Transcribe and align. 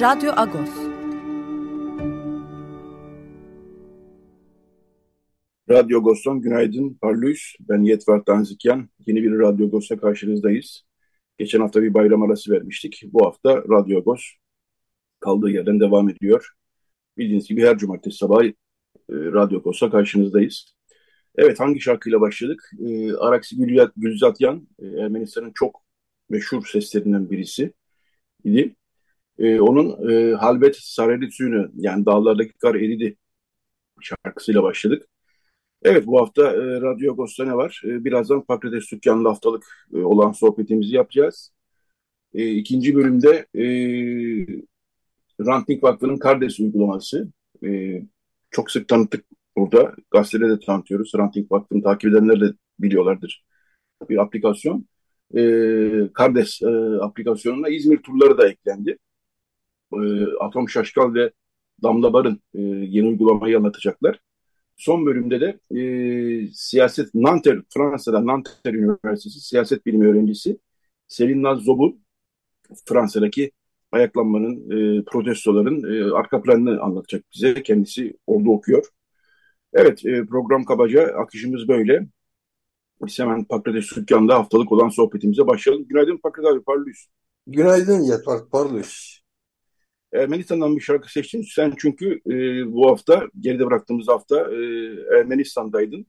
Radyo 0.00 0.32
Agos. 0.36 0.70
Radyo 5.70 5.98
Agos'tan 5.98 6.40
günaydın 6.40 6.94
Parlus. 6.94 7.54
Ben 7.60 7.82
Yetvar 7.82 8.24
Tanzikyan. 8.24 8.88
Yeni 9.06 9.22
bir 9.22 9.38
Radyo 9.38 9.66
Agos'ta 9.66 10.00
karşınızdayız. 10.00 10.84
Geçen 11.38 11.60
hafta 11.60 11.82
bir 11.82 11.94
bayram 11.94 12.22
arası 12.22 12.50
vermiştik. 12.50 13.02
Bu 13.12 13.26
hafta 13.26 13.56
Radyo 13.56 13.98
Agos 13.98 14.22
kaldığı 15.20 15.50
yerden 15.50 15.80
devam 15.80 16.08
ediyor. 16.08 16.48
Bildiğiniz 17.16 17.48
gibi 17.48 17.62
her 17.62 17.78
cumartesi 17.78 18.16
sabahı 18.16 18.46
e, 18.46 18.54
Radyo 19.08 19.58
Agos'ta 19.58 19.90
karşınızdayız. 19.90 20.74
Evet 21.36 21.60
hangi 21.60 21.80
şarkıyla 21.80 22.20
başladık? 22.20 22.70
E, 22.86 23.12
Araksi 23.12 23.56
Gülzatyan, 23.96 24.68
e, 24.78 24.86
Ermenistan'ın 24.86 25.52
çok 25.54 25.82
meşhur 26.28 26.66
seslerinden 26.66 27.30
birisi 27.30 27.72
idi. 28.44 28.74
E, 29.38 29.60
onun 29.60 30.10
e, 30.10 30.34
Halbet 30.34 30.76
Sareli 30.76 31.32
Suyunu 31.32 31.70
yani 31.76 32.06
dağlardaki 32.06 32.52
kar 32.52 32.74
eridi 32.74 33.16
şarkısıyla 34.00 34.62
başladık. 34.62 35.08
Evet 35.82 36.06
bu 36.06 36.20
hafta 36.20 36.42
e, 36.42 36.80
Radyo 36.80 37.12
Agos'ta 37.12 37.56
var? 37.56 37.82
E, 37.84 38.04
birazdan 38.04 38.42
Pakrates 38.44 38.92
Dükkanı'nda 38.92 39.30
haftalık 39.30 39.88
e, 39.94 39.98
olan 39.98 40.32
sohbetimizi 40.32 40.94
yapacağız. 40.96 41.52
E, 42.34 42.50
ikinci 42.50 42.94
bölümde 42.96 43.46
e, 43.54 43.64
Ranting 45.40 45.84
Vakfı'nın 45.84 46.18
Kardes 46.18 46.60
uygulaması. 46.60 47.32
E, 47.64 48.02
çok 48.50 48.70
sık 48.70 48.88
tanıttık 48.88 49.24
burada. 49.56 49.94
Gazetede 50.10 50.50
de 50.50 50.58
tanıtıyoruz. 50.60 51.12
Ranting 51.18 51.52
Vakfı'nı 51.52 51.82
takip 51.82 52.10
edenler 52.12 52.40
de 52.40 52.54
biliyorlardır. 52.78 53.44
Bir 54.08 54.18
aplikasyon. 54.18 54.86
E, 55.36 55.40
Kardes 56.14 56.62
e, 56.62 56.68
aplikasyonuna 57.02 57.68
İzmir 57.68 57.98
turları 57.98 58.38
da 58.38 58.48
eklendi 58.48 58.98
e, 59.94 60.26
Atom 60.40 60.68
Şaşkal 60.68 61.14
ve 61.14 61.32
Damla 61.82 62.12
Barın 62.12 62.42
e, 62.54 62.60
yeni 62.62 63.08
uygulamayı 63.08 63.56
anlatacaklar. 63.56 64.20
Son 64.76 65.06
bölümde 65.06 65.40
de 65.40 65.60
e, 65.80 65.82
siyaset 66.52 67.14
Nanter, 67.14 67.58
Fransa'da 67.74 68.26
Nanter 68.26 68.74
Üniversitesi 68.74 69.40
siyaset 69.40 69.86
bilimi 69.86 70.08
öğrencisi 70.08 70.58
Selin 71.08 71.42
Naz 71.42 71.66
Fransa'daki 72.86 73.52
ayaklanmanın, 73.92 74.70
e, 74.70 75.04
protestoların 75.04 75.94
e, 75.94 76.12
arka 76.14 76.42
planını 76.42 76.80
anlatacak 76.80 77.24
bize. 77.34 77.62
Kendisi 77.62 78.14
orada 78.26 78.50
okuyor. 78.50 78.86
Evet, 79.72 80.06
e, 80.06 80.26
program 80.26 80.64
kabaca 80.64 81.02
akışımız 81.06 81.68
böyle. 81.68 82.06
Biz 83.06 83.18
hemen 83.18 83.44
Pakrates 83.44 83.96
Dükkan'da 83.96 84.34
haftalık 84.34 84.72
olan 84.72 84.88
sohbetimize 84.88 85.46
başlayalım. 85.46 85.88
Günaydın 85.88 86.16
Pakrates 86.16 86.50
abi. 86.68 86.92
Günaydın 87.46 88.00
Yetvar 88.00 88.48
Parlus. 88.52 89.17
Ermenistan'dan 90.12 90.76
bir 90.76 90.80
şarkı 90.80 91.12
seçtin. 91.12 91.42
Sen 91.54 91.74
çünkü 91.78 92.20
e, 92.26 92.32
bu 92.72 92.90
hafta, 92.90 93.28
geride 93.40 93.66
bıraktığımız 93.66 94.08
hafta 94.08 94.36
e, 94.54 94.56
Ermenistan'daydın. 95.18 96.06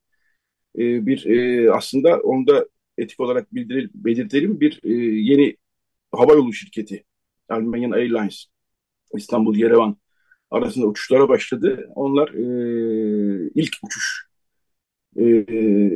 E, 0.77 1.05
bir 1.05 1.25
e, 1.25 1.71
aslında 1.71 2.19
onu 2.19 2.47
da 2.47 2.67
etik 2.97 3.19
olarak 3.19 3.55
bildirelim, 3.55 3.91
belirtelim. 3.93 4.59
Bir 4.59 4.79
e, 4.83 4.93
yeni 5.31 5.57
havayolu 6.11 6.53
şirketi, 6.53 7.03
Armenian 7.49 7.91
Airlines, 7.91 8.45
İstanbul, 9.15 9.55
Yerevan 9.55 9.97
arasında 10.51 10.87
uçuşlara 10.87 11.29
başladı. 11.29 11.89
Onlar 11.95 12.29
e, 12.29 13.51
ilk 13.55 13.73
uçuş 13.83 14.29
e, 15.17 15.25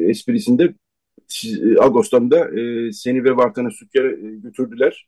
esprisinde 0.10 0.74
Ağustos'tan 1.80 2.32
da 2.32 2.60
e, 2.60 2.92
seni 2.92 3.24
ve 3.24 3.38
Vartan'ı 3.38 3.72
Sükker'e 3.72 4.12
götürdüler. 4.38 5.08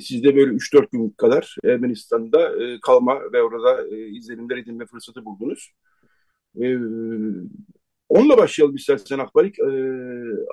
Sizde 0.00 0.36
böyle 0.36 0.52
3-4 0.52 0.90
gün 0.92 1.10
kadar 1.10 1.56
Ermenistan'da 1.64 2.64
e, 2.64 2.80
kalma 2.80 3.20
ve 3.32 3.42
orada 3.42 3.86
e, 3.88 4.08
izlenimler 4.08 4.56
edinme 4.56 4.86
fırsatı 4.86 5.24
buldunuz. 5.24 5.72
E, 6.60 6.76
onunla 8.08 8.36
başlayalım 8.36 8.76
istersen 8.76 9.18
Akbarik. 9.18 9.56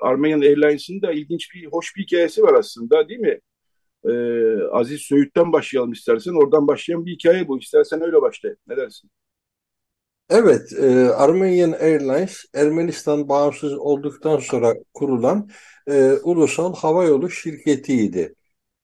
Armenian 0.02 0.40
Airlines'ın 0.40 1.02
da 1.02 1.12
ilginç 1.12 1.54
bir, 1.54 1.66
hoş 1.66 1.96
bir 1.96 2.02
hikayesi 2.02 2.42
var 2.42 2.54
aslında 2.54 3.08
değil 3.08 3.20
mi? 3.20 3.40
Aziz 4.72 5.00
Söğüt'ten 5.00 5.52
başlayalım 5.52 5.92
istersen. 5.92 6.32
Oradan 6.32 6.68
başlayan 6.68 7.06
bir 7.06 7.12
hikaye 7.12 7.48
bu. 7.48 7.58
İstersen 7.58 8.02
öyle 8.02 8.22
başla. 8.22 8.48
Ne 8.66 8.76
dersin? 8.76 9.10
Evet, 10.30 10.72
e, 10.72 11.08
Armenian 11.08 11.72
Airlines 11.72 12.44
Ermenistan 12.54 13.28
bağımsız 13.28 13.72
olduktan 13.72 14.38
sonra 14.38 14.74
kurulan 14.94 15.50
e, 15.88 16.12
ulusal 16.12 16.74
havayolu 16.74 17.30
şirketiydi 17.30 18.34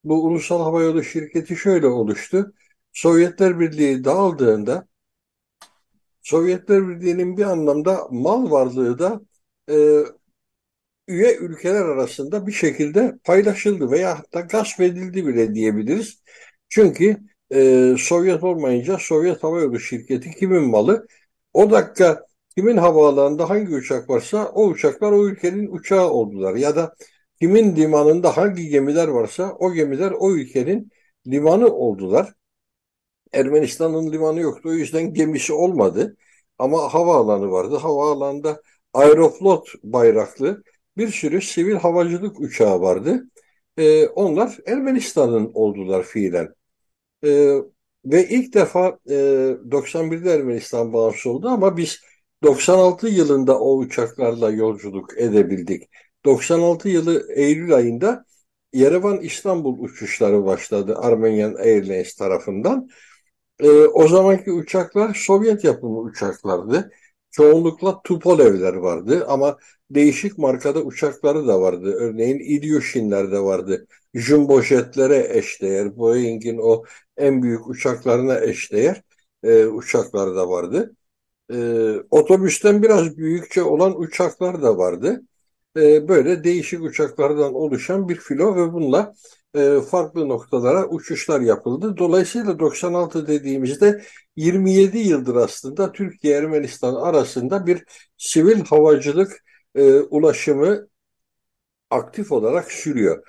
bu 0.08 0.24
Ulusal 0.24 0.62
Havayolu 0.62 1.04
Şirketi 1.04 1.56
şöyle 1.56 1.86
oluştu. 1.86 2.54
Sovyetler 2.92 3.60
Birliği 3.60 4.04
dağıldığında 4.04 4.86
Sovyetler 6.22 6.88
Birliği'nin 6.88 7.36
bir 7.36 7.44
anlamda 7.44 8.08
mal 8.10 8.50
varlığı 8.50 8.98
da 8.98 9.20
e, 9.70 9.74
üye 11.08 11.36
ülkeler 11.36 11.84
arasında 11.84 12.46
bir 12.46 12.52
şekilde 12.52 13.18
paylaşıldı 13.24 13.90
veya 13.90 14.18
hatta 14.18 14.40
gasp 14.40 14.80
edildi 14.80 15.26
bile 15.26 15.54
diyebiliriz. 15.54 16.22
Çünkü 16.68 17.16
e, 17.54 17.94
Sovyet 17.98 18.44
olmayınca 18.44 18.98
Sovyet 19.00 19.42
Havayolu 19.42 19.80
Şirketi 19.80 20.30
kimin 20.30 20.62
malı? 20.62 21.06
O 21.52 21.70
dakika 21.70 22.26
kimin 22.56 22.76
havaalanında 22.76 23.50
hangi 23.50 23.74
uçak 23.74 24.10
varsa 24.10 24.46
o 24.48 24.66
uçaklar 24.66 25.12
o 25.12 25.26
ülkenin 25.28 25.66
uçağı 25.72 26.10
oldular. 26.10 26.54
Ya 26.54 26.76
da 26.76 26.94
kimin 27.40 27.76
limanında 27.76 28.36
hangi 28.36 28.68
gemiler 28.68 29.08
varsa 29.08 29.56
o 29.58 29.72
gemiler 29.72 30.10
o 30.10 30.32
ülkenin 30.34 30.90
limanı 31.26 31.66
oldular. 31.74 32.34
Ermenistan'ın 33.32 34.12
limanı 34.12 34.40
yoktu 34.40 34.68
o 34.68 34.72
yüzden 34.72 35.14
gemisi 35.14 35.52
olmadı. 35.52 36.16
Ama 36.58 36.94
havaalanı 36.94 37.50
vardı. 37.50 37.76
Havaalanında 37.76 38.62
Aeroflot 38.94 39.68
bayraklı 39.82 40.62
bir 40.96 41.08
sürü 41.08 41.40
sivil 41.42 41.74
havacılık 41.74 42.40
uçağı 42.40 42.80
vardı. 42.80 43.30
Ee, 43.76 44.06
onlar 44.06 44.58
Ermenistan'ın 44.66 45.50
oldular 45.54 46.02
fiilen. 46.02 46.54
Ee, 47.24 47.58
ve 48.04 48.28
ilk 48.28 48.54
defa 48.54 48.98
e, 49.10 49.14
91'de 49.70 50.32
Ermenistan 50.32 50.92
bağımsız 50.92 51.26
oldu 51.26 51.48
ama 51.48 51.76
biz 51.76 52.00
96 52.42 53.08
yılında 53.08 53.60
o 53.60 53.76
uçaklarla 53.78 54.50
yolculuk 54.50 55.18
edebildik. 55.20 55.82
96 56.26 56.88
yılı 56.88 57.32
Eylül 57.34 57.74
ayında 57.74 58.24
Yerevan 58.72 59.20
İstanbul 59.20 59.78
uçuşları 59.78 60.46
başladı 60.46 60.96
Armenian 60.98 61.54
Airlines 61.54 62.14
tarafından. 62.14 62.88
E, 63.60 63.70
o 63.70 64.08
zamanki 64.08 64.52
uçaklar 64.52 65.14
Sovyet 65.14 65.64
yapımı 65.64 65.98
uçaklardı. 65.98 66.90
Çoğunlukla 67.30 68.02
Tupolev'ler 68.02 68.74
vardı 68.74 69.24
ama 69.28 69.56
değişik 69.90 70.38
markada 70.38 70.82
uçakları 70.82 71.46
da 71.46 71.60
vardı. 71.60 71.92
Örneğin 71.92 72.38
Ilyushinler 72.38 73.32
de 73.32 73.40
vardı. 73.40 73.86
Jumbo 74.14 74.62
jetlere 74.62 75.28
eşdeğer, 75.38 75.96
Boeing'in 75.96 76.58
o 76.58 76.84
en 77.16 77.42
büyük 77.42 77.68
uçaklarına 77.68 78.40
eşdeğer 78.40 79.02
e, 79.42 79.66
uçaklar 79.66 80.36
da 80.36 80.48
vardı. 80.48 80.96
E, 81.52 81.56
otobüsten 82.10 82.82
biraz 82.82 83.16
büyükçe 83.16 83.62
olan 83.62 84.00
uçaklar 84.00 84.62
da 84.62 84.78
vardı. 84.78 85.22
E, 85.76 86.08
böyle 86.08 86.44
değişik 86.44 86.82
uçaklardan 86.82 87.54
oluşan 87.54 88.08
bir 88.08 88.16
filo 88.16 88.56
ve 88.56 88.72
bununla 88.72 89.14
e, 89.54 89.80
farklı 89.80 90.28
noktalara 90.28 90.88
uçuşlar 90.88 91.40
yapıldı. 91.40 91.96
Dolayısıyla 91.96 92.58
96 92.58 93.26
dediğimizde 93.26 94.02
27 94.36 94.98
yıldır 94.98 95.36
aslında 95.36 95.92
Türkiye-Ermenistan 95.92 96.94
arasında 96.94 97.66
bir 97.66 97.84
sivil 98.16 98.60
havacılık 98.64 99.44
e, 99.74 99.94
ulaşımı 100.00 100.88
aktif 101.90 102.32
olarak 102.32 102.72
sürüyor. 102.72 103.22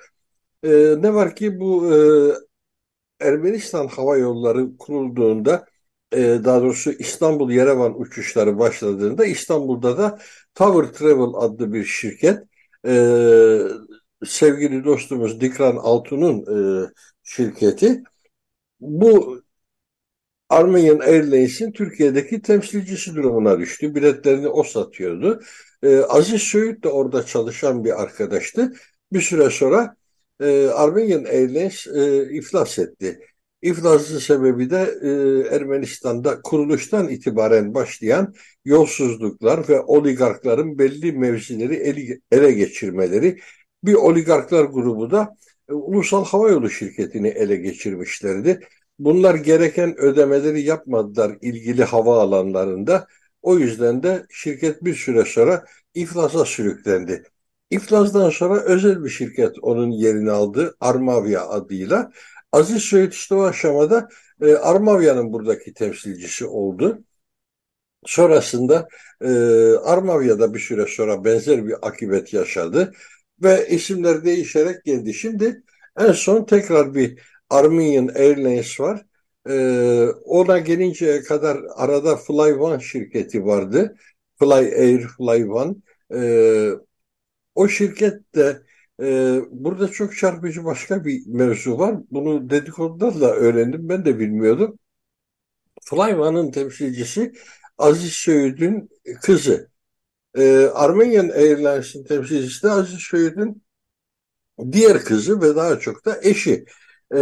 ne 1.02 1.14
var 1.14 1.36
ki 1.36 1.60
bu 1.60 1.92
Ermenistan 3.20 3.86
Hava 3.86 4.16
Yolları 4.16 4.76
kurulduğunda 4.78 5.66
daha 6.12 6.60
doğrusu 6.62 6.92
İstanbul 6.92 7.50
Yerevan 7.50 8.00
uçuşları 8.00 8.58
başladığında 8.58 9.26
İstanbul'da 9.26 9.98
da 9.98 10.18
Tower 10.54 10.92
Travel 10.92 11.34
adlı 11.34 11.72
bir 11.72 11.84
şirket 11.84 12.38
e, 12.86 12.92
sevgili 14.24 14.84
dostumuz 14.84 15.40
Dikran 15.40 15.76
Altun'un 15.76 16.44
e, 16.84 16.90
şirketi. 17.22 18.02
Bu 18.80 19.42
Armenian 20.48 20.98
Airlines'in 20.98 21.72
Türkiye'deki 21.72 22.42
temsilcisi 22.42 23.14
durumuna 23.14 23.58
düştü. 23.58 23.94
Biletlerini 23.94 24.48
o 24.48 24.62
satıyordu. 24.62 25.42
E, 25.82 25.98
Aziz 25.98 26.42
Söğüt 26.42 26.84
de 26.84 26.88
orada 26.88 27.26
çalışan 27.26 27.84
bir 27.84 28.02
arkadaştı. 28.02 28.72
Bir 29.12 29.20
süre 29.20 29.50
sonra 29.50 29.96
e, 30.40 30.66
Armenian 30.66 31.24
Airlines 31.24 31.86
e, 31.86 32.28
iflas 32.36 32.78
etti. 32.78 33.20
İflasın 33.62 34.18
sebebi 34.18 34.70
de 34.70 34.98
e, 35.02 35.54
Ermenistan'da 35.56 36.42
kuruluştan 36.42 37.08
itibaren 37.08 37.74
başlayan 37.74 38.34
yolsuzluklar 38.64 39.68
ve 39.68 39.80
oligarkların 39.80 40.78
belli 40.78 41.12
mevzileri 41.12 41.74
ele, 41.74 42.20
ele 42.32 42.52
geçirmeleri. 42.52 43.38
Bir 43.84 43.94
oligarklar 43.94 44.64
grubu 44.64 45.10
da 45.10 45.36
e, 45.68 45.72
Ulusal 45.72 46.24
Havayolu 46.24 46.70
şirketini 46.70 47.28
ele 47.28 47.56
geçirmişlerdi. 47.56 48.60
Bunlar 48.98 49.34
gereken 49.34 49.98
ödemeleri 49.98 50.62
yapmadılar 50.62 51.38
ilgili 51.40 51.84
hava 51.84 52.20
alanlarında. 52.22 53.06
O 53.42 53.58
yüzden 53.58 54.02
de 54.02 54.26
şirket 54.30 54.84
bir 54.84 54.94
süre 54.94 55.24
sonra 55.24 55.64
iflasa 55.94 56.44
sürüklendi. 56.44 57.22
İflasdan 57.70 58.30
sonra 58.30 58.60
özel 58.60 59.04
bir 59.04 59.08
şirket 59.10 59.56
onun 59.62 59.90
yerini 59.90 60.30
aldı 60.30 60.76
Armavia 60.80 61.48
adıyla. 61.48 62.10
Aziz 62.52 62.82
Söğüt 62.82 63.14
işte 63.14 63.34
o 63.34 63.42
aşamada 63.42 64.08
e, 64.42 64.54
Armavya'nın 64.54 65.32
buradaki 65.32 65.74
temsilcisi 65.74 66.46
oldu. 66.46 67.04
Sonrasında 68.06 68.88
e, 69.20 69.28
Armavya'da 69.84 70.54
bir 70.54 70.58
süre 70.58 70.86
sonra 70.86 71.24
benzer 71.24 71.66
bir 71.66 71.74
akıbet 71.88 72.32
yaşadı 72.32 72.92
ve 73.42 73.68
isimler 73.68 74.24
değişerek 74.24 74.84
geldi. 74.84 75.14
Şimdi 75.14 75.62
en 75.98 76.12
son 76.12 76.44
tekrar 76.44 76.94
bir 76.94 77.20
Armenian 77.50 78.08
Airlines 78.08 78.80
var. 78.80 79.06
Ee, 79.48 80.06
ona 80.24 80.58
gelinceye 80.58 81.22
kadar 81.22 81.58
arada 81.76 82.16
Fly 82.16 82.52
One 82.54 82.80
şirketi 82.80 83.44
vardı. 83.44 83.96
Fly 84.38 84.54
Air, 84.54 85.00
Fly 85.00 85.44
One. 85.50 85.74
Ee, 86.14 86.70
o 87.54 87.68
şirket 87.68 88.34
de 88.34 88.62
e, 89.02 89.40
burada 89.50 89.88
çok 89.88 90.16
çarpıcı 90.16 90.64
başka 90.64 91.04
bir 91.04 91.26
mevzu 91.26 91.78
var. 91.78 91.96
Bunu 92.10 92.50
dedikodudan 92.50 93.20
da 93.20 93.34
öğrendim. 93.34 93.88
Ben 93.88 94.04
de 94.04 94.18
bilmiyordum. 94.18 94.78
Fly 95.84 96.14
One'ın 96.14 96.50
temsilcisi 96.50 97.32
Aziz 97.78 98.12
Söğüt'ün 98.12 98.90
kızı. 99.22 99.70
Ee, 100.38 100.66
Armenian 100.74 101.28
Airlines'in 101.28 102.04
temsilcisi 102.04 102.62
de 102.62 102.70
Aziz 102.70 102.98
Söğüt'ün 103.00 103.62
diğer 104.72 105.04
kızı 105.04 105.40
ve 105.42 105.56
daha 105.56 105.78
çok 105.80 106.04
da 106.04 106.18
eşi. 106.22 106.64
E, 107.14 107.18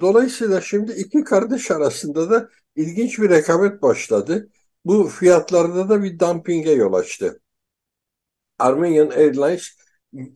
dolayısıyla 0.00 0.60
şimdi 0.60 0.92
iki 0.92 1.24
kardeş 1.24 1.70
arasında 1.70 2.30
da 2.30 2.48
ilginç 2.76 3.18
bir 3.18 3.30
rekabet 3.30 3.82
başladı. 3.82 4.48
Bu 4.84 5.08
fiyatlarda 5.08 5.88
da 5.88 6.02
bir 6.02 6.18
dumpinge 6.18 6.70
yol 6.72 6.92
açtı. 6.92 7.40
Armenian 8.58 9.10
Airlines 9.10 9.76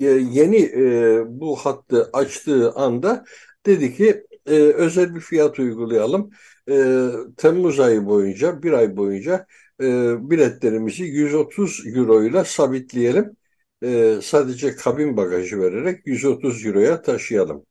yeni 0.01 0.57
e, 0.57 1.23
bu 1.41 1.57
hattı 1.57 2.11
açtığı 2.13 2.73
anda 2.73 3.25
dedi 3.67 3.95
ki 3.95 4.25
e, 4.47 4.53
özel 4.55 5.15
bir 5.15 5.21
fiyat 5.21 5.59
uygulayalım. 5.59 6.31
E, 6.71 7.07
Temmuz 7.37 7.81
ayı 7.81 8.07
boyunca, 8.07 8.63
bir 8.63 8.73
ay 8.73 8.97
boyunca 8.97 9.47
e, 9.81 9.85
biletlerimizi 10.31 11.05
130 11.05 11.83
euro 11.87 12.25
ile 12.25 12.45
sabitleyelim. 12.45 13.37
E, 13.83 14.19
sadece 14.23 14.77
kabin 14.77 15.17
bagajı 15.17 15.61
vererek 15.61 16.07
130 16.07 16.67
euroya 16.67 17.03
taşıyalım. 17.03 17.67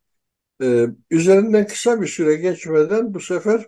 Üzerinden 1.11 1.67
kısa 1.67 2.01
bir 2.01 2.07
süre 2.07 2.35
geçmeden 2.35 3.13
bu 3.13 3.19
sefer 3.19 3.67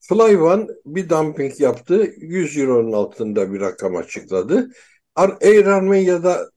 Flyone 0.00 0.66
bir 0.86 1.08
dumping 1.08 1.60
yaptı. 1.60 2.14
100 2.16 2.58
euronun 2.58 2.92
altında 2.92 3.52
bir 3.52 3.60
rakam 3.60 3.96
açıkladı. 3.96 4.70
Air 5.14 5.66
Armenia'da 5.66 6.50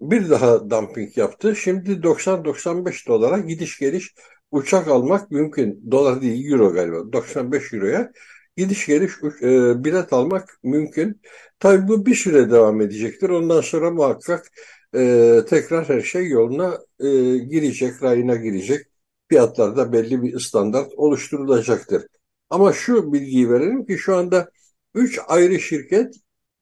bir 0.00 0.30
daha 0.30 0.70
dumping 0.70 1.18
yaptı. 1.18 1.56
Şimdi 1.56 2.02
90-95 2.02 3.08
dolara 3.08 3.38
gidiş 3.38 3.78
geliş 3.78 4.14
uçak 4.50 4.88
almak 4.88 5.30
mümkün. 5.30 5.90
Dolar 5.90 6.22
değil 6.22 6.52
euro 6.52 6.72
galiba. 6.72 7.12
95 7.12 7.72
euroya 7.72 8.12
gidiş 8.56 8.86
geliş 8.86 9.12
e, 9.42 9.84
bilet 9.84 10.12
almak 10.12 10.58
mümkün. 10.62 11.20
Tabii 11.58 11.88
bu 11.88 12.06
bir 12.06 12.14
süre 12.14 12.50
devam 12.50 12.80
edecektir. 12.80 13.30
Ondan 13.30 13.60
sonra 13.60 13.90
muhakkak 13.90 14.46
e, 14.94 15.40
tekrar 15.48 15.88
her 15.88 16.00
şey 16.00 16.28
yoluna 16.28 16.78
e, 17.00 17.38
girecek, 17.38 18.02
rayına 18.02 18.36
girecek. 18.36 18.86
Fiyatlarda 19.28 19.92
belli 19.92 20.22
bir 20.22 20.40
standart 20.40 20.92
oluşturulacaktır. 20.96 22.06
Ama 22.50 22.72
şu 22.72 23.12
bilgiyi 23.12 23.50
verelim 23.50 23.86
ki 23.86 23.98
şu 23.98 24.16
anda 24.16 24.50
3 24.94 25.20
ayrı 25.28 25.60
şirket 25.60 26.14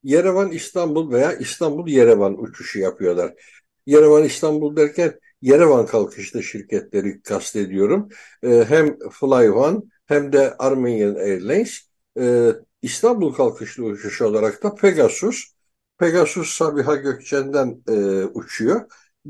Yerevan 0.02 0.50
İstanbul 0.52 1.12
veya 1.12 1.32
İstanbul 1.32 1.88
Yerevan 1.88 2.42
uçuşu 2.42 2.78
yapıyorlar. 2.78 3.34
Yerevan 3.86 4.24
İstanbul 4.24 4.76
derken 4.76 5.20
Yerevan 5.42 5.86
kalkışlı 5.86 6.42
şirketleri 6.42 7.22
kastediyorum. 7.22 8.08
E, 8.42 8.64
hem 8.68 8.98
FlyOne 9.10 9.80
hem 10.06 10.32
de 10.32 10.54
Armenian 10.58 11.14
Airlines 11.14 11.78
e, 12.20 12.52
İstanbul 12.82 13.32
kalkışlı 13.34 13.84
uçuşu 13.84 14.26
olarak 14.26 14.62
da 14.62 14.74
Pegasus. 14.74 15.44
Pegasus 15.98 16.50
Sabiha 16.56 16.96
Gökçen'den 16.96 17.82
e, 17.88 18.24
uçuyor. 18.24 18.80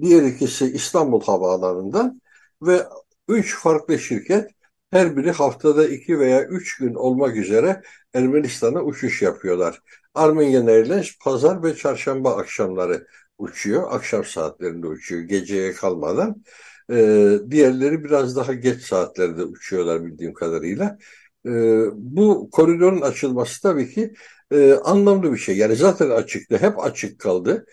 Diğer 0.00 0.23
ikisi 0.23 0.64
İstanbul 0.67 1.23
Havaalanı'ndan 1.23 2.21
ve 2.62 2.82
üç 3.29 3.56
farklı 3.56 3.99
şirket 3.99 4.50
her 4.91 5.17
biri 5.17 5.31
haftada 5.31 5.88
iki 5.88 6.19
veya 6.19 6.44
üç 6.44 6.76
gün 6.79 6.94
olmak 6.94 7.37
üzere 7.37 7.82
Ermenistan'a 8.14 8.82
uçuş 8.82 9.23
yapıyorlar. 9.23 9.81
Armenian 10.14 10.66
Airlines 10.66 11.19
pazar 11.19 11.62
ve 11.62 11.76
çarşamba 11.76 12.37
akşamları 12.37 13.06
uçuyor. 13.38 13.92
Akşam 13.92 14.25
saatlerinde 14.25 14.87
uçuyor 14.87 15.23
geceye 15.23 15.73
kalmadan. 15.73 16.42
Ee, 16.90 17.38
diğerleri 17.50 18.04
biraz 18.04 18.37
daha 18.37 18.54
geç 18.54 18.83
saatlerde 18.83 19.44
uçuyorlar 19.44 20.04
bildiğim 20.04 20.35
kadarıyla. 20.35 20.99
Ee, 21.47 21.83
bu 21.94 22.50
koridorun 22.52 23.00
açılması 23.00 23.62
tabii 23.62 23.90
ki 23.94 24.14
e, 24.52 24.73
anlamlı 24.73 25.33
bir 25.33 25.38
şey. 25.38 25.56
Yani 25.56 25.76
zaten 25.76 26.11
açıktı, 26.11 26.59
hep 26.59 26.78
açık 26.85 27.18
kaldı. 27.21 27.66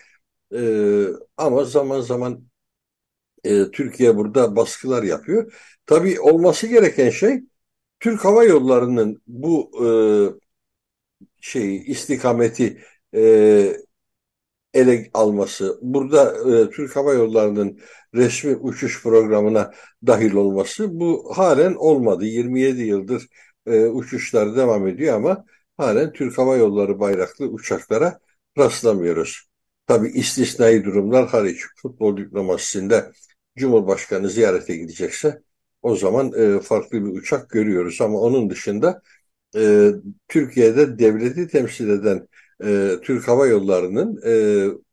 Ee, 0.54 1.06
ama 1.36 1.64
zaman 1.64 2.00
zaman 2.00 2.44
e, 3.44 3.70
Türkiye 3.70 4.16
burada 4.16 4.56
baskılar 4.56 5.02
yapıyor. 5.02 5.52
Tabii 5.86 6.20
olması 6.20 6.66
gereken 6.66 7.10
şey 7.10 7.42
Türk 8.00 8.24
Hava 8.24 8.44
Yolları'nın 8.44 9.22
bu 9.26 9.70
e, 9.86 10.45
şeyi 11.40 11.84
istikameti 11.84 12.82
e, 13.14 13.76
ele 14.74 15.10
alması, 15.14 15.78
burada 15.82 16.34
e, 16.50 16.70
Türk 16.70 16.96
Hava 16.96 17.14
Yolları'nın 17.14 17.80
resmi 18.14 18.56
uçuş 18.56 19.02
programına 19.02 19.72
dahil 20.06 20.32
olması 20.34 21.00
bu 21.00 21.32
halen 21.36 21.74
olmadı. 21.74 22.24
27 22.24 22.82
yıldır 22.82 23.26
e, 23.66 23.86
uçuşlar 23.86 24.56
devam 24.56 24.88
ediyor 24.88 25.16
ama 25.16 25.44
halen 25.76 26.12
Türk 26.12 26.38
Hava 26.38 26.56
Yolları 26.56 27.00
bayraklı 27.00 27.46
uçaklara 27.46 28.18
rastlamıyoruz. 28.58 29.48
Tabii 29.86 30.08
istisnai 30.08 30.84
durumlar 30.84 31.28
hariç 31.28 31.60
futbol 31.82 32.16
diplomasisinde 32.16 33.10
Cumhurbaşkanı 33.56 34.28
ziyarete 34.30 34.76
gidecekse 34.76 35.42
o 35.82 35.96
zaman 35.96 36.32
e, 36.32 36.60
farklı 36.60 37.04
bir 37.04 37.18
uçak 37.18 37.50
görüyoruz. 37.50 38.00
Ama 38.00 38.18
onun 38.20 38.50
dışında 38.50 39.02
e, 39.56 39.90
Türkiye'de 40.28 40.98
devleti 40.98 41.48
temsil 41.48 41.88
eden 41.88 42.28
e, 42.64 42.90
Türk 43.02 43.28
Hava 43.28 43.46
Yolları'nın 43.46 44.20
e, 44.26 44.32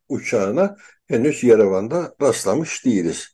uçağına 0.08 0.76
henüz 1.06 1.44
Yerevan'da 1.44 2.14
rastlamış 2.22 2.84
değiliz. 2.84 3.28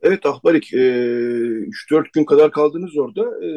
Evet 0.00 0.26
Ahbarik, 0.26 0.74
e, 0.74 0.78
3-4 0.78 2.12
gün 2.12 2.24
kadar 2.24 2.50
kaldınız 2.50 2.96
orada. 2.96 3.46
E, 3.46 3.50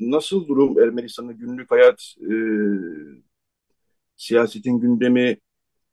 nasıl 0.00 0.48
durum 0.48 0.78
Ermenistan'ın 0.78 1.38
günlük 1.38 1.70
hayat, 1.70 2.14
e, 2.20 2.32
siyasetin 4.16 4.80
gündemi? 4.80 5.36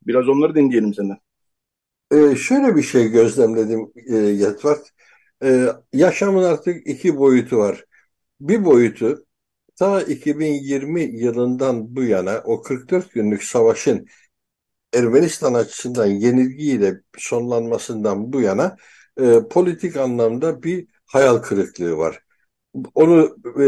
Biraz 0.06 0.28
onları 0.28 0.54
dinleyelim 0.54 0.94
senden. 0.94 1.18
Ee, 2.12 2.36
şöyle 2.36 2.76
bir 2.76 2.82
şey 2.82 3.08
gözlemledim 3.08 3.92
e, 4.08 4.16
Yetvart. 4.16 4.90
Ee, 5.44 5.66
yaşamın 5.92 6.42
artık 6.42 6.86
iki 6.86 7.16
boyutu 7.16 7.58
var. 7.58 7.84
Bir 8.40 8.64
boyutu 8.64 9.26
ta 9.76 10.02
2020 10.02 11.02
yılından 11.02 11.96
bu 11.96 12.04
yana 12.04 12.42
o 12.44 12.62
44 12.62 13.12
günlük 13.12 13.42
savaşın 13.44 14.06
Ermenistan 14.94 15.54
açısından 15.54 16.06
yenilgiyle 16.06 17.00
sonlanmasından 17.18 18.32
bu 18.32 18.40
yana 18.40 18.76
e, 19.20 19.40
politik 19.50 19.96
anlamda 19.96 20.62
bir 20.62 20.86
hayal 21.06 21.38
kırıklığı 21.38 21.96
var. 21.96 22.22
Onu 22.94 23.36
e, 23.60 23.66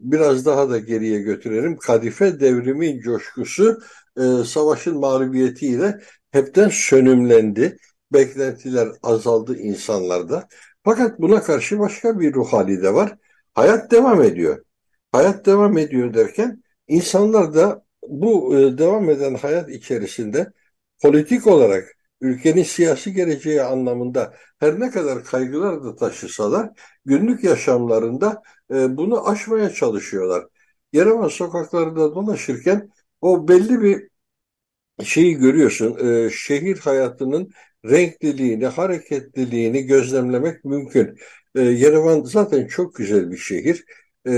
biraz 0.00 0.46
daha 0.46 0.70
da 0.70 0.78
geriye 0.78 1.20
götürelim. 1.20 1.76
Kadife 1.76 2.40
devrimin 2.40 3.00
coşkusu 3.00 3.80
e, 4.16 4.44
savaşın 4.44 4.98
mağlubiyetiyle 4.98 6.00
hepten 6.30 6.68
sönümlendi. 6.68 7.76
Beklentiler 8.12 8.88
azaldı 9.02 9.56
insanlarda. 9.58 10.48
Fakat 10.84 11.20
buna 11.20 11.42
karşı 11.42 11.78
başka 11.78 12.20
bir 12.20 12.34
ruh 12.34 12.52
hali 12.52 12.82
de 12.82 12.94
var. 12.94 13.16
Hayat 13.54 13.90
devam 13.90 14.22
ediyor. 14.22 14.64
Hayat 15.12 15.46
devam 15.46 15.78
ediyor 15.78 16.14
derken 16.14 16.62
insanlar 16.88 17.54
da 17.54 17.84
bu 18.08 18.58
e, 18.58 18.78
devam 18.78 19.10
eden 19.10 19.34
hayat 19.34 19.70
içerisinde 19.70 20.52
politik 21.02 21.46
olarak 21.46 21.96
ülkenin 22.20 22.62
siyasi 22.62 23.12
geleceği 23.12 23.62
anlamında 23.62 24.34
her 24.58 24.80
ne 24.80 24.90
kadar 24.90 25.24
kaygılar 25.24 25.84
da 25.84 25.96
taşısalar 25.96 26.70
günlük 27.04 27.44
yaşamlarında 27.44 28.42
e, 28.74 28.96
bunu 28.96 29.28
aşmaya 29.28 29.70
çalışıyorlar. 29.70 30.44
Yerevan 30.92 31.28
sokaklarında 31.28 32.14
dolaşırken 32.14 32.90
o 33.20 33.48
belli 33.48 33.82
bir 33.82 34.08
şeyi 35.04 35.34
görüyorsun. 35.36 36.08
E, 36.26 36.30
şehir 36.30 36.78
hayatının 36.78 37.50
renkliliğini, 37.84 38.66
hareketliliğini 38.66 39.82
gözlemlemek 39.86 40.64
mümkün. 40.64 41.18
E, 41.54 41.60
Yerevan 41.60 42.22
zaten 42.24 42.66
çok 42.66 42.94
güzel 42.94 43.30
bir 43.30 43.36
şehir. 43.36 43.84
E, 44.26 44.32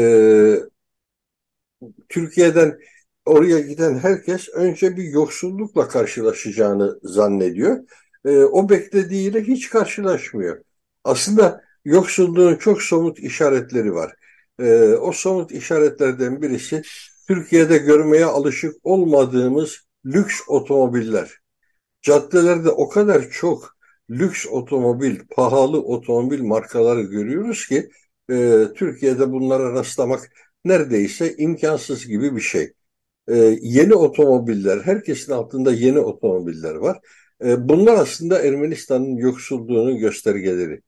Türkiye'den 2.08 2.78
oraya 3.26 3.60
giden 3.60 3.98
herkes 3.98 4.48
önce 4.48 4.96
bir 4.96 5.04
yoksullukla 5.04 5.88
karşılaşacağını 5.88 6.98
zannediyor. 7.02 7.78
E, 8.24 8.38
o 8.38 8.68
beklediğiyle 8.68 9.42
hiç 9.42 9.70
karşılaşmıyor. 9.70 10.62
Aslında 11.04 11.64
yoksulluğun 11.84 12.56
çok 12.56 12.82
somut 12.82 13.18
işaretleri 13.18 13.94
var. 13.94 14.14
E, 14.58 14.94
o 14.94 15.12
somut 15.12 15.52
işaretlerden 15.52 16.42
birisi 16.42 16.82
Türkiye'de 17.28 17.78
görmeye 17.78 18.24
alışık 18.24 18.74
olmadığımız 18.82 19.78
lüks 20.06 20.40
otomobiller. 20.48 21.30
Caddelerde 22.02 22.70
o 22.70 22.88
kadar 22.88 23.30
çok 23.30 23.76
lüks 24.10 24.46
otomobil, 24.46 25.20
pahalı 25.30 25.82
otomobil 25.82 26.42
markaları 26.42 27.02
görüyoruz 27.02 27.66
ki 27.66 27.90
e, 28.30 28.64
Türkiye'de 28.76 29.32
bunlara 29.32 29.72
rastlamak 29.72 30.30
neredeyse 30.64 31.36
imkansız 31.36 32.06
gibi 32.06 32.36
bir 32.36 32.40
şey. 32.40 32.72
E, 33.28 33.58
yeni 33.62 33.94
otomobiller, 33.94 34.80
herkesin 34.80 35.32
altında 35.32 35.72
yeni 35.72 35.98
otomobiller 35.98 36.74
var. 36.74 36.98
E, 37.44 37.68
bunlar 37.68 37.94
aslında 37.94 38.42
Ermenistan'ın 38.42 39.16
yoksulluğunun 39.16 39.98
göstergeleri. 39.98 40.80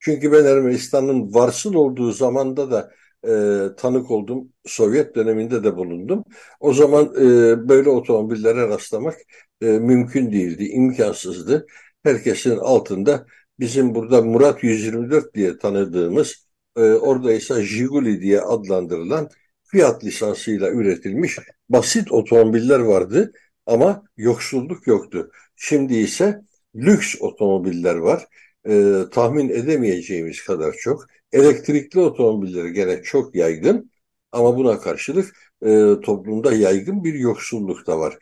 Çünkü 0.00 0.32
ben 0.32 0.44
Ermenistan'ın 0.44 1.34
varsıl 1.34 1.74
olduğu 1.74 2.12
zamanda 2.12 2.70
da 2.70 2.90
e, 3.26 3.76
tanık 3.76 4.10
oldum. 4.10 4.52
Sovyet 4.66 5.14
döneminde 5.16 5.64
de 5.64 5.76
bulundum. 5.76 6.24
O 6.60 6.72
zaman 6.72 7.04
e, 7.16 7.68
böyle 7.68 7.90
otomobillere 7.90 8.68
rastlamak 8.68 9.16
e, 9.60 9.66
mümkün 9.66 10.32
değildi, 10.32 10.64
imkansızdı. 10.64 11.66
Herkesin 12.02 12.56
altında 12.56 13.26
bizim 13.58 13.94
burada 13.94 14.22
Murat 14.22 14.62
124 14.64 15.34
diye 15.34 15.58
tanıdığımız, 15.58 16.46
e, 16.76 16.80
orada 16.80 17.32
ise 17.32 17.62
Jiguli 17.62 18.20
diye 18.20 18.40
adlandırılan 18.40 19.28
fiyat 19.64 20.04
lisansıyla 20.04 20.70
üretilmiş 20.70 21.38
basit 21.68 22.12
otomobiller 22.12 22.80
vardı 22.80 23.32
ama 23.66 24.04
yoksulluk 24.16 24.86
yoktu. 24.86 25.30
Şimdi 25.56 25.94
ise 25.94 26.40
lüks 26.76 27.14
otomobiller 27.20 27.94
var. 27.94 28.26
E, 28.68 28.94
tahmin 29.12 29.48
edemeyeceğimiz 29.48 30.44
kadar 30.44 30.72
çok. 30.72 31.06
Elektrikli 31.32 32.00
otomobilleri 32.00 32.72
gene 32.72 33.02
çok 33.02 33.34
yaygın 33.34 33.90
ama 34.32 34.56
buna 34.56 34.80
karşılık 34.80 35.36
e, 35.62 36.00
toplumda 36.02 36.52
yaygın 36.52 37.04
bir 37.04 37.14
yoksulluk 37.14 37.86
da 37.86 37.98
var. 37.98 38.18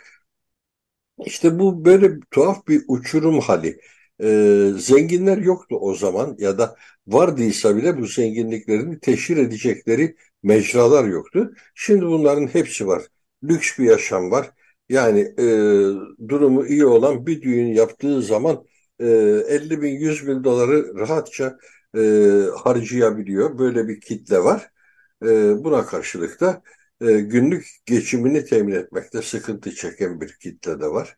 İşte 1.26 1.58
bu 1.58 1.84
böyle 1.84 2.20
tuhaf 2.30 2.68
bir 2.68 2.82
uçurum 2.88 3.40
hali. 3.40 3.80
E, 4.22 4.70
zenginler 4.78 5.38
yoktu 5.38 5.76
o 5.80 5.94
zaman 5.94 6.36
ya 6.38 6.58
da 6.58 6.76
vardıysa 7.06 7.76
bile 7.76 7.98
bu 7.98 8.06
zenginliklerini 8.06 9.00
teşhir 9.00 9.36
edecekleri 9.36 10.16
mecralar 10.42 11.04
yoktu. 11.04 11.52
Şimdi 11.74 12.06
bunların 12.06 12.46
hepsi 12.46 12.86
var. 12.86 13.02
Lüks 13.44 13.78
bir 13.78 13.84
yaşam 13.84 14.30
var. 14.30 14.50
Yani 14.88 15.20
e, 15.38 15.44
durumu 16.28 16.66
iyi 16.66 16.86
olan 16.86 17.26
bir 17.26 17.42
düğün 17.42 17.66
yaptığı 17.66 18.22
zaman 18.22 18.64
e, 19.00 19.06
50 19.48 19.82
bin 19.82 19.88
100 19.90 20.26
bin 20.26 20.44
doları 20.44 20.94
rahatça 20.98 21.58
e, 21.96 22.00
harcayabiliyor. 22.64 23.58
Böyle 23.58 23.88
bir 23.88 24.00
kitle 24.00 24.38
var. 24.38 24.70
E, 25.24 25.28
buna 25.64 25.86
karşılık 25.86 26.40
da 26.40 26.62
e, 27.00 27.12
günlük 27.12 27.66
geçimini 27.86 28.44
temin 28.44 28.72
etmekte 28.74 29.22
sıkıntı 29.22 29.74
çeken 29.74 30.20
bir 30.20 30.32
kitle 30.42 30.80
de 30.80 30.86
var. 30.86 31.16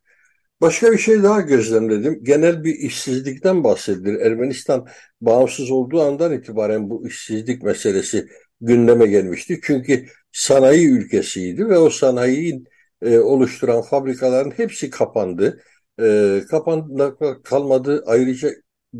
Başka 0.65 0.93
bir 0.93 0.99
şey 0.99 1.23
daha 1.23 1.41
gözlemledim. 1.41 2.25
Genel 2.25 2.65
bir 2.65 2.75
işsizlikten 2.75 3.65
bahsedilir. 3.65 4.21
Ermenistan 4.21 4.87
bağımsız 5.21 5.71
olduğu 5.71 6.03
andan 6.03 6.33
itibaren 6.33 6.91
bu 6.91 7.07
işsizlik 7.09 7.63
meselesi 7.63 8.29
gündeme 8.61 9.07
gelmişti. 9.07 9.61
Çünkü 9.63 10.07
sanayi 10.33 10.89
ülkesiydi 10.89 11.69
ve 11.69 11.79
o 11.79 11.91
sanayiyi 11.91 12.65
e, 13.03 13.19
oluşturan 13.19 13.83
fabrikaların 13.83 14.51
hepsi 14.51 14.91
kapandı. 14.91 15.63
E, 16.01 16.41
kapandı 16.51 17.17
kalmadı. 17.45 18.05
Ayrıca 18.07 18.51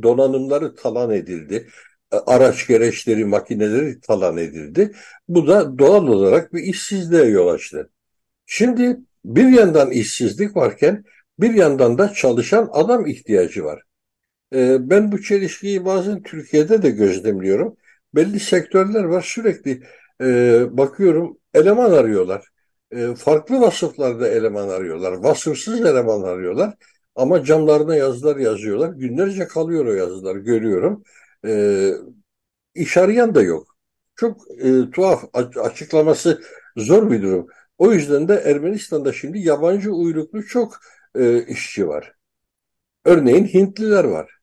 donanımları 0.03 0.75
talan 0.75 1.11
edildi. 1.11 1.69
E, 2.13 2.17
araç 2.17 2.67
gereçleri, 2.67 3.25
makineleri 3.25 4.01
talan 4.01 4.37
edildi. 4.37 4.93
Bu 5.29 5.47
da 5.47 5.79
doğal 5.79 6.07
olarak 6.07 6.55
bir 6.55 6.63
işsizliğe 6.63 7.25
yol 7.25 7.49
açtı. 7.49 7.91
Şimdi 8.47 8.97
bir 9.25 9.49
yandan 9.49 9.91
işsizlik 9.91 10.57
varken 10.57 11.05
bir 11.39 11.55
yandan 11.55 11.99
da 11.99 12.13
çalışan 12.13 12.69
adam 12.73 13.07
ihtiyacı 13.07 13.65
var. 13.65 13.83
E, 14.55 14.91
ben 14.91 15.13
bu 15.13 15.23
çelişkiyi 15.23 15.85
bazen 15.85 16.23
Türkiye'de 16.23 16.83
de 16.83 16.91
gözlemliyorum. 16.91 17.77
Belli 18.15 18.41
sektörler 18.41 19.05
var 19.05 19.23
sürekli 19.23 19.83
e, 20.21 20.67
bakıyorum 20.79 21.39
eleman 21.55 21.93
arıyorlar. 21.93 22.45
farklı 23.17 23.61
vasıflarda 23.61 24.29
eleman 24.29 24.69
arıyorlar. 24.69 25.13
Vasıfsız 25.13 25.81
eleman 25.81 26.23
arıyorlar. 26.23 26.75
Ama 27.17 27.45
camlarına 27.45 27.97
yazılar 27.97 28.37
yazıyorlar. 28.37 28.89
Günlerce 28.91 29.47
kalıyor 29.49 29.87
o 29.87 29.93
yazılar 29.95 30.37
görüyorum. 30.37 31.03
E, 31.47 31.93
arayan 32.97 33.35
da 33.35 33.43
yok. 33.43 33.77
Çok 34.17 34.41
e, 34.61 34.91
tuhaf 34.91 35.25
açıklaması 35.65 36.43
zor 36.77 37.11
bir 37.11 37.23
durum. 37.23 37.47
O 37.79 37.93
yüzden 37.93 38.29
de 38.29 38.35
Ermenistan'da 38.35 39.13
şimdi 39.13 39.39
yabancı 39.39 39.93
uyruklu 39.93 40.47
çok 40.47 40.79
e, 41.15 41.47
işçi 41.47 41.89
var. 41.89 42.15
Örneğin 43.05 43.47
Hintliler 43.47 44.05
var. 44.05 44.39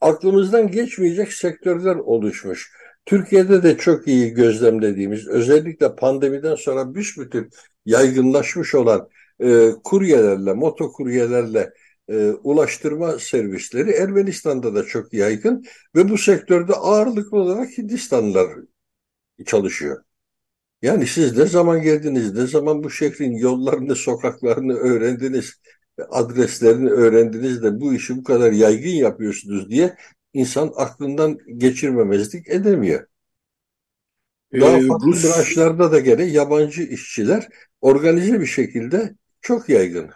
Aklımızdan 0.00 0.70
geçmeyecek 0.70 1.32
sektörler 1.32 1.96
oluşmuş. 1.96 2.72
Türkiye'de 3.06 3.62
de 3.62 3.78
çok 3.78 4.08
iyi 4.08 4.30
gözlemlediğimiz, 4.34 5.28
özellikle 5.28 5.96
pandemiden 5.96 6.54
sonra 6.54 6.94
büsbütün 6.94 7.50
yaygınlaşmış 7.86 8.74
olan 8.74 9.08
e, 9.40 9.70
kuryelerle, 9.84 10.52
motokuryelerle 10.52 11.72
e, 12.08 12.30
ulaştırma 12.30 13.18
servisleri 13.18 13.90
Ermenistan'da 13.90 14.74
da 14.74 14.84
çok 14.84 15.12
yaygın 15.12 15.64
ve 15.96 16.08
bu 16.08 16.18
sektörde 16.18 16.72
ağırlıklı 16.72 17.38
olarak 17.38 17.78
Hindistanlılar 17.78 18.48
çalışıyor. 19.46 20.04
Yani 20.82 21.06
siz 21.06 21.38
ne 21.38 21.46
zaman 21.46 21.82
geldiniz, 21.82 22.34
ne 22.34 22.46
zaman 22.46 22.84
bu 22.84 22.90
şehrin 22.90 23.36
yollarını, 23.36 23.96
sokaklarını 23.96 24.74
öğrendiniz, 24.74 25.60
adreslerini 26.10 26.90
öğrendiniz 26.90 27.62
de 27.62 27.80
bu 27.80 27.94
işi 27.94 28.16
bu 28.16 28.24
kadar 28.24 28.52
yaygın 28.52 28.90
yapıyorsunuz 28.90 29.70
diye 29.70 29.96
insan 30.32 30.72
aklından 30.76 31.38
geçirmemezlik 31.56 32.48
edemiyor. 32.48 33.06
Daha 34.52 34.78
ee, 34.78 34.86
farklı 34.86 35.06
Rus... 35.06 35.24
branşlarda 35.24 35.92
da 35.92 36.00
gene 36.00 36.24
yabancı 36.24 36.82
işçiler 36.82 37.48
organize 37.80 38.40
bir 38.40 38.46
şekilde 38.46 39.14
çok 39.40 39.68
yaygın. 39.68 40.10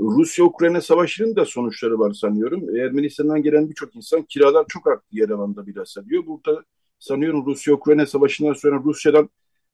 Rusya-Ukrayna 0.00 0.80
savaşının 0.80 1.36
da 1.36 1.44
sonuçları 1.44 1.98
var 1.98 2.12
sanıyorum. 2.12 2.76
Ermenistan'dan 2.76 3.42
gelen 3.42 3.70
birçok 3.70 3.96
insan 3.96 4.22
kiralar 4.22 4.64
çok 4.68 4.86
arttı 4.86 5.06
Yerevan'da 5.10 5.66
bilhassa 5.66 6.04
diyor. 6.06 6.26
Burada 6.26 6.64
sanıyorum 6.98 7.46
Rusya-Ukrayna 7.46 8.06
savaşından 8.06 8.52
sonra 8.52 8.82
Rusya'dan 8.84 9.30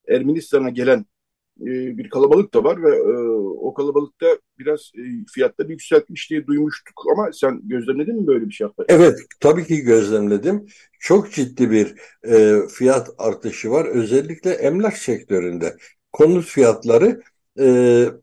Ermenistan'a 0.09 0.71
gelen 0.71 1.07
e, 1.61 1.99
bir 1.99 2.11
kalabalık 2.11 2.55
da 2.55 2.65
var 2.65 2.83
ve 2.83 2.97
e, 2.97 3.13
o 3.61 3.75
kalabalıkta 3.75 4.27
biraz 4.59 4.93
e, 4.95 5.03
fiyatları 5.35 5.71
yükseltmiş 5.71 6.31
diye 6.31 6.47
duymuştuk 6.47 7.03
ama 7.13 7.33
sen 7.33 7.61
gözlemledin 7.65 8.17
mi 8.21 8.27
böyle 8.27 8.49
bir 8.49 8.53
şey? 8.53 8.67
Evet 8.89 9.19
tabii 9.41 9.65
ki 9.65 9.81
gözlemledim. 9.81 10.67
Çok 11.01 11.33
ciddi 11.33 11.71
bir 11.71 11.95
e, 12.29 12.61
fiyat 12.69 13.09
artışı 13.19 13.71
var 13.71 13.85
özellikle 13.85 14.51
emlak 14.51 14.99
sektöründe. 14.99 15.77
Konut 16.13 16.45
fiyatları 16.45 17.21
e, 17.59 17.65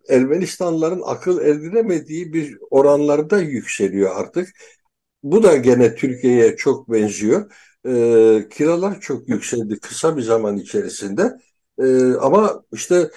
Ermenistanlıların 0.09 1.01
akıl 1.05 1.41
erdiremediği 1.41 2.33
bir 2.33 2.57
oranlarda 2.69 3.39
yükseliyor 3.39 4.15
artık. 4.15 4.49
Bu 5.23 5.43
da 5.43 5.57
gene 5.57 5.95
Türkiye'ye 5.95 6.55
çok 6.55 6.91
benziyor. 6.91 7.51
E, 7.87 8.49
kiralar 8.49 8.99
çok 8.99 9.29
yükseldi 9.29 9.79
kısa 9.79 10.17
bir 10.17 10.21
zaman 10.21 10.57
içerisinde. 10.57 11.31
E, 11.79 12.13
ama 12.13 12.63
işte 12.73 13.11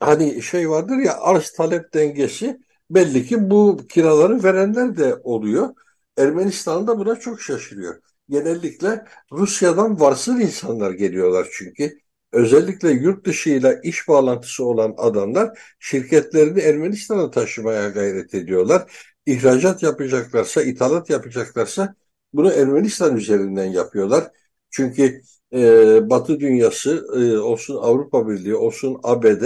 hani 0.00 0.42
şey 0.42 0.70
vardır 0.70 0.96
ya 0.98 1.20
arz 1.20 1.52
talep 1.52 1.94
dengesi 1.94 2.60
belli 2.90 3.26
ki 3.26 3.50
bu 3.50 3.78
kiraları 3.88 4.42
verenler 4.44 4.96
de 4.96 5.14
oluyor. 5.14 5.74
Ermenistan 6.18 6.86
da 6.86 6.98
buna 6.98 7.16
çok 7.16 7.40
şaşırıyor. 7.42 8.00
Genellikle 8.28 9.04
Rusya'dan 9.32 10.00
varsıl 10.00 10.40
insanlar 10.40 10.90
geliyorlar 10.90 11.48
çünkü. 11.52 11.98
Özellikle 12.32 12.90
yurt 12.90 13.26
dışıyla 13.26 13.74
iş 13.82 14.08
bağlantısı 14.08 14.64
olan 14.64 14.94
adamlar 14.98 15.58
şirketlerini 15.78 16.60
Ermenistan'a 16.60 17.30
taşımaya 17.30 17.88
gayret 17.88 18.34
ediyorlar. 18.34 18.92
İhracat 19.26 19.82
yapacaklarsa, 19.82 20.62
ithalat 20.62 21.10
yapacaklarsa 21.10 21.94
bunu 22.32 22.52
Ermenistan 22.52 23.16
üzerinden 23.16 23.64
yapıyorlar. 23.64 24.30
Çünkü 24.70 25.22
e, 25.54 26.10
Batı 26.10 26.40
dünyası 26.40 27.06
e, 27.16 27.38
olsun 27.38 27.76
Avrupa 27.76 28.28
Birliği 28.28 28.54
olsun 28.54 29.00
ABD 29.02 29.42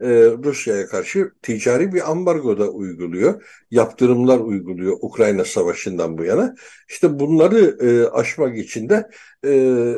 e, 0.00 0.08
Rusya'ya 0.44 0.86
karşı 0.86 1.32
ticari 1.42 1.92
bir 1.92 2.10
ambargo 2.10 2.58
da 2.58 2.70
uyguluyor. 2.70 3.44
Yaptırımlar 3.70 4.38
uyguluyor 4.40 4.96
Ukrayna 5.00 5.44
Savaşı'ndan 5.44 6.18
bu 6.18 6.24
yana. 6.24 6.54
İşte 6.88 7.18
bunları 7.20 7.76
e, 7.80 8.08
aşmak 8.08 8.58
için 8.58 8.88
de 8.88 9.10
e, 9.44 9.50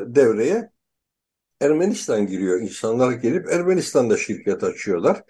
devreye 0.07 0.71
Ermenistan 1.61 2.27
giriyor. 2.27 2.61
İnsanlar 2.61 3.13
gelip 3.13 3.49
Ermenistan'da 3.53 4.17
şirket 4.17 4.65
açıyorlar 4.65 5.23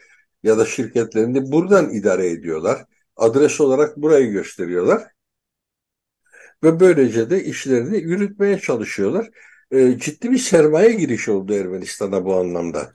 ya 0.42 0.58
da 0.58 0.66
şirketlerini 0.66 1.52
buradan 1.52 1.90
idare 1.90 2.30
ediyorlar. 2.30 2.84
Adres 3.16 3.60
olarak 3.60 3.96
burayı 3.96 4.30
gösteriyorlar. 4.30 5.02
Ve 6.62 6.80
böylece 6.80 7.30
de 7.30 7.44
işlerini 7.44 7.96
yürütmeye 7.98 8.58
çalışıyorlar. 8.58 9.28
E, 9.70 9.98
ciddi 9.98 10.30
bir 10.30 10.38
sermaye 10.38 10.92
girişi 10.92 11.30
oldu 11.30 11.54
Ermenistan'a 11.54 12.24
bu 12.24 12.34
anlamda. 12.34 12.94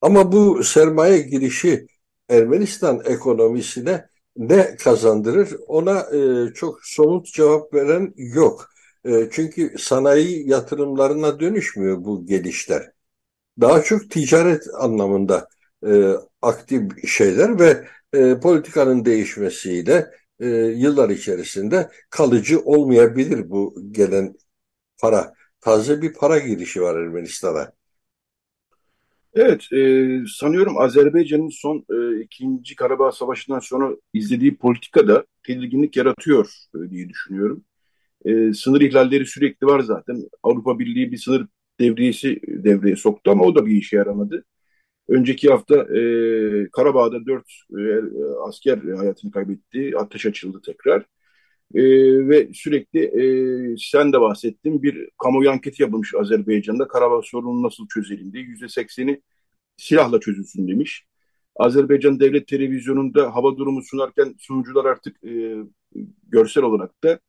Ama 0.00 0.32
bu 0.32 0.64
sermaye 0.64 1.18
girişi 1.18 1.86
Ermenistan 2.28 3.02
ekonomisine 3.06 4.08
ne 4.36 4.76
kazandırır 4.76 5.56
ona 5.66 6.00
e, 6.00 6.52
çok 6.54 6.80
somut 6.82 7.26
cevap 7.26 7.74
veren 7.74 8.14
yok. 8.16 8.70
E, 9.04 9.28
çünkü 9.32 9.74
sanayi 9.78 10.50
yatırımlarına 10.50 11.40
dönüşmüyor 11.40 12.04
bu 12.04 12.26
gelişler. 12.26 12.92
Daha 13.60 13.82
çok 13.82 14.10
ticaret 14.10 14.64
anlamında 14.74 15.48
e, 15.86 16.12
aktif 16.42 17.08
şeyler 17.08 17.60
ve 17.60 17.88
e, 18.14 18.40
politikanın 18.40 19.04
değişmesiyle 19.04 20.10
e, 20.40 20.46
yıllar 20.56 21.10
içerisinde 21.10 21.90
kalıcı 22.10 22.60
olmayabilir 22.60 23.50
bu 23.50 23.74
gelen 23.92 24.34
para. 24.98 25.37
Taze 25.68 26.02
bir 26.02 26.12
para 26.12 26.38
girişi 26.38 26.82
var 26.82 27.00
Ermenistan'a. 27.00 27.72
Evet, 29.34 29.72
e, 29.72 30.08
sanıyorum 30.38 30.78
Azerbaycan'ın 30.78 31.48
son 31.48 31.86
e, 31.90 32.20
ikinci 32.20 32.76
Karabağ 32.76 33.12
Savaşı'ndan 33.12 33.58
sonra 33.58 33.96
izlediği 34.14 34.56
politika 34.56 35.08
da 35.08 35.24
tedirginlik 35.46 35.96
yaratıyor 35.96 36.52
e, 36.74 36.90
diye 36.90 37.08
düşünüyorum. 37.08 37.64
E, 38.24 38.52
sınır 38.52 38.80
ihlalleri 38.80 39.26
sürekli 39.26 39.66
var 39.66 39.80
zaten. 39.80 40.22
Avrupa 40.42 40.78
Birliği 40.78 41.12
bir 41.12 41.16
sınır 41.18 41.46
devriyesi 41.80 42.40
devreye 42.46 42.96
soktu 42.96 43.30
ama 43.30 43.44
o 43.44 43.54
da 43.54 43.66
bir 43.66 43.76
işe 43.76 43.96
yaramadı. 43.96 44.44
Önceki 45.08 45.48
hafta 45.48 45.76
e, 45.76 46.00
Karabağ'da 46.72 47.26
dört 47.26 47.52
e, 47.78 47.82
asker 48.48 48.78
hayatını 48.78 49.30
kaybetti. 49.30 49.92
Ateş 49.98 50.26
açıldı 50.26 50.60
tekrar. 50.66 51.04
E, 51.74 51.82
ve 52.28 52.48
sürekli 52.54 53.00
e, 53.00 53.76
sen 53.78 54.12
de 54.12 54.20
bahsettin 54.20 54.82
bir 54.82 55.08
kamuoyu 55.22 55.50
anketi 55.50 55.82
yapılmış 55.82 56.14
Azerbaycan'da. 56.14 56.88
Karabağ 56.88 57.22
sorunu 57.22 57.62
nasıl 57.62 57.86
diye. 58.32 58.44
Yüzde 58.44 58.68
sekseni 58.68 59.22
silahla 59.76 60.20
çözülsün 60.20 60.68
demiş. 60.68 61.04
Azerbaycan 61.56 62.20
Devlet 62.20 62.48
Televizyonu'nda 62.48 63.34
hava 63.34 63.56
durumu 63.56 63.82
sunarken 63.82 64.34
sunucular 64.38 64.84
artık 64.84 65.24
e, 65.24 65.56
görsel 66.28 66.64
olarak 66.64 67.04
da 67.04 67.20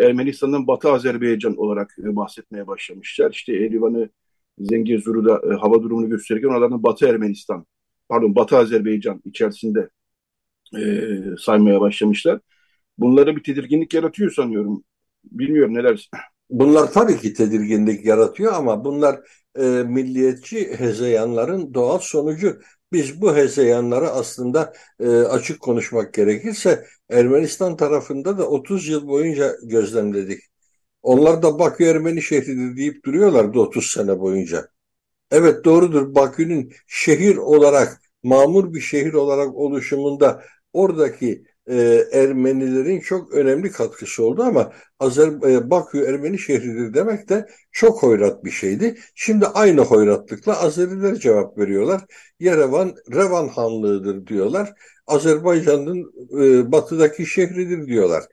Ermenistan'dan 0.00 0.66
Batı 0.66 0.88
Azerbaycan 0.92 1.56
olarak 1.56 1.96
e, 2.04 2.16
bahsetmeye 2.16 2.66
başlamışlar. 2.66 3.30
İşte 3.30 3.52
Erivan'ı, 3.52 4.10
Zengezur'u 4.58 5.52
e, 5.52 5.54
hava 5.54 5.82
durumunu 5.82 6.08
gösterirken 6.08 6.48
onlardan 6.48 6.82
Batı 6.82 7.06
Ermenistan, 7.08 7.66
pardon 8.08 8.34
Batı 8.34 8.56
Azerbaycan 8.56 9.22
içerisinde 9.24 9.88
e, 10.78 10.82
saymaya 11.38 11.80
başlamışlar. 11.80 12.40
Bunlara 12.98 13.36
bir 13.36 13.42
tedirginlik 13.42 13.94
yaratıyor 13.94 14.30
sanıyorum. 14.30 14.84
Bilmiyorum 15.24 15.74
neler. 15.74 16.10
Bunlar 16.50 16.92
tabii 16.92 17.18
ki 17.18 17.34
tedirginlik 17.34 18.04
yaratıyor 18.04 18.52
ama 18.52 18.84
bunlar 18.84 19.20
e, 19.58 19.62
milliyetçi 19.86 20.74
hezeyanların 20.78 21.74
doğal 21.74 21.98
sonucu. 21.98 22.60
Biz 22.92 23.20
bu 23.20 23.36
hezeyanları 23.36 24.10
aslında 24.10 24.72
e, 25.00 25.08
açık 25.08 25.60
konuşmak 25.60 26.14
gerekirse 26.14 26.86
Ermenistan 27.10 27.76
tarafında 27.76 28.38
da 28.38 28.48
30 28.48 28.88
yıl 28.88 29.08
boyunca 29.08 29.56
gözlemledik. 29.62 30.40
Onlar 31.02 31.42
da 31.42 31.58
Bakü 31.58 31.84
Ermeni 31.84 32.22
şehridir 32.22 32.76
deyip 32.76 33.04
duruyorlardı 33.04 33.58
30 33.60 33.86
sene 33.90 34.20
boyunca. 34.20 34.68
Evet 35.30 35.64
doğrudur 35.64 36.14
Bakü'nün 36.14 36.72
şehir 36.86 37.36
olarak, 37.36 38.02
mamur 38.22 38.74
bir 38.74 38.80
şehir 38.80 39.12
olarak 39.12 39.54
oluşumunda 39.54 40.44
oradaki 40.72 41.44
e, 41.70 42.04
Ermenilerin 42.12 43.00
çok 43.00 43.32
önemli 43.34 43.70
katkısı 43.72 44.24
oldu 44.24 44.42
ama 44.42 44.72
Azer 44.98 45.28
e, 45.28 45.70
Bakü 45.70 46.04
Ermeni 46.04 46.38
şehridir 46.38 46.94
demek 46.94 47.28
de 47.28 47.46
çok 47.72 48.02
hoyrat 48.02 48.44
bir 48.44 48.50
şeydi. 48.50 48.98
Şimdi 49.14 49.46
aynı 49.46 49.80
hoyratlıkla 49.80 50.60
Azeriler 50.62 51.14
cevap 51.14 51.58
veriyorlar. 51.58 52.02
Yerevan 52.40 52.94
Revan 53.12 53.48
Hanlığı'dır 53.48 54.26
diyorlar. 54.26 54.72
Azerbaycan'ın 55.06 56.12
e, 56.42 56.72
batıdaki 56.72 57.26
şehridir 57.26 57.86
diyorlar. 57.86 58.24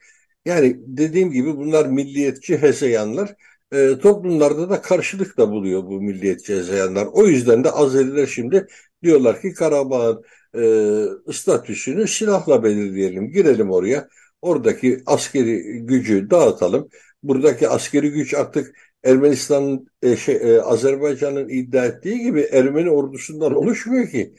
Yani 0.45 0.75
dediğim 0.85 1.31
gibi 1.31 1.57
bunlar 1.57 1.85
milliyetçi 1.85 2.57
hezeyanlar. 2.57 3.35
E, 3.73 3.99
toplumlarda 3.99 4.69
da 4.69 4.81
karşılık 4.81 5.37
da 5.37 5.51
buluyor 5.51 5.83
bu 5.83 6.01
milliyetçi 6.01 6.55
hezeyanlar. 6.55 7.07
O 7.13 7.27
yüzden 7.27 7.63
de 7.63 7.71
Azeriler 7.71 8.27
şimdi 8.27 8.67
diyorlar 9.03 9.41
ki 9.41 9.53
Karabağ'ın 9.53 10.23
e, 10.55 11.33
statüsünü 11.33 12.07
silahla 12.07 12.63
belirleyelim. 12.63 13.31
Girelim 13.31 13.71
oraya. 13.71 14.07
Oradaki 14.41 15.03
askeri 15.05 15.61
gücü 15.85 16.29
dağıtalım. 16.29 16.89
Buradaki 17.23 17.69
askeri 17.69 18.11
güç 18.11 18.33
artık 18.33 18.75
Ermenistan, 19.03 19.87
e, 20.01 20.15
şey, 20.15 20.35
e, 20.35 20.61
Azerbaycan'ın 20.61 21.49
iddia 21.49 21.85
ettiği 21.85 22.19
gibi 22.19 22.41
Ermeni 22.41 22.89
ordusundan 22.89 23.55
oluşmuyor 23.55 24.09
ki. 24.09 24.35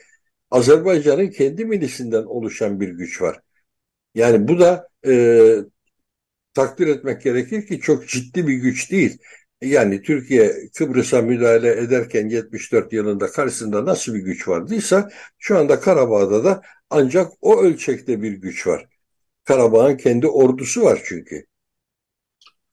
Azerbaycan'ın 0.51 1.31
kendi 1.31 1.65
milisinden 1.65 2.23
oluşan 2.25 2.81
bir 2.81 2.89
güç 2.89 3.23
var. 3.23 3.41
Yani 4.15 4.49
bu 4.49 4.61
da 4.61 4.89
e, 5.07 5.13
takdir 6.55 6.87
etmek 6.87 7.23
gerekir 7.23 7.67
ki 7.67 7.81
çok 7.81 8.09
ciddi 8.09 8.47
bir 8.47 8.55
güç 8.55 8.91
değil. 8.91 9.19
Yani 9.63 10.03
Türkiye 10.03 10.69
Kıbrıs'a 10.79 11.23
müdahale 11.23 11.71
ederken 11.71 12.29
74 12.29 12.93
yılında 12.93 13.27
karşısında 13.27 13.85
nasıl 13.85 14.15
bir 14.15 14.21
güç 14.21 14.49
vardıysa 14.49 15.11
şu 15.39 15.59
anda 15.59 15.81
Karabağ'da 15.81 16.45
da 16.45 16.63
ancak 16.91 17.33
o 17.41 17.63
ölçekte 17.63 18.23
bir 18.23 18.33
güç 18.33 18.67
var. 18.67 18.87
Karabağ'ın 19.45 19.97
kendi 19.97 20.27
ordusu 20.27 20.83
var 20.83 21.03
çünkü. 21.05 21.45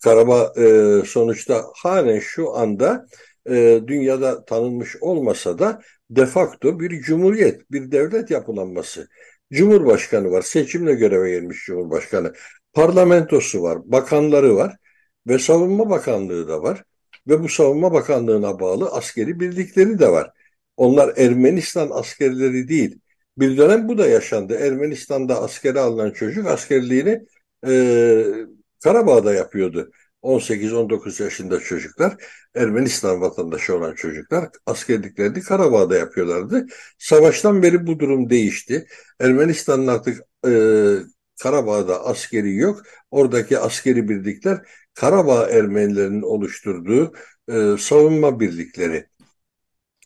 Karabağ 0.03 0.53
e, 0.57 1.05
sonuçta 1.05 1.65
halen 1.75 2.19
şu 2.19 2.55
anda 2.55 3.05
e, 3.49 3.81
dünyada 3.87 4.45
tanınmış 4.45 4.95
olmasa 5.01 5.59
da 5.59 5.81
de 6.09 6.25
facto 6.25 6.79
bir 6.79 7.01
cumhuriyet, 7.01 7.71
bir 7.71 7.91
devlet 7.91 8.31
yapılanması. 8.31 9.07
Cumhurbaşkanı 9.53 10.31
var, 10.31 10.41
seçimle 10.41 10.93
göreve 10.93 11.31
gelmiş 11.31 11.65
Cumhurbaşkanı. 11.65 12.33
Parlamentosu 12.73 13.61
var, 13.61 13.79
bakanları 13.85 14.55
var 14.55 14.77
ve 15.29 15.39
Savunma 15.39 15.89
Bakanlığı 15.89 16.47
da 16.47 16.63
var 16.63 16.83
ve 17.27 17.43
bu 17.43 17.49
Savunma 17.49 17.93
Bakanlığı'na 17.93 18.59
bağlı 18.59 18.89
askeri 18.89 19.39
birlikleri 19.39 19.99
de 19.99 20.11
var. 20.11 20.31
Onlar 20.77 21.17
Ermenistan 21.17 21.89
askerleri 21.91 22.67
değil. 22.67 22.99
Bir 23.37 23.57
dönem 23.57 23.87
bu 23.87 23.97
da 23.97 24.07
yaşandı. 24.07 24.55
Ermenistan'da 24.55 25.41
askere 25.41 25.79
alınan 25.79 26.11
çocuk 26.11 26.47
askerliğini 26.47 27.21
e, 27.67 28.25
Karabağ'da 28.83 29.33
yapıyordu. 29.33 29.91
18-19 30.21 31.23
yaşında 31.23 31.59
çocuklar, 31.59 32.15
Ermenistan 32.55 33.21
vatandaşı 33.21 33.75
olan 33.77 33.93
çocuklar 33.95 34.49
askerliklerini 34.65 35.41
Karabağ'da 35.41 35.97
yapıyorlardı. 35.97 36.65
Savaştan 36.97 37.63
beri 37.63 37.87
bu 37.87 37.99
durum 37.99 38.29
değişti. 38.29 38.87
Ermenistan'ın 39.19 39.87
artık 39.87 40.21
e, 40.47 40.51
Karabağ'da 41.41 42.05
askeri 42.05 42.55
yok. 42.55 42.83
Oradaki 43.11 43.59
askeri 43.59 44.09
birlikler 44.09 44.61
Karabağ 44.99 45.49
Ermenilerinin 45.49 46.21
oluşturduğu 46.21 47.13
e, 47.51 47.77
savunma 47.79 48.39
birlikleri. 48.39 49.07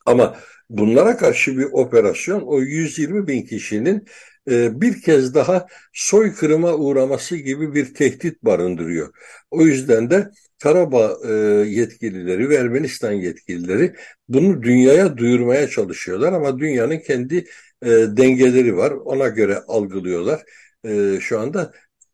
Ama 0.05 0.37
bunlara 0.69 1.17
karşı 1.17 1.57
bir 1.57 1.63
operasyon 1.63 2.41
o 2.41 2.59
120 2.61 3.27
bin 3.27 3.41
kişinin 3.45 4.07
e, 4.49 4.81
bir 4.81 5.01
kez 5.01 5.35
daha 5.35 5.67
soykırıma 5.93 6.73
uğraması 6.73 7.35
gibi 7.35 7.73
bir 7.73 7.93
tehdit 7.93 8.43
barındırıyor. 8.43 9.13
O 9.51 9.61
yüzden 9.61 10.09
de 10.09 10.31
Karabağ 10.63 11.17
e, 11.27 11.31
yetkilileri 11.69 12.49
ve 12.49 12.55
Ermenistan 12.55 13.11
yetkilileri 13.11 13.95
bunu 14.27 14.63
dünyaya 14.63 15.17
duyurmaya 15.17 15.69
çalışıyorlar 15.69 16.33
ama 16.33 16.59
dünyanın 16.59 16.99
kendi 16.99 17.37
e, 17.81 17.89
dengeleri 17.89 18.77
var. 18.77 18.91
Ona 18.91 19.27
göre 19.27 19.59
algılıyorlar. 19.67 20.43
E, 20.85 21.19
şu 21.21 21.39
anda 21.39 21.73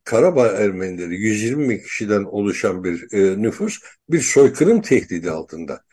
Karabağ 0.10 0.48
Ermenileri 0.48 1.16
120 1.16 1.70
bin 1.70 1.78
kişiden 1.78 2.24
oluşan 2.24 2.84
bir 2.84 3.14
e, 3.14 3.42
nüfus 3.42 3.80
bir 4.10 4.22
soykırım 4.22 4.82
tehdidi 4.82 5.32
altında. 5.32 5.84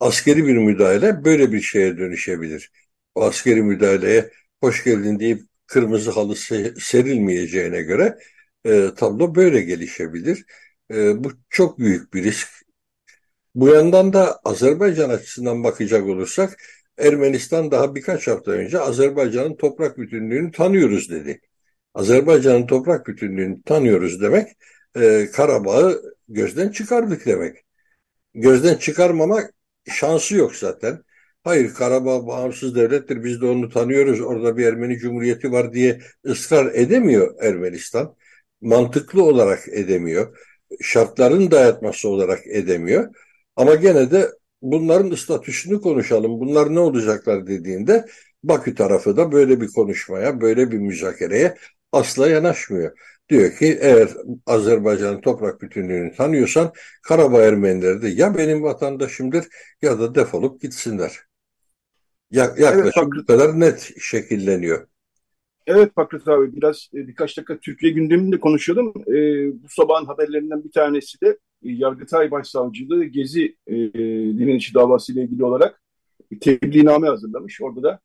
Askeri 0.00 0.46
bir 0.46 0.56
müdahale 0.56 1.24
böyle 1.24 1.52
bir 1.52 1.60
şeye 1.60 1.98
dönüşebilir. 1.98 2.70
O 3.14 3.24
askeri 3.24 3.62
müdahaleye 3.62 4.30
hoş 4.60 4.84
geldin 4.84 5.20
deyip 5.20 5.42
kırmızı 5.66 6.10
halı 6.10 6.36
serilmeyeceğine 6.80 7.82
göre 7.82 8.18
e, 8.64 8.90
tablo 8.96 9.34
böyle 9.34 9.62
gelişebilir. 9.62 10.44
E, 10.90 11.24
bu 11.24 11.32
çok 11.50 11.78
büyük 11.78 12.14
bir 12.14 12.24
risk. 12.24 12.48
Bu 13.54 13.68
yandan 13.68 14.12
da 14.12 14.40
Azerbaycan 14.44 15.10
açısından 15.10 15.64
bakacak 15.64 16.04
olursak 16.06 16.62
Ermenistan 16.98 17.70
daha 17.70 17.94
birkaç 17.94 18.28
hafta 18.28 18.50
önce 18.50 18.78
Azerbaycan'ın 18.78 19.56
toprak 19.56 19.98
bütünlüğünü 19.98 20.52
tanıyoruz 20.52 21.10
dedi. 21.10 21.40
Azerbaycan'ın 21.94 22.66
toprak 22.66 23.06
bütünlüğünü 23.06 23.62
tanıyoruz 23.62 24.22
demek 24.22 24.48
e, 24.96 25.28
Karabağ'ı 25.32 26.02
gözden 26.28 26.68
çıkardık 26.68 27.26
demek. 27.26 27.56
Gözden 28.34 28.74
çıkarmama 28.74 29.42
şansı 29.90 30.36
yok 30.36 30.56
zaten. 30.56 31.04
Hayır 31.44 31.74
Karabağ 31.74 32.26
bağımsız 32.26 32.74
devlettir 32.74 33.24
biz 33.24 33.40
de 33.40 33.46
onu 33.46 33.68
tanıyoruz 33.68 34.20
orada 34.20 34.56
bir 34.56 34.66
Ermeni 34.66 34.98
Cumhuriyeti 34.98 35.52
var 35.52 35.72
diye 35.72 36.00
ısrar 36.26 36.74
edemiyor 36.74 37.42
Ermenistan. 37.42 38.16
Mantıklı 38.60 39.24
olarak 39.24 39.68
edemiyor. 39.68 40.38
Şartların 40.82 41.50
dayatması 41.50 42.08
olarak 42.08 42.46
edemiyor. 42.46 43.14
Ama 43.56 43.74
gene 43.74 44.10
de 44.10 44.28
bunların 44.62 45.14
statüsünü 45.14 45.80
konuşalım. 45.80 46.40
Bunlar 46.40 46.74
ne 46.74 46.80
olacaklar 46.80 47.46
dediğinde 47.46 48.06
Bakü 48.44 48.74
tarafı 48.74 49.16
da 49.16 49.32
böyle 49.32 49.60
bir 49.60 49.68
konuşmaya, 49.68 50.40
böyle 50.40 50.72
bir 50.72 50.78
müzakereye 50.78 51.56
asla 51.92 52.28
yanaşmıyor. 52.28 52.98
Diyor 53.28 53.56
ki 53.56 53.78
eğer 53.80 54.08
Azerbaycan'ın 54.46 55.20
toprak 55.20 55.62
bütünlüğünü 55.62 56.12
tanıyorsan 56.16 56.72
Karabağ 57.02 57.42
Ermenileri 57.42 58.02
de 58.02 58.08
ya 58.08 58.36
benim 58.36 58.62
vatandaşımdır 58.62 59.44
ya 59.82 59.98
da 59.98 60.14
defolup 60.14 60.60
gitsinler. 60.60 61.18
Yaklaşık 62.30 62.74
evet, 62.74 62.94
bu 62.96 63.26
kadar 63.26 63.60
net 63.60 63.92
şekilleniyor. 64.00 64.86
Evet 65.66 65.92
Fakret 65.94 66.28
abi 66.28 66.56
biraz 66.56 66.88
e, 66.94 67.08
birkaç 67.08 67.36
dakika 67.36 67.58
Türkiye 67.58 67.92
gündeminde 67.92 68.40
konuşalım. 68.40 68.92
E, 69.06 69.14
bu 69.62 69.68
sabahın 69.68 70.06
haberlerinden 70.06 70.64
bir 70.64 70.72
tanesi 70.72 71.20
de 71.20 71.28
e, 71.28 71.36
Yargıtay 71.62 72.30
Başsavcılığı 72.30 73.04
Gezi 73.04 73.56
e, 73.66 73.74
direnişi 74.38 74.74
davası 74.74 75.12
ile 75.12 75.22
ilgili 75.22 75.44
olarak 75.44 75.82
bir 76.30 76.40
tebliğname 76.40 77.08
hazırlamış. 77.08 77.60
Orada 77.62 77.82
da 77.82 78.00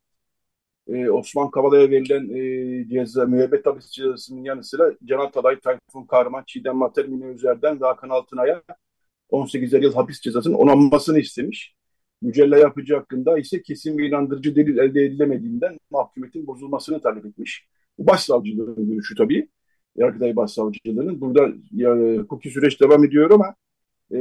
e, 0.88 1.10
Osman 1.10 1.50
Kavala'ya 1.50 1.90
verilen 1.90 2.28
e, 2.82 2.88
ceza, 2.88 3.24
müebbet 3.26 3.66
hapis 3.66 3.90
cezasının 3.90 4.44
yanı 4.44 4.64
sıra 4.64 4.92
Can 5.04 5.18
Atalay, 5.18 5.60
Tayfun 5.60 6.06
Kahraman, 6.06 6.44
Çiğdem 6.46 6.76
Mater, 6.76 7.06
Mine 7.08 7.26
Özer'den 7.26 7.80
ve 7.80 7.84
Hakan 7.86 8.08
Altınay'a 8.08 8.62
18 9.30 9.72
yıl 9.72 9.94
hapis 9.94 10.20
cezasının 10.20 10.54
onanmasını 10.54 11.18
istemiş. 11.18 11.74
Mücella 12.22 12.58
yapıcı 12.58 12.94
hakkında 12.94 13.38
ise 13.38 13.62
kesin 13.62 13.98
ve 13.98 14.06
inandırıcı 14.06 14.56
delil 14.56 14.78
elde 14.78 15.04
edilemediğinden 15.04 15.78
mahkumetin 15.90 16.46
bozulmasını 16.46 17.00
talep 17.00 17.26
etmiş. 17.26 17.66
Bu 17.98 18.06
başsavcılığın 18.06 18.90
görüşü 18.90 19.14
tabii. 19.14 19.48
Yargıtay 19.96 20.36
Başsavcılığı'nın. 20.36 21.20
Burada 21.20 21.48
ya, 21.72 21.96
hukuki 22.18 22.50
süreç 22.50 22.80
devam 22.80 23.04
ediyor 23.04 23.30
ama 23.30 23.54
e, 24.10 24.18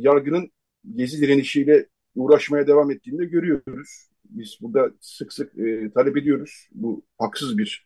yargının 0.00 0.50
gezi 0.94 1.20
direnişiyle 1.20 1.86
uğraşmaya 2.14 2.66
devam 2.66 2.90
ettiğini 2.90 3.18
de 3.18 3.24
görüyoruz. 3.24 4.08
Biz 4.30 4.58
burada 4.60 4.90
sık 5.00 5.32
sık 5.32 5.58
e, 5.58 5.90
talep 5.90 6.16
ediyoruz. 6.16 6.68
Bu 6.72 7.02
haksız 7.18 7.58
bir 7.58 7.84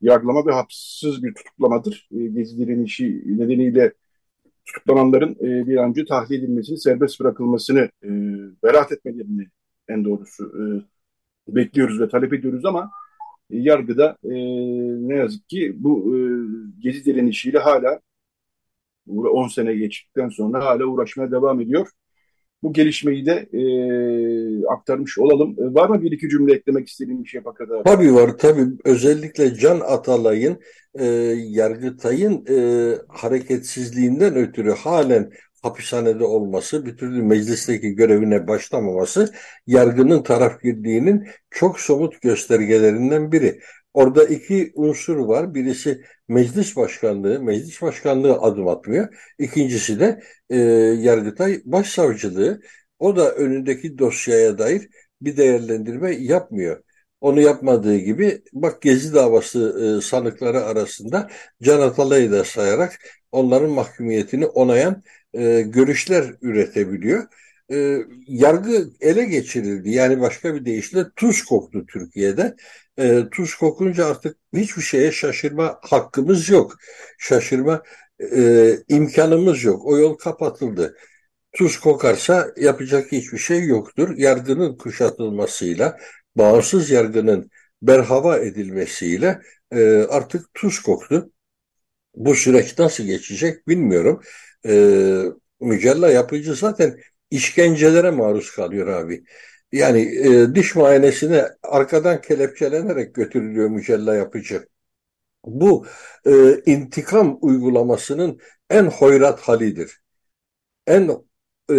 yargılama 0.00 0.46
ve 0.46 0.52
haksız 0.52 1.22
bir 1.24 1.34
tutuklamadır. 1.34 2.08
E, 2.12 2.26
gezi 2.26 2.58
direnişi 2.58 3.22
nedeniyle 3.26 3.92
tutuklananların 4.66 5.32
e, 5.40 5.66
bir 5.66 5.76
an 5.76 5.90
önce 5.90 6.04
tahliye 6.04 6.40
edilmesini, 6.40 6.78
serbest 6.78 7.20
bırakılmasını, 7.20 7.90
e, 8.04 8.08
beraat 8.62 8.92
etmelerini 8.92 9.46
en 9.88 10.04
doğrusu 10.04 10.52
e, 11.48 11.56
bekliyoruz 11.56 12.00
ve 12.00 12.08
talep 12.08 12.32
ediyoruz 12.32 12.64
ama 12.64 12.90
e, 13.50 13.58
yargıda 13.58 14.16
e, 14.24 14.30
ne 15.08 15.16
yazık 15.16 15.48
ki 15.48 15.74
bu 15.76 16.16
e, 16.16 16.20
gezi 16.80 17.04
direnişiyle 17.04 17.58
hala 17.58 18.00
10 19.06 19.48
sene 19.48 19.74
geçtikten 19.74 20.28
sonra 20.28 20.64
hala 20.64 20.84
uğraşmaya 20.84 21.30
devam 21.30 21.60
ediyor. 21.60 21.90
Bu 22.64 22.72
gelişmeyi 22.72 23.26
de 23.26 23.48
e, 23.52 23.62
aktarmış 24.66 25.18
olalım. 25.18 25.56
E, 25.58 25.74
var 25.74 25.88
mı 25.88 26.02
bir 26.02 26.12
iki 26.12 26.28
cümle 26.28 26.54
eklemek 26.54 26.88
istediğim 26.88 27.24
bir 27.24 27.28
şey 27.28 27.44
Bakır'da? 27.44 27.82
Tabii 27.82 28.14
var 28.14 28.38
tabii. 28.38 28.66
Özellikle 28.84 29.54
Can 29.54 29.80
Atalay'ın 29.80 30.58
e, 30.98 31.04
Yargıtay'ın 31.48 32.44
e, 32.50 32.58
hareketsizliğinden 33.08 34.36
ötürü 34.36 34.72
halen 34.72 35.30
hapishanede 35.64 36.24
olması, 36.24 36.86
bir 36.86 36.96
türlü 36.96 37.22
meclisteki 37.22 37.90
görevine 37.94 38.48
başlamaması 38.48 39.34
yargının 39.66 40.22
taraf 40.22 40.62
girdiğinin 40.62 41.28
çok 41.50 41.80
somut 41.80 42.22
göstergelerinden 42.22 43.32
biri. 43.32 43.60
Orada 43.94 44.24
iki 44.24 44.72
unsur 44.74 45.16
var. 45.16 45.54
Birisi 45.54 46.04
meclis 46.28 46.76
başkanlığı, 46.76 47.40
meclis 47.42 47.82
başkanlığı 47.82 48.32
adım 48.32 48.68
atmıyor. 48.68 49.08
İkincisi 49.38 50.00
de 50.00 50.22
e, 50.50 50.58
Yargıtay 51.00 51.62
Başsavcılığı. 51.64 52.60
O 52.98 53.16
da 53.16 53.34
önündeki 53.34 53.98
dosyaya 53.98 54.58
dair 54.58 54.88
bir 55.20 55.36
değerlendirme 55.36 56.14
yapmıyor. 56.14 56.82
Onu 57.20 57.40
yapmadığı 57.40 57.96
gibi 57.96 58.42
bak 58.52 58.82
Gezi 58.82 59.14
davası 59.14 59.96
e, 59.98 60.06
sanıkları 60.06 60.64
arasında 60.64 61.30
Can 61.62 61.80
Atalay'ı 61.80 62.32
da 62.32 62.44
sayarak 62.44 62.98
onların 63.32 63.70
mahkumiyetini 63.70 64.46
onayan 64.46 65.02
e, 65.34 65.60
görüşler 65.62 66.34
üretebiliyor. 66.42 67.24
E, 67.72 67.98
yargı 68.26 68.90
ele 69.00 69.24
geçirildi. 69.24 69.90
Yani 69.90 70.20
başka 70.20 70.54
bir 70.54 70.64
deyişle 70.64 71.04
tuz 71.16 71.44
koktu 71.44 71.86
Türkiye'de 71.86 72.56
e, 72.98 73.22
tuz 73.30 73.54
kokunca 73.54 74.06
artık 74.06 74.36
hiçbir 74.54 74.82
şeye 74.82 75.12
şaşırma 75.12 75.78
hakkımız 75.82 76.48
yok. 76.48 76.76
Şaşırma 77.18 77.82
e, 78.36 78.72
imkanımız 78.88 79.64
yok. 79.64 79.86
O 79.86 79.98
yol 79.98 80.14
kapatıldı. 80.14 80.96
Tuz 81.52 81.80
kokarsa 81.80 82.50
yapacak 82.56 83.12
hiçbir 83.12 83.38
şey 83.38 83.66
yoktur. 83.66 84.16
Yargının 84.16 84.76
kuşatılmasıyla, 84.76 85.98
bağımsız 86.36 86.90
yargının 86.90 87.50
berhava 87.82 88.38
edilmesiyle 88.38 89.40
e, 89.72 90.02
artık 90.08 90.54
tuz 90.54 90.80
koktu. 90.82 91.32
Bu 92.14 92.34
süreç 92.34 92.78
nasıl 92.78 93.04
geçecek 93.04 93.68
bilmiyorum. 93.68 94.22
E, 94.66 95.24
mücella 95.60 96.10
yapıcı 96.10 96.54
zaten 96.54 97.00
işkencelere 97.30 98.10
maruz 98.10 98.50
kalıyor 98.50 98.86
abi. 98.86 99.24
Yani 99.72 100.00
e, 100.00 100.54
diş 100.54 100.74
muayenesine 100.74 101.48
arkadan 101.62 102.20
kelepçelenerek 102.20 103.14
götürülüyor 103.14 103.68
mücella 103.68 104.14
yapıcı. 104.14 104.68
Bu 105.44 105.86
e, 106.26 106.32
intikam 106.66 107.38
uygulamasının 107.40 108.40
en 108.70 108.84
hoyrat 108.86 109.40
halidir. 109.40 110.00
En 110.86 111.10
e, 111.70 111.76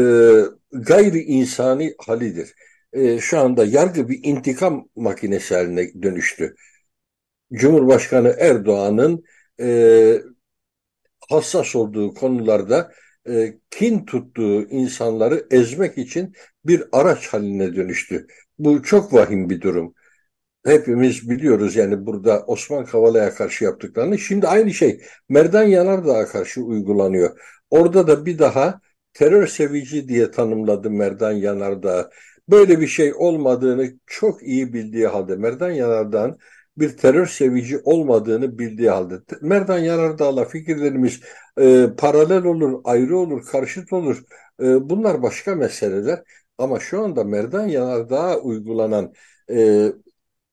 gayri 0.71 1.19
insani 1.23 1.95
halidir. 1.99 2.55
E, 2.93 3.19
şu 3.19 3.39
anda 3.39 3.65
yargı 3.65 4.09
bir 4.09 4.19
intikam 4.23 4.89
makinesi 4.95 5.55
haline 5.55 6.03
dönüştü. 6.03 6.55
Cumhurbaşkanı 7.53 8.35
Erdoğan'ın 8.39 9.23
e, 9.61 10.21
hassas 11.29 11.75
olduğu 11.75 12.13
konularda 12.13 12.91
e, 13.29 13.53
kin 13.71 14.05
tuttuğu 14.05 14.63
insanları 14.69 15.47
ezmek 15.51 15.97
için 15.97 16.33
bir 16.65 16.83
araç 16.91 17.27
haline 17.27 17.75
dönüştü. 17.75 18.27
Bu 18.59 18.83
çok 18.83 19.13
vahim 19.13 19.49
bir 19.49 19.61
durum. 19.61 19.93
Hepimiz 20.65 21.29
biliyoruz 21.29 21.75
yani 21.75 22.05
burada 22.05 22.43
Osman 22.47 22.85
Kavala'ya 22.85 23.35
karşı 23.35 23.63
yaptıklarını. 23.63 24.19
Şimdi 24.19 24.47
aynı 24.47 24.73
şey 24.73 25.01
Merdan 25.29 25.63
Yanardağ'a 25.63 26.25
karşı 26.25 26.61
uygulanıyor. 26.61 27.39
Orada 27.69 28.07
da 28.07 28.25
bir 28.25 28.39
daha 28.39 28.81
terör 29.13 29.47
sevici 29.47 30.07
diye 30.07 30.31
tanımladı 30.31 30.89
Merdan 30.91 31.31
Yanardağ. 31.31 32.09
Böyle 32.49 32.79
bir 32.81 32.87
şey 32.87 33.13
olmadığını 33.13 33.93
çok 34.05 34.43
iyi 34.43 34.73
bildiği 34.73 35.07
halde 35.07 35.35
Merdan 35.35 35.71
Yanardağ'ın 35.71 36.37
bir 36.77 36.97
terör 36.97 37.25
sevici 37.27 37.79
olmadığını 37.83 38.59
bildiği 38.59 38.89
halde 38.89 39.15
Merdan 39.41 39.79
Yanardağ'la 39.79 40.45
fikirlerimiz 40.45 41.19
e, 41.59 41.87
paralel 41.97 42.43
olur, 42.43 42.81
ayrı 42.83 43.17
olur, 43.17 43.45
karşıt 43.45 43.93
olur. 43.93 44.23
E, 44.61 44.89
bunlar 44.89 45.21
başka 45.23 45.55
meseleler. 45.55 46.23
Ama 46.57 46.79
şu 46.79 47.03
anda 47.03 47.23
Merdan 47.23 47.67
Yanardağ'a 47.67 48.37
uygulanan 48.39 49.13
e, 49.51 49.87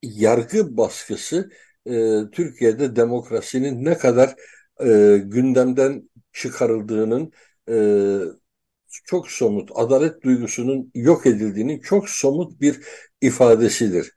yargı 0.03 0.77
baskısı 0.77 1.51
e, 1.87 2.21
Türkiye'de 2.33 2.97
demokrasinin 2.97 3.85
ne 3.85 3.99
kadar 3.99 4.35
e, 4.85 5.19
gündemden 5.25 6.11
çıkarıldığının 6.33 7.33
e, 7.69 7.75
çok 9.05 9.31
somut, 9.31 9.71
adalet 9.75 10.23
duygusunun 10.23 10.91
yok 10.95 11.27
edildiğinin 11.27 11.81
çok 11.81 12.09
somut 12.09 12.61
bir 12.61 12.81
ifadesidir. 13.21 14.13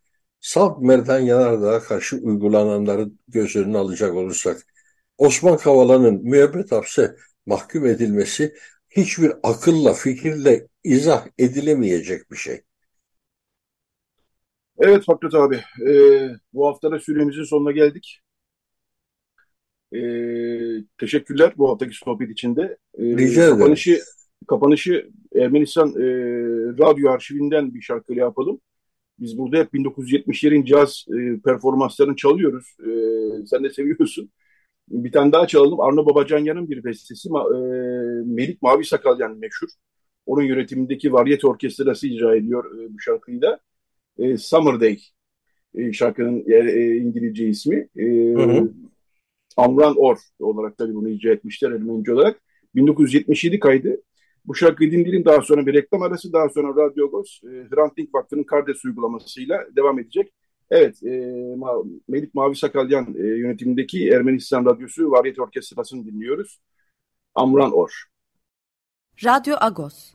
Salt 0.46 0.82
Merdan 0.82 1.20
Yanardağ'a 1.20 1.80
karşı 1.80 2.18
uygulananları 2.18 3.10
göz 3.28 3.56
önüne 3.56 3.78
alacak 3.78 4.16
olursak, 4.16 4.58
Osman 5.18 5.58
Kavala'nın 5.58 6.24
müebbet 6.24 6.72
hapse 6.72 7.16
mahkum 7.46 7.86
edilmesi 7.86 8.54
hiçbir 8.90 9.32
akılla, 9.44 9.94
fikirle 9.94 10.68
izah 10.84 11.28
edilemeyecek 11.38 12.32
bir 12.32 12.36
şey. 12.36 12.62
Evet 14.78 15.04
Fakret 15.04 15.34
abi, 15.34 15.64
e, 15.90 15.94
bu 16.54 16.68
haftada 16.68 17.00
süremizin 17.00 17.44
sonuna 17.44 17.72
geldik. 17.72 18.22
E, 19.96 20.00
teşekkürler 20.98 21.54
bu 21.58 21.70
haftaki 21.70 21.96
sohbet 21.96 22.30
için 22.30 22.56
de. 22.56 22.78
E, 22.98 23.04
Rica 23.04 23.44
ederim. 23.44 23.58
kapanışı, 23.58 24.00
kapanışı 24.48 25.10
Ermenistan 25.36 25.90
e, 25.90 26.06
radyo 26.80 27.12
arşivinden 27.12 27.74
bir 27.74 27.82
şarkıyla 27.82 28.24
yapalım. 28.24 28.62
Biz 29.20 29.38
burada 29.38 29.58
hep 29.58 29.74
1970'lerin 29.74 30.66
caz 30.66 31.06
e, 31.10 31.40
performanslarını 31.40 32.16
çalıyoruz. 32.16 32.66
E, 32.80 32.90
sen 33.46 33.64
de 33.64 33.70
seviyorsun. 33.70 34.32
Bir 34.90 35.12
tane 35.12 35.32
daha 35.32 35.48
çalalım. 35.48 35.80
Arno 35.80 36.06
Babacanyan'ın 36.06 36.70
bir 36.70 36.84
bestesi. 36.84 37.30
Ma, 37.30 37.40
e, 37.42 37.58
Melik 38.26 38.62
Mavi 38.62 38.86
Sakalyan 38.86 39.38
meşhur. 39.38 39.68
Onun 40.26 40.44
yönetimindeki 40.44 41.14
Varyete 41.14 41.48
Orkestrası 41.48 42.08
icra 42.08 42.36
ediyor 42.36 42.80
e, 42.80 42.94
bu 42.94 43.00
şarkıyı 43.00 43.42
da. 43.42 43.60
E, 44.18 44.38
Summer 44.38 44.80
Day 44.80 45.00
e, 45.76 45.94
şarkının 45.94 46.44
e, 46.48 46.56
e, 46.56 46.98
İngilizce 46.98 47.48
ismi. 47.48 47.90
E, 47.98 48.06
Hı 48.34 48.44
hı. 48.44 48.74
Amran 49.58 49.96
Or 49.98 50.18
olarak 50.40 50.78
tabii 50.78 50.96
bunu 50.96 51.10
icra 51.10 51.32
etmişler 51.32 51.72
Ermenice 51.72 52.14
olarak. 52.14 52.42
1977 52.76 53.60
kaydı. 53.60 54.02
Bu 54.48 54.56
şarkıyı 54.56 54.92
dinleyelim. 54.92 55.26
Daha 55.26 55.42
sonra 55.42 55.66
bir 55.66 55.74
reklam 55.74 56.02
arası. 56.02 56.34
Daha 56.34 56.50
sonra 56.50 56.86
Radyo 56.86 57.08
Agos, 57.08 57.42
e, 57.44 57.48
Hrant 57.48 57.98
Dink 57.98 58.16
Vakfı'nın 58.16 58.44
Kardes 58.44 58.86
uygulamasıyla 58.86 59.66
devam 59.76 60.00
edecek. 60.00 60.34
Evet, 60.70 61.04
e, 61.04 61.08
Ma- 61.56 62.00
Melik 62.08 62.34
Mavi 62.34 62.56
Sakalyan 62.56 63.16
e, 63.18 63.22
yönetimindeki 63.22 64.10
Ermenistan 64.10 64.66
Radyosu 64.66 65.12
Variyet 65.12 65.40
Orkestrası'nı 65.40 66.06
dinliyoruz. 66.06 66.60
Amran 67.36 67.72
Or. 67.72 68.04
Radyo 69.26 69.56
Agos. 69.60 70.14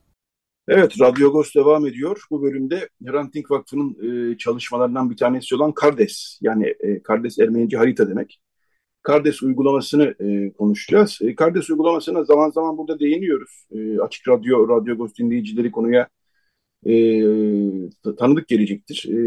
Evet, 0.68 1.00
Radyo 1.00 1.28
Agos 1.28 1.54
devam 1.54 1.86
ediyor. 1.86 2.22
Bu 2.30 2.42
bölümde 2.42 2.88
Hrant 3.06 3.34
Dink 3.34 3.50
Vakfı'nın 3.50 3.96
e, 4.32 4.38
çalışmalarından 4.38 5.10
bir 5.10 5.16
tanesi 5.16 5.54
olan 5.54 5.72
Kardes, 5.72 6.38
yani 6.42 6.74
e, 6.80 7.02
Kardes 7.02 7.38
Ermenice 7.38 7.76
harita 7.76 8.08
demek. 8.08 8.40
Kardes 9.02 9.42
uygulamasını 9.42 10.14
e, 10.20 10.52
konuşacağız. 10.52 11.18
E, 11.22 11.34
Kardes 11.34 11.70
uygulamasına 11.70 12.24
zaman 12.24 12.50
zaman 12.50 12.78
burada 12.78 13.00
değiniyoruz. 13.00 13.66
E, 13.72 13.98
açık 14.00 14.28
Radyo, 14.28 14.68
Radyo 14.68 14.94
Agos 14.94 15.14
dinleyicileri 15.18 15.70
konuya 15.70 16.08
e, 16.86 17.22
tanıdık 18.18 18.48
gelecektir. 18.48 19.06
E, 19.08 19.18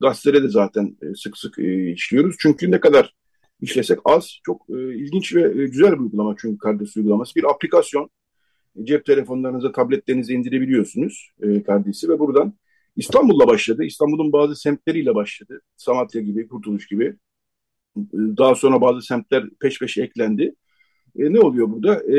gazetelere 0.00 0.42
de 0.42 0.48
zaten 0.48 0.96
e, 1.02 1.14
sık 1.14 1.38
sık 1.38 1.58
e, 1.58 1.90
işliyoruz. 1.92 2.36
Çünkü 2.38 2.70
ne 2.70 2.80
kadar 2.80 3.14
işlesek 3.60 3.98
az, 4.04 4.38
çok 4.44 4.62
e, 4.70 4.94
ilginç 4.94 5.34
ve 5.34 5.42
e, 5.42 5.66
güzel 5.66 5.92
bir 5.92 5.98
uygulama 5.98 6.34
çünkü 6.38 6.58
Kardes 6.58 6.96
uygulaması. 6.96 7.34
Bir 7.34 7.44
aplikasyon, 7.50 8.10
cep 8.84 9.04
telefonlarınıza, 9.06 9.72
tabletlerinize 9.72 10.34
indirebiliyorsunuz 10.34 11.30
e, 11.42 11.62
Kardes'i 11.62 12.08
ve 12.08 12.18
buradan 12.18 12.54
İstanbul'la 12.96 13.46
başladı. 13.46 13.84
İstanbul'un 13.84 14.32
bazı 14.32 14.56
semtleriyle 14.56 15.14
başladı. 15.14 15.60
Samatya 15.76 16.22
gibi, 16.22 16.48
Kurtuluş 16.48 16.86
gibi. 16.86 17.16
Daha 18.14 18.54
sonra 18.54 18.80
bazı 18.80 19.02
semtler 19.06 19.44
peş 19.60 19.78
peşe 19.78 20.02
eklendi. 20.02 20.54
E, 21.18 21.32
ne 21.32 21.40
oluyor 21.40 21.70
burada? 21.72 21.94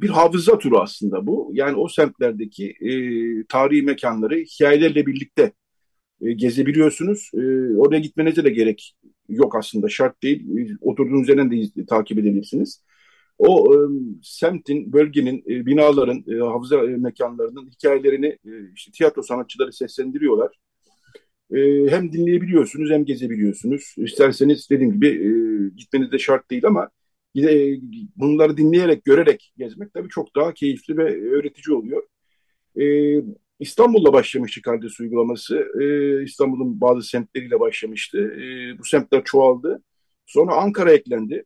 bir 0.00 0.08
hafıza 0.08 0.58
turu 0.58 0.78
aslında 0.80 1.26
bu. 1.26 1.50
Yani 1.54 1.76
o 1.76 1.88
semtlerdeki 1.88 2.70
e, 2.80 2.90
tarihi 3.48 3.82
mekanları 3.82 4.36
hikayelerle 4.36 5.06
birlikte 5.06 5.52
e, 6.22 6.32
gezebiliyorsunuz. 6.32 7.30
E, 7.34 7.38
oraya 7.76 8.00
gitmenize 8.00 8.44
de 8.44 8.50
gerek 8.50 8.94
yok 9.28 9.56
aslında. 9.56 9.88
Şart 9.88 10.22
değil. 10.22 10.58
E, 10.58 10.76
oturduğunuz 10.80 11.28
yerden 11.28 11.50
de 11.50 11.56
iz- 11.56 11.86
takip 11.88 12.18
edebilirsiniz. 12.18 12.84
O 13.38 13.74
e, 13.74 13.78
semtin, 14.22 14.92
bölgenin, 14.92 15.38
e, 15.50 15.66
binaların, 15.66 16.24
e, 16.28 16.34
hafıza 16.38 16.84
e, 16.84 16.88
mekanlarının 16.96 17.70
hikayelerini 17.70 18.26
e, 18.26 18.50
işte 18.76 18.92
tiyatro 18.92 19.22
sanatçıları 19.22 19.72
seslendiriyorlar. 19.72 20.56
E, 21.54 21.90
hem 21.90 22.12
dinleyebiliyorsunuz 22.12 22.90
hem 22.90 23.04
gezebiliyorsunuz. 23.04 23.94
İsterseniz 23.96 24.70
dediğim 24.70 24.92
gibi 24.92 25.08
e, 25.08 25.30
gitmeniz 25.76 26.12
de 26.12 26.18
şart 26.18 26.50
değil 26.50 26.66
ama 26.66 26.90
e, 27.36 27.76
bunları 28.16 28.56
dinleyerek, 28.56 29.04
görerek 29.04 29.52
gezmek 29.58 29.94
tabii 29.94 30.08
çok 30.08 30.36
daha 30.36 30.54
keyifli 30.54 30.96
ve 30.96 31.30
öğretici 31.30 31.76
oluyor. 31.76 32.02
E, 32.80 32.84
İstanbul'la 33.60 34.12
başlamıştı 34.12 34.62
Kardes 34.62 35.00
uygulaması. 35.00 35.66
E, 35.80 36.22
İstanbul'un 36.24 36.80
bazı 36.80 37.02
semtleriyle 37.02 37.60
başlamıştı. 37.60 38.36
Bu 38.78 38.84
semtler 38.84 39.24
çoğaldı. 39.24 39.82
Sonra 40.26 40.54
Ankara 40.54 40.92
eklendi. 40.92 41.44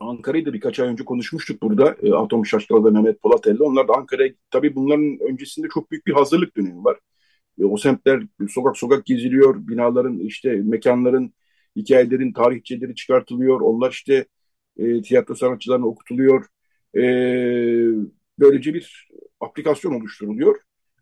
Ankara'yı 0.00 0.46
da 0.46 0.52
birkaç 0.52 0.80
ay 0.80 0.88
önce 0.88 1.04
konuşmuştuk 1.04 1.62
burada. 1.62 1.96
Atom 2.16 2.46
Şaşkal 2.46 2.84
ve 2.84 2.90
Mehmet 2.90 3.22
Polatel'le. 3.22 3.60
Onlar 3.60 3.88
da 3.88 3.94
Ankara'ya 3.94 4.30
tabii 4.50 4.74
bunların 4.74 5.18
öncesinde 5.20 5.68
çok 5.74 5.90
büyük 5.90 6.06
bir 6.06 6.12
hazırlık 6.12 6.56
dönemi 6.56 6.84
var. 6.84 6.98
E, 7.60 7.64
o 7.64 7.76
semtler 7.76 8.22
sokak 8.48 8.76
sokak 8.76 9.06
geziliyor. 9.06 9.68
Binaların 9.68 10.18
işte 10.18 10.50
mekanların, 10.64 11.34
hikayelerin, 11.76 12.32
tarihçeleri 12.32 12.94
çıkartılıyor. 12.94 13.60
Onlar 13.60 13.90
işte 13.90 14.26
e, 14.78 15.02
tiyatro 15.02 15.34
sanatçılarına 15.34 15.86
okutuluyor. 15.86 16.44
E, 16.96 17.02
böylece 18.38 18.74
bir 18.74 19.08
aplikasyon 19.40 19.92
oluşturuluyor. 19.92 20.56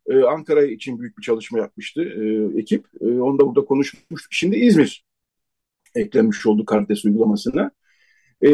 E, 0.06 0.22
Ankara 0.22 0.64
için 0.64 0.98
büyük 1.00 1.18
bir 1.18 1.22
çalışma 1.22 1.58
yapmıştı 1.58 2.02
e, 2.02 2.58
ekip. 2.60 2.86
E, 3.00 3.06
onu 3.06 3.38
da 3.38 3.46
burada 3.46 3.64
konuşmuştuk. 3.64 4.28
Şimdi 4.30 4.56
İzmir 4.56 5.06
eklenmiş 5.94 6.46
oldu 6.46 6.64
Kartes 6.64 7.04
uygulamasına. 7.04 7.70
E, 8.42 8.48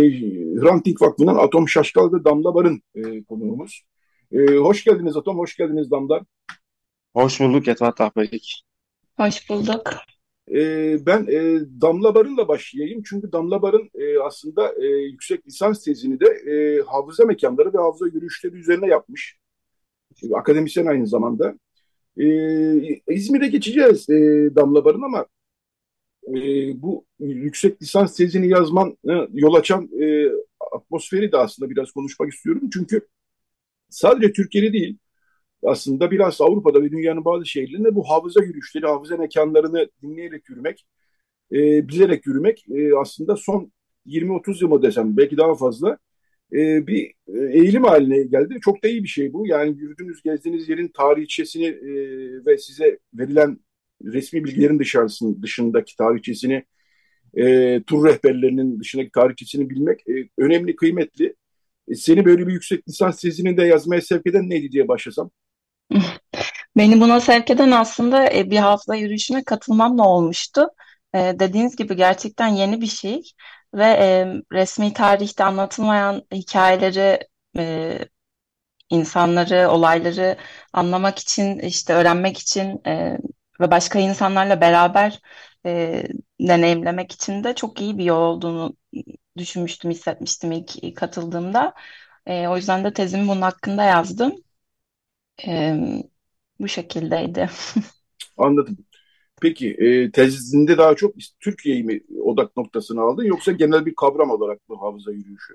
Hrant 0.61 0.87
Dink 0.87 1.03
Vakfı'ndan 1.03 1.37
Atom 1.37 1.69
Şaşkal 1.69 2.13
ve 2.13 2.25
Damla 2.25 2.55
Barın 2.55 2.83
e, 2.95 3.25
konuğumuz. 3.25 3.83
E, 4.33 4.47
hoş 4.47 4.85
geldiniz 4.85 5.17
Atom, 5.17 5.39
hoş 5.39 5.57
geldiniz 5.57 5.91
Damla. 5.91 6.27
Hoş 7.15 7.41
bulduk 7.41 7.69
Etvat 7.69 8.01
Ahbeylik. 8.01 8.65
Hoş 9.17 9.51
bulduk. 9.51 9.83
E, 10.55 10.57
ben 11.07 11.27
e, 11.27 11.61
Damla 11.81 12.15
Barın'la 12.15 12.49
başlayayım. 12.49 13.03
Çünkü 13.07 13.33
Damla 13.33 13.63
Barın 13.63 13.91
e, 13.95 14.19
aslında 14.19 14.73
e, 14.83 14.87
yüksek 14.87 15.47
lisans 15.47 15.85
tezini 15.85 16.21
de 16.21 16.27
e, 16.27 16.83
hafıza 16.83 17.25
mekanları 17.25 17.75
ve 17.75 17.79
hafıza 17.79 18.07
yürüyüşleri 18.07 18.55
üzerine 18.55 18.87
yapmış. 18.87 19.37
E, 20.23 20.35
akademisyen 20.35 20.87
aynı 20.87 21.07
zamanda. 21.07 21.55
E, 22.17 22.27
İzmir'e 23.09 23.49
geçeceğiz 23.49 24.11
e, 24.11 24.15
Damla 24.57 24.85
Barın 24.85 25.03
ama 25.03 25.27
e, 26.29 26.41
bu 26.83 27.05
yüksek 27.21 27.83
lisans 27.83 28.17
tezini 28.17 28.49
yazman 28.49 28.97
yol 29.33 29.55
açan 29.55 29.91
e, 30.01 30.29
atmosferi 30.75 31.33
de 31.33 31.37
aslında 31.37 31.71
biraz 31.71 31.91
konuşmak 31.93 32.33
istiyorum. 32.33 32.71
Çünkü 32.73 33.09
sadece 33.91 34.33
Türkiye'de 34.33 34.73
değil, 34.73 34.99
aslında 35.65 36.11
biraz 36.11 36.41
Avrupa'da 36.41 36.83
ve 36.83 36.91
dünyanın 36.91 37.25
bazı 37.25 37.47
şehirlerinde 37.47 37.95
bu 37.95 38.11
hafıza 38.11 38.43
yürüyüşleri, 38.45 38.87
hafıza 38.87 39.17
mekanlarını 39.17 39.89
dinleyerek 40.03 40.49
yürümek, 40.49 40.87
e, 41.53 41.89
bilerek 41.89 42.27
yürümek 42.27 42.65
e, 42.71 42.97
aslında 42.97 43.37
son 43.37 43.73
20-30 44.07 44.63
yıl 44.63 44.69
mı 44.69 44.83
desem 44.83 45.17
belki 45.17 45.37
daha 45.37 45.55
fazla 45.55 45.99
e, 46.53 46.87
bir 46.87 47.15
e, 47.29 47.59
eğilim 47.59 47.85
haline 47.85 48.23
geldi. 48.23 48.59
Çok 48.63 48.85
da 48.85 48.89
iyi 48.89 49.03
bir 49.03 49.09
şey 49.09 49.33
bu. 49.33 49.47
Yani 49.47 49.79
yürüdüğünüz, 49.79 50.23
gezdiğiniz 50.23 50.69
yerin 50.69 50.89
tarihçesini 50.89 51.67
e, 51.67 51.93
ve 52.47 52.59
size 52.59 52.99
verilen 53.15 53.59
resmi 54.05 54.45
bilgilerin 54.45 54.79
dışarısın, 54.79 55.43
dışındaki 55.43 55.97
tarihçesini, 55.97 56.65
e, 57.37 57.83
tur 57.87 58.09
rehberlerinin 58.09 58.81
dışındaki 58.81 59.11
tarihçesini 59.11 59.71
bilmek 59.71 60.01
e, 60.09 60.29
önemli, 60.39 60.77
kıymetli. 60.77 61.35
E, 61.89 61.95
seni 61.95 62.25
böyle 62.25 62.47
bir 62.47 62.53
yüksek 62.53 62.89
lisans 62.89 63.21
tezini 63.21 63.57
de 63.57 63.63
yazmaya 63.63 64.01
sevk 64.01 64.27
eden 64.27 64.51
neydi 64.51 64.73
diye 64.73 64.89
başlasam? 64.89 65.31
Beni 66.77 67.01
buna 67.01 67.21
sevk 67.21 67.51
eden 67.51 67.71
aslında 67.71 68.33
e, 68.33 68.51
bir 68.51 68.57
hafıza 68.59 68.95
yürüyüşüne 68.95 69.45
katılmamla 69.45 70.09
olmuştu. 70.09 70.69
E, 71.15 71.19
dediğiniz 71.19 71.77
gibi 71.77 71.97
gerçekten 71.97 72.49
yeni 72.49 72.81
bir 72.81 72.87
şey 72.87 73.23
ve 73.75 73.85
e, 73.85 74.27
resmi 74.53 74.93
tarihte 74.93 75.45
anlatılmayan 75.45 76.23
hikayeleri, 76.33 77.19
insanları, 78.91 79.71
olayları 79.71 80.37
anlamak 80.73 81.19
için, 81.19 81.59
işte 81.59 81.95
öğrenmek 81.95 82.39
için 82.39 82.83
ve 83.61 83.71
başka 83.71 83.99
insanlarla 83.99 84.61
beraber 84.61 85.21
deneyimlemek 86.41 87.13
için 87.13 87.45
de 87.45 87.55
çok 87.55 87.81
iyi 87.81 87.99
bir 87.99 88.05
yol 88.05 88.21
olduğunu 88.21 88.77
düşünmüştüm, 89.37 89.91
hissetmiştim 89.91 90.53
ilk 90.53 90.97
katıldığımda. 90.97 91.75
O 92.29 92.57
yüzden 92.57 92.85
de 92.85 92.93
tezimi 92.93 93.29
bunun 93.29 93.43
hakkında 93.43 93.85
yazdım. 93.85 94.33
E, 95.47 95.75
bu 96.61 96.69
şekildeydi. 96.69 97.51
Anladım. 98.37 98.79
Peki 99.43 99.71
e, 99.75 100.11
tezinde 100.13 100.79
daha 100.79 100.97
çok 100.97 101.15
Türkiye'yi 101.41 101.85
mi 101.85 102.01
odak 102.25 102.57
noktasını 102.57 103.01
aldın 103.03 103.25
yoksa 103.25 103.53
genel 103.53 103.87
bir 103.87 103.95
kavram 103.95 104.31
olarak 104.31 104.69
mı 104.69 104.77
hafıza 104.81 105.13
yürüyüşü? 105.13 105.55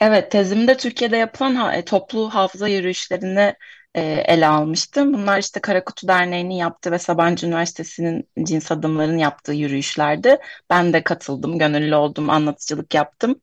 Evet, 0.00 0.30
tezimde 0.30 0.76
Türkiye'de 0.76 1.16
yapılan 1.16 1.54
ha- 1.54 1.74
e, 1.76 1.84
toplu 1.84 2.30
hafıza 2.34 2.68
yürüyüşlerini 2.68 3.54
e, 3.94 4.00
ele 4.02 4.46
almıştım. 4.46 5.12
Bunlar 5.14 5.38
işte 5.38 5.60
Karakutu 5.60 6.08
Derneği'nin 6.08 6.54
yaptığı 6.54 6.90
ve 6.92 6.98
Sabancı 6.98 7.46
Üniversitesi'nin 7.46 8.28
cins 8.44 8.72
adımların 8.72 9.18
yaptığı 9.18 9.52
yürüyüşlerdi. 9.52 10.38
Ben 10.70 10.92
de 10.92 11.04
katıldım, 11.04 11.58
gönüllü 11.58 11.94
oldum, 11.94 12.30
anlatıcılık 12.30 12.94
yaptım. 12.94 13.40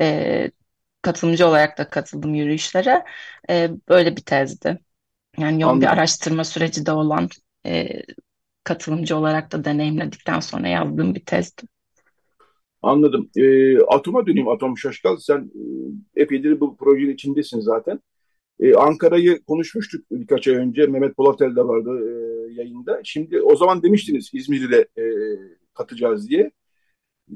E, 0.00 0.50
katılımcı 1.02 1.48
olarak 1.48 1.78
da 1.78 1.90
katıldım 1.90 2.34
yürüyüşlere. 2.34 3.04
E, 3.50 3.70
böyle 3.88 4.16
bir 4.16 4.22
tezdi. 4.22 4.80
Yani 5.38 5.62
yoğun 5.62 5.80
bir 5.80 5.86
araştırma 5.86 6.44
süreci 6.44 6.86
de 6.86 6.92
olan 6.92 7.28
e, 7.66 8.02
katılımcı 8.64 9.16
olarak 9.16 9.52
da 9.52 9.64
deneyimledikten 9.64 10.40
sonra 10.40 10.68
yazdığım 10.68 11.14
bir 11.14 11.24
tezdi. 11.24 11.62
Anladım. 12.82 13.30
E, 13.36 13.78
Atom'a 13.78 14.26
döneyim 14.26 14.48
Atom 14.48 14.78
Şaşkal. 14.78 15.16
Sen 15.16 15.50
e, 16.16 16.22
epeydir 16.22 16.60
bu 16.60 16.76
projenin 16.76 17.14
içindesin 17.14 17.60
zaten. 17.60 18.00
E, 18.60 18.74
Ankara'yı 18.74 19.42
konuşmuştuk 19.42 20.04
birkaç 20.10 20.48
ay 20.48 20.54
önce. 20.54 20.86
Mehmet 20.86 21.16
Polatel 21.16 21.56
de 21.56 21.60
vardı 21.60 21.90
e, 21.90 22.52
yayında. 22.52 23.00
Şimdi 23.04 23.42
o 23.42 23.56
zaman 23.56 23.82
demiştiniz 23.82 24.30
İzmir'i 24.32 24.70
de 24.70 24.88
e, 24.98 25.04
katacağız 25.74 26.28
diye. 26.28 26.50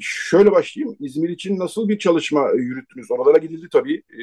Şöyle 0.00 0.52
başlayayım. 0.52 0.96
İzmir 1.00 1.28
için 1.28 1.58
nasıl 1.58 1.88
bir 1.88 1.98
çalışma 1.98 2.50
yürüttünüz? 2.50 3.10
Oralara 3.10 3.38
gidildi 3.38 3.68
tabii. 3.72 3.96
E, 3.96 4.22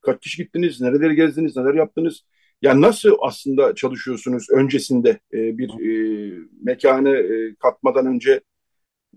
kaç 0.00 0.22
kişi 0.22 0.42
gittiniz? 0.42 0.80
Nereleri 0.80 1.14
gezdiniz? 1.14 1.56
Neler 1.56 1.74
yaptınız? 1.74 2.24
Yani 2.62 2.80
nasıl 2.80 3.16
aslında 3.22 3.74
çalışıyorsunuz 3.74 4.46
öncesinde 4.50 5.10
e, 5.10 5.58
bir 5.58 5.68
e, 5.68 6.38
mekanı 6.62 7.16
e, 7.16 7.54
katmadan 7.54 8.06
önce 8.06 8.40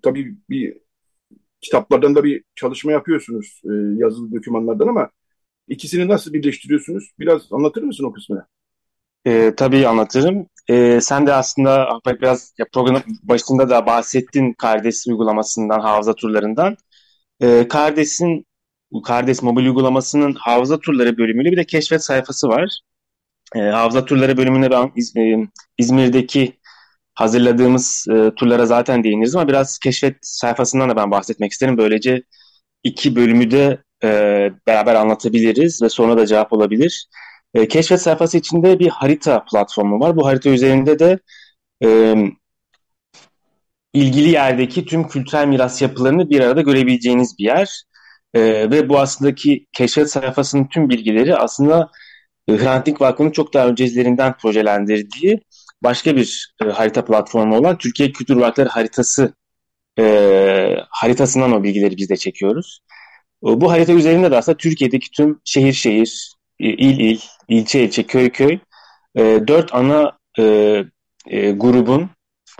tabii 0.02 0.36
bir 0.50 0.78
kitaplardan 1.62 2.16
da 2.16 2.24
bir 2.24 2.44
çalışma 2.56 2.92
yapıyorsunuz 2.92 3.62
e, 3.66 3.74
yazılı 3.98 4.36
dokümanlardan 4.36 4.88
ama 4.88 5.10
ikisini 5.68 6.08
nasıl 6.08 6.34
birleştiriyorsunuz? 6.34 7.12
Biraz 7.20 7.42
anlatır 7.52 7.84
mısın 7.84 8.04
o 8.04 8.14
kısmını? 8.14 8.46
E, 9.26 9.54
tabii 9.58 9.88
anlatırım. 9.88 10.48
E, 10.70 11.02
sen 11.02 11.28
de 11.28 11.34
aslında 11.34 11.90
biraz 12.22 12.54
ya 12.58 12.66
programın 12.74 13.04
başında 13.24 13.70
da 13.70 13.86
bahsettin 13.86 14.54
Kardes 14.54 15.08
uygulamasından, 15.08 15.80
hafıza 15.80 16.16
turlarından. 16.16 16.78
E, 17.42 17.68
Kardes'in 17.68 18.46
Kardes 19.06 19.44
mobil 19.44 19.66
uygulamasının 19.66 20.34
hafıza 20.34 20.80
turları 20.80 21.18
bölümüyle 21.18 21.52
bir 21.52 21.58
de 21.58 21.66
keşfet 21.66 22.04
sayfası 22.04 22.48
var. 22.48 22.80
E, 23.56 23.60
hafıza 23.60 24.06
turları 24.06 24.38
bölümünde 24.38 24.72
ben 24.72 24.92
İz, 24.96 25.18
e, 25.18 25.48
İzmir'deki 25.78 26.58
hazırladığımız 27.16 28.06
e, 28.12 28.32
turlara 28.36 28.66
zaten 28.66 29.04
değiniriz 29.04 29.36
ama 29.36 29.48
biraz 29.48 29.80
keşfet 29.80 30.16
sayfasından 30.22 30.90
da 30.90 30.96
ben 30.96 31.12
bahsetmek 31.12 31.52
isterim. 31.52 31.78
Böylece 31.78 32.24
iki 32.84 33.16
bölümü 33.16 33.52
de 33.52 33.84
e, 34.04 34.10
beraber 34.68 34.96
anlatabiliriz 34.96 35.82
ve 35.82 35.90
sonra 35.90 36.18
da 36.18 36.26
cevap 36.26 36.54
olabilir. 36.54 37.08
E, 37.54 37.68
keşfet 37.68 38.02
sayfası 38.02 38.38
içinde 38.38 38.80
bir 38.80 38.90
harita 38.90 39.46
platformu 39.52 40.00
var. 40.00 40.16
Bu 40.16 40.28
harita 40.28 40.50
üzerinde 40.50 41.00
de 41.00 41.20
e, 41.84 42.16
ilgili 43.94 44.30
yerdeki 44.30 44.86
tüm 44.86 45.08
kültürel 45.08 45.48
miras 45.48 45.82
yapılarını 45.82 46.30
bir 46.30 46.40
arada 46.40 46.62
görebileceğiniz 46.62 47.38
bir 47.40 47.44
yer. 47.44 47.84
E, 48.34 48.42
ve 48.72 48.90
bu 48.90 49.00
aslındaki 49.00 49.68
keşfet 49.74 50.12
sayfasının 50.12 50.68
tüm 50.68 50.90
bilgileri 50.90 51.36
aslında 51.36 51.92
Hrant 52.50 52.86
Dink 52.86 53.02
Vakfı'nın 53.02 53.32
çok 53.32 53.54
daha 53.54 53.68
öncelerinden 53.68 54.38
projelendirdiği 54.38 55.42
başka 55.84 56.16
bir 56.16 56.54
e, 56.66 56.66
harita 56.66 57.06
platformu 57.06 57.58
olan 57.58 57.78
Türkiye 57.78 58.12
Kültür 58.12 58.36
Varlıkları 58.36 58.70
Haritası 58.70 59.34
e, 60.00 60.76
haritasından 60.90 61.52
o 61.52 61.64
bilgileri 61.64 61.98
biz 61.98 62.10
de 62.10 62.18
çekiyoruz. 62.18 62.80
Bu 63.42 63.72
harita 63.72 63.94
üzerinde 63.94 64.32
de 64.32 64.38
aslında 64.38 64.58
Türkiye'deki 64.58 65.12
tüm 65.12 65.40
şehir 65.46 65.74
şehir, 65.74 66.34
il 66.60 67.00
il, 67.00 67.20
ilçe 67.48 67.84
ilçe, 67.84 68.04
köy 68.04 68.30
köy 68.30 68.60
e, 69.16 69.40
dört 69.48 69.76
ana 69.76 70.18
e, 70.40 70.44
e, 71.28 71.52
grubun 71.52 72.10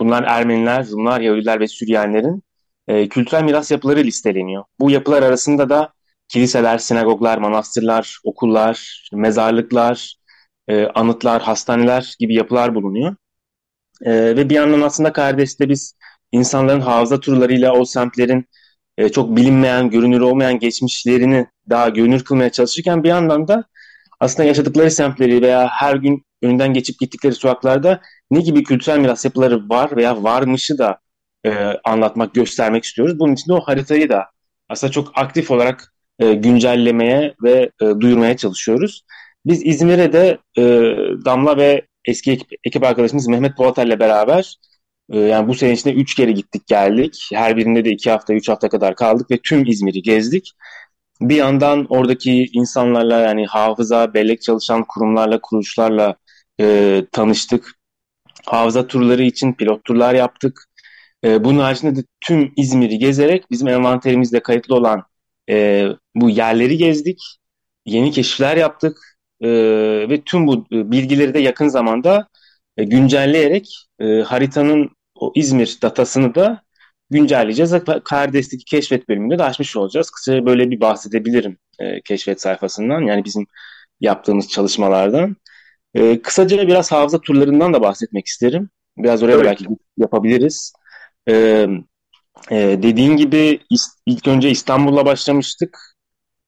bunlar 0.00 0.22
Ermeniler, 0.22 0.86
Rumlar, 0.90 1.20
Yahudiler 1.20 1.60
ve 1.60 1.68
Süryanilerin 1.68 2.42
e, 2.88 3.08
kültürel 3.08 3.42
miras 3.42 3.70
yapıları 3.70 4.04
listeleniyor. 4.04 4.64
Bu 4.80 4.90
yapılar 4.90 5.22
arasında 5.22 5.68
da 5.68 5.92
kiliseler, 6.28 6.78
sinagoglar, 6.78 7.38
manastırlar, 7.38 8.18
okullar, 8.24 9.08
mezarlıklar, 9.12 10.16
e, 10.68 10.86
anıtlar, 10.86 11.42
hastaneler 11.42 12.14
gibi 12.18 12.34
yapılar 12.34 12.74
bulunuyor. 12.74 13.16
E, 14.02 14.12
ve 14.12 14.50
bir 14.50 14.54
yandan 14.54 14.80
aslında 14.80 15.12
Kardes'te 15.12 15.68
biz 15.68 15.94
insanların 16.32 16.80
hafıza 16.80 17.20
turlarıyla 17.20 17.72
o 17.72 17.84
semtlerin 17.84 18.46
e, 18.98 19.08
çok 19.08 19.36
bilinmeyen, 19.36 19.90
görünür 19.90 20.20
olmayan 20.20 20.58
geçmişlerini 20.58 21.46
daha 21.70 21.88
görünür 21.88 22.24
kılmaya 22.24 22.52
çalışırken 22.52 23.04
bir 23.04 23.08
yandan 23.08 23.48
da 23.48 23.64
aslında 24.20 24.48
yaşadıkları 24.48 24.90
semtleri 24.90 25.42
veya 25.42 25.68
her 25.68 25.94
gün 25.96 26.24
önünden 26.42 26.74
geçip 26.74 26.98
gittikleri 27.00 27.34
sokaklarda 27.34 28.00
ne 28.30 28.40
gibi 28.40 28.62
kültürel 28.62 28.98
miras 28.98 29.24
yapıları 29.24 29.68
var 29.68 29.96
veya 29.96 30.22
varmışı 30.22 30.78
da 30.78 30.98
e, 31.46 31.50
anlatmak, 31.84 32.34
göstermek 32.34 32.84
istiyoruz. 32.84 33.18
Bunun 33.18 33.32
için 33.34 33.48
de 33.48 33.54
o 33.54 33.60
haritayı 33.60 34.08
da 34.08 34.24
aslında 34.68 34.92
çok 34.92 35.18
aktif 35.18 35.50
olarak 35.50 35.94
e, 36.18 36.34
güncellemeye 36.34 37.34
ve 37.42 37.70
e, 37.82 37.84
duyurmaya 38.00 38.36
çalışıyoruz. 38.36 39.02
Biz 39.46 39.66
İzmir'e 39.66 40.12
de 40.12 40.38
e, 40.58 40.62
Damla 41.24 41.56
ve 41.56 41.82
eski 42.04 42.32
ekip, 42.32 42.48
ekip 42.64 42.84
arkadaşımız 42.84 43.28
Mehmet 43.28 43.56
Polatay'la 43.56 44.00
beraber 44.00 44.56
yani 45.12 45.48
bu 45.48 45.54
sene 45.54 45.72
içinde 45.72 45.94
üç 45.94 46.14
kere 46.14 46.32
gittik 46.32 46.66
geldik. 46.66 47.28
Her 47.32 47.56
birinde 47.56 47.84
de 47.84 47.90
iki 47.90 48.10
hafta, 48.10 48.34
üç 48.34 48.48
hafta 48.48 48.68
kadar 48.68 48.94
kaldık 48.96 49.30
ve 49.30 49.38
tüm 49.44 49.66
İzmir'i 49.66 50.02
gezdik. 50.02 50.52
Bir 51.20 51.36
yandan 51.36 51.86
oradaki 51.88 52.46
insanlarla 52.52 53.20
yani 53.20 53.46
hafıza, 53.46 54.14
bellek 54.14 54.42
çalışan 54.42 54.84
kurumlarla, 54.88 55.40
kuruluşlarla 55.40 56.16
e, 56.60 57.04
tanıştık. 57.12 57.72
Hafıza 58.46 58.86
turları 58.86 59.22
için 59.22 59.52
pilot 59.52 59.84
turlar 59.84 60.14
yaptık. 60.14 60.64
E, 61.24 61.44
bunun 61.44 61.58
haricinde 61.58 61.96
de 61.96 62.04
tüm 62.20 62.52
İzmir'i 62.56 62.98
gezerek 62.98 63.50
bizim 63.50 63.68
envanterimizde 63.68 64.40
kayıtlı 64.40 64.74
olan 64.74 65.04
e, 65.48 65.86
bu 66.14 66.30
yerleri 66.30 66.76
gezdik. 66.76 67.20
Yeni 67.86 68.10
keşifler 68.12 68.56
yaptık 68.56 68.98
e, 69.40 69.48
ve 70.08 70.22
tüm 70.22 70.46
bu 70.46 70.66
e, 70.72 70.90
bilgileri 70.90 71.34
de 71.34 71.38
yakın 71.38 71.68
zamanda 71.68 72.28
e, 72.76 72.84
güncelleyerek 72.84 73.86
e, 74.00 74.20
haritanın 74.20 74.90
o 75.14 75.32
İzmir 75.34 75.78
datasını 75.82 76.34
da 76.34 76.62
güncelleyeceğiz. 77.10 77.74
Kardes'teki 78.04 78.64
keşfet 78.64 79.08
bölümünde 79.08 79.38
de 79.38 79.44
açmış 79.44 79.76
olacağız. 79.76 80.10
Kısaca 80.10 80.46
böyle 80.46 80.70
bir 80.70 80.80
bahsedebilirim 80.80 81.58
e, 81.78 82.00
keşfet 82.00 82.40
sayfasından. 82.40 83.00
Yani 83.00 83.24
bizim 83.24 83.46
yaptığımız 84.00 84.48
çalışmalardan. 84.48 85.36
E, 85.94 86.22
kısaca 86.22 86.68
biraz 86.68 86.92
hafıza 86.92 87.20
turlarından 87.20 87.74
da 87.74 87.82
bahsetmek 87.82 88.26
isterim. 88.26 88.70
Biraz 88.98 89.22
oraya 89.22 89.32
evet. 89.32 89.44
belki 89.44 89.66
yapabiliriz. 89.96 90.72
E, 91.28 91.66
e, 92.50 92.56
dediğin 92.82 93.16
gibi 93.16 93.60
ilk 94.06 94.28
önce 94.28 94.50
İstanbul'la 94.50 95.06
başlamıştık. 95.06 95.78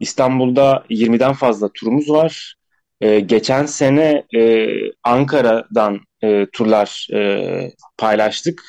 İstanbul'da 0.01 0.85
20'den 0.91 1.33
fazla 1.33 1.71
turumuz 1.73 2.11
var. 2.11 2.55
E, 3.01 3.21
geçen 3.21 3.67
sene 3.67 4.25
e, 4.37 4.69
Ankara'dan 5.05 6.01
e, 6.23 6.47
turlar 6.53 7.07
e, 7.15 7.73
paylaştık. 7.99 8.63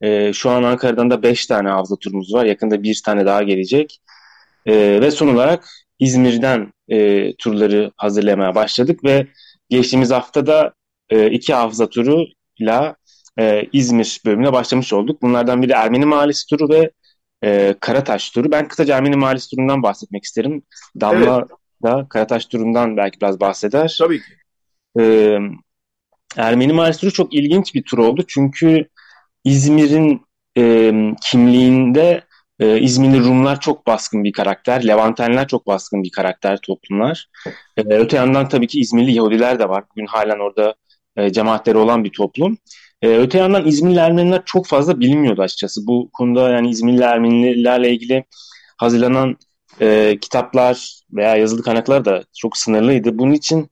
E, 0.00 0.32
şu 0.32 0.50
an 0.50 0.62
Ankara'dan 0.62 1.10
da 1.10 1.22
5 1.22 1.46
tane 1.46 1.68
hafıza 1.68 1.96
turumuz 1.96 2.34
var. 2.34 2.44
Yakında 2.44 2.82
bir 2.82 3.02
tane 3.04 3.26
daha 3.26 3.42
gelecek. 3.42 4.00
E, 4.66 5.00
ve 5.00 5.10
son 5.10 5.34
olarak 5.34 5.68
İzmir'den 5.98 6.72
e, 6.88 7.32
turları 7.36 7.92
hazırlamaya 7.96 8.54
başladık 8.54 9.04
ve 9.04 9.26
geçtiğimiz 9.70 10.10
haftada 10.10 10.72
e, 11.10 11.30
iki 11.30 11.54
hafıza 11.54 11.88
turuyla 11.88 12.96
e, 13.38 13.68
İzmir 13.72 14.20
bölümüne 14.26 14.52
başlamış 14.52 14.92
olduk. 14.92 15.22
Bunlardan 15.22 15.62
biri 15.62 15.72
Ermeni 15.72 16.04
Mahallesi 16.04 16.46
turu 16.46 16.68
ve 16.68 16.90
e, 17.44 17.74
Karataş 17.80 18.30
turu. 18.30 18.50
Ben 18.50 18.68
kısaca 18.68 18.96
Ermeni 18.96 19.16
Mahallesi 19.16 19.50
turundan 19.50 19.82
bahsetmek 19.82 20.24
isterim. 20.24 20.62
Damla 21.00 21.38
evet. 21.38 21.50
da 21.82 22.06
Karataş 22.08 22.46
turundan 22.46 22.96
belki 22.96 23.20
biraz 23.20 23.40
bahseder. 23.40 23.96
Tabii 23.98 24.18
ki. 24.18 24.32
E, 25.00 25.36
Ermeni 26.36 26.72
Mahallesi 26.72 27.00
turu 27.00 27.12
çok 27.12 27.34
ilginç 27.34 27.74
bir 27.74 27.82
tur 27.82 27.98
oldu. 27.98 28.24
Çünkü 28.28 28.88
İzmir'in 29.44 30.22
e, 30.58 30.92
kimliğinde 31.30 32.24
e, 32.60 32.80
İzmirli 32.80 33.20
Rumlar 33.20 33.60
çok 33.60 33.86
baskın 33.86 34.24
bir 34.24 34.32
karakter. 34.32 34.86
Levantenler 34.86 35.48
çok 35.48 35.66
baskın 35.66 36.02
bir 36.02 36.10
karakter 36.10 36.58
toplumlar. 36.62 37.28
E, 37.76 37.82
öte 37.82 38.16
yandan 38.16 38.48
tabii 38.48 38.66
ki 38.66 38.80
İzmirli 38.80 39.12
Yahudiler 39.12 39.58
de 39.58 39.68
var. 39.68 39.84
Bugün 39.90 40.06
halen 40.06 40.38
orada 40.38 40.74
e, 41.16 41.32
cemaatleri 41.32 41.76
olan 41.76 42.04
bir 42.04 42.12
toplum. 42.12 42.58
E, 43.02 43.08
öte 43.08 43.38
yandan 43.38 43.66
İzmirli 43.66 43.98
Ermeniler 43.98 44.42
çok 44.44 44.66
fazla 44.66 45.00
bilinmiyordu 45.00 45.42
açıkçası. 45.42 45.86
Bu 45.86 46.10
konuda 46.12 46.50
yani 46.50 46.70
İzmirli 46.70 47.02
Ermenilerle 47.02 47.92
ilgili 47.92 48.24
hazırlanan 48.76 49.36
e, 49.80 50.18
kitaplar 50.20 51.00
veya 51.12 51.36
yazılı 51.36 51.62
kaynaklar 51.62 52.04
da 52.04 52.24
çok 52.38 52.56
sınırlıydı. 52.56 53.18
Bunun 53.18 53.32
için 53.32 53.70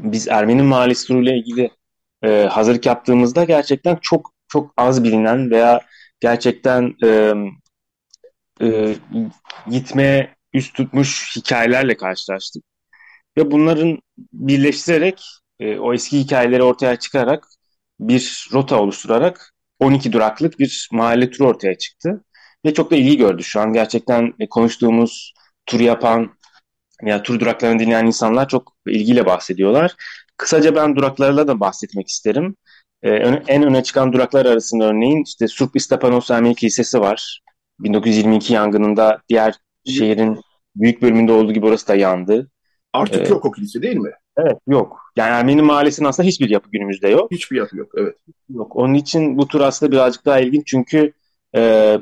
biz 0.00 0.28
Ermeni 0.28 0.62
ile 1.22 1.38
ilgili 1.38 1.70
e, 2.24 2.42
hazırlık 2.50 2.86
yaptığımızda 2.86 3.44
gerçekten 3.44 3.98
çok 4.02 4.32
çok 4.48 4.74
az 4.76 5.04
bilinen 5.04 5.50
veya 5.50 5.80
gerçekten 6.20 6.94
e, 7.04 7.34
e, 8.62 8.94
gitmeye 9.70 10.34
üst 10.52 10.74
tutmuş 10.74 11.36
hikayelerle 11.36 11.96
karşılaştık. 11.96 12.64
Ve 13.36 13.50
bunların 13.50 13.98
birleştirerek 14.32 15.22
e, 15.60 15.78
o 15.78 15.94
eski 15.94 16.18
hikayeleri 16.18 16.62
ortaya 16.62 16.96
çıkarak 16.96 17.48
bir 18.00 18.48
rota 18.52 18.80
oluşturarak 18.80 19.52
12 19.80 20.12
duraklık 20.12 20.58
bir 20.58 20.88
mahalle 20.92 21.30
turu 21.30 21.48
ortaya 21.48 21.78
çıktı. 21.78 22.24
Ve 22.64 22.74
çok 22.74 22.90
da 22.90 22.96
ilgi 22.96 23.16
gördü 23.16 23.42
şu 23.42 23.60
an. 23.60 23.72
Gerçekten 23.72 24.32
e, 24.40 24.48
konuştuğumuz 24.48 25.34
tur 25.66 25.80
yapan 25.80 26.30
ya 27.02 27.22
tur 27.22 27.40
duraklarını 27.40 27.78
dinleyen 27.78 28.06
insanlar 28.06 28.48
çok 28.48 28.76
ilgiyle 28.86 29.26
bahsediyorlar. 29.26 29.94
Kısaca 30.36 30.74
ben 30.74 30.96
duraklarla 30.96 31.48
da 31.48 31.60
bahsetmek 31.60 32.08
isterim. 32.08 32.56
Ee, 33.02 33.10
en 33.48 33.62
öne 33.62 33.82
çıkan 33.82 34.12
duraklar 34.12 34.46
arasında 34.46 34.84
örneğin 34.84 35.22
işte 35.22 35.48
Surp 35.48 35.76
Istapanos 35.76 36.30
Ermeni 36.30 36.54
Kilisesi 36.54 37.00
var. 37.00 37.40
1922 37.80 38.52
yangınında 38.52 39.18
diğer 39.28 39.54
şehrin 39.86 40.40
büyük 40.76 41.02
bölümünde 41.02 41.32
olduğu 41.32 41.52
gibi 41.52 41.66
orası 41.66 41.88
da 41.88 41.94
yandı. 41.94 42.50
Artık 42.92 43.26
ee, 43.26 43.30
yok 43.30 43.44
o 43.44 43.52
kilise 43.52 43.82
değil 43.82 43.96
mi? 43.96 44.10
Evet 44.36 44.58
yok. 44.66 45.00
Yani 45.16 45.30
Ermeni 45.30 45.62
mahallesinin 45.62 46.08
aslında 46.08 46.28
hiçbir 46.28 46.50
yapı 46.50 46.70
günümüzde 46.70 47.08
yok. 47.08 47.32
Hiçbir 47.32 47.56
yapı 47.56 47.76
yok 47.76 47.92
evet. 47.96 48.16
Yok. 48.50 48.76
Onun 48.76 48.94
için 48.94 49.38
bu 49.38 49.48
tur 49.48 49.60
aslında 49.60 49.92
birazcık 49.92 50.24
daha 50.26 50.40
ilginç 50.40 50.66
çünkü 50.66 51.12
e, 51.56 51.94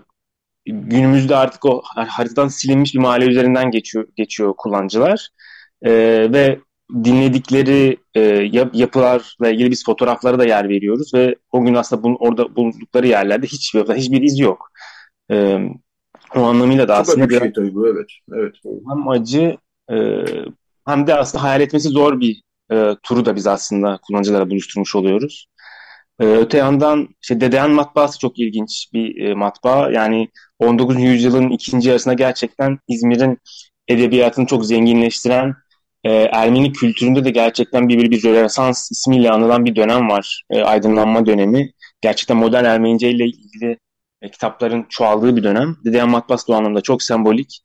günümüzde 0.67 1.37
artık 1.37 1.65
o 1.65 1.83
haritadan 1.85 2.49
silinmiş 2.49 2.95
bir 2.95 2.99
mahalle 2.99 3.27
üzerinden 3.27 3.71
geçiyor 3.71 4.07
geçiyor 4.17 4.55
kullanıcılar. 4.57 5.29
E, 5.83 5.93
ve 6.33 6.59
dinledikleri 7.05 7.97
e, 8.15 8.21
yapılarla 8.73 9.51
ilgili 9.51 9.71
biz 9.71 9.85
fotoğraflara 9.85 10.39
da 10.39 10.45
yer 10.45 10.69
veriyoruz 10.69 11.15
ve 11.15 11.37
o 11.53 11.65
gün 11.65 11.75
aslında 11.75 12.03
bunun, 12.03 12.17
orada 12.21 12.57
bulundukları 12.57 13.07
yerlerde 13.07 13.47
hiçbir 13.47 13.95
hiçbir 13.95 14.23
iz 14.23 14.39
yok. 14.39 14.71
E, 15.31 15.59
o 16.37 16.41
anlamıyla 16.41 16.89
da 16.89 16.97
Çok 16.97 17.01
aslında 17.01 17.29
bir 17.29 17.39
şey 17.39 17.53
tabii 17.53 17.75
bu 17.75 17.89
evet. 17.89 18.11
evet. 18.35 18.55
hem 18.65 19.09
acı 19.09 19.57
e, 19.91 19.97
hem 20.87 21.07
de 21.07 21.15
aslında 21.15 21.45
hayal 21.45 21.61
etmesi 21.61 21.89
zor 21.89 22.21
bir 22.21 22.43
e, 22.73 22.97
turu 23.03 23.25
da 23.25 23.37
biz 23.37 23.47
aslında 23.47 23.99
kullanıcılara 24.03 24.51
buluşturmuş 24.51 24.95
oluyoruz. 24.97 25.47
E, 26.21 26.25
öte 26.25 26.59
yandan 26.59 27.09
işte 27.23 27.41
Dedeyan 27.41 27.71
matbaası 27.71 28.19
çok 28.19 28.39
ilginç 28.39 28.89
bir 28.93 29.25
e, 29.25 29.35
matbaa. 29.35 29.91
Yani 29.91 30.29
19. 30.59 31.01
yüzyılın 31.01 31.51
ikinci 31.51 31.89
yarısında 31.89 32.15
gerçekten 32.15 32.79
İzmir'in 32.89 33.39
edebiyatını 33.89 34.47
çok 34.47 34.67
zenginleştiren 34.67 35.55
e, 36.05 36.13
Ermeni 36.13 36.73
kültüründe 36.73 37.25
de 37.25 37.31
gerçekten 37.31 37.89
bir, 37.89 37.99
bir, 37.99 38.11
bir 38.11 38.25
Rönesans 38.25 38.91
ismiyle 38.91 39.31
anılan 39.31 39.65
bir 39.65 39.77
dönem 39.77 40.09
var. 40.11 40.43
E, 40.51 40.63
aydınlanma 40.63 41.27
dönemi. 41.27 41.73
Gerçekten 42.01 42.37
modern 42.37 42.65
Ermenice 42.65 43.11
ile 43.11 43.25
ilgili 43.25 43.79
e, 44.23 44.31
kitapların 44.31 44.87
çoğaldığı 44.89 45.37
bir 45.37 45.43
dönem. 45.43 45.77
Dedeyan 45.85 46.11
Matbas 46.11 46.49
bu 46.49 46.55
anlamda 46.55 46.81
çok 46.81 47.03
sembolik. 47.03 47.63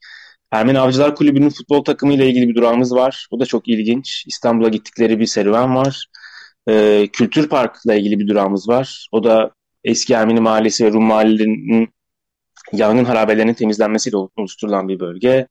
Ermeni 0.51 0.79
Avcılar 0.79 1.15
Kulübü'nün 1.15 1.49
futbol 1.49 1.83
takımı 1.83 2.13
ile 2.13 2.27
ilgili 2.29 2.47
bir 2.47 2.55
durağımız 2.55 2.95
var. 2.95 3.27
Bu 3.31 3.39
da 3.39 3.45
çok 3.45 3.67
ilginç. 3.67 4.23
İstanbul'a 4.27 4.69
gittikleri 4.69 5.19
bir 5.19 5.25
serüven 5.25 5.75
var. 5.75 6.07
E, 6.69 7.07
Kültür 7.13 7.49
Park'la 7.49 7.95
ilgili 7.95 8.19
bir 8.19 8.27
durağımız 8.27 8.69
var. 8.69 9.07
O 9.11 9.23
da 9.23 9.51
eski 9.83 10.13
Ermeni 10.13 10.39
Mahallesi 10.39 10.85
ve 10.85 10.91
Rum 10.91 11.03
Mahallelerinin 11.03 11.89
yangın 12.73 13.05
harabelerinin 13.05 13.53
temizlenmesiyle 13.53 14.17
oluşturulan 14.17 14.87
bir 14.87 14.99
bölge. 14.99 15.47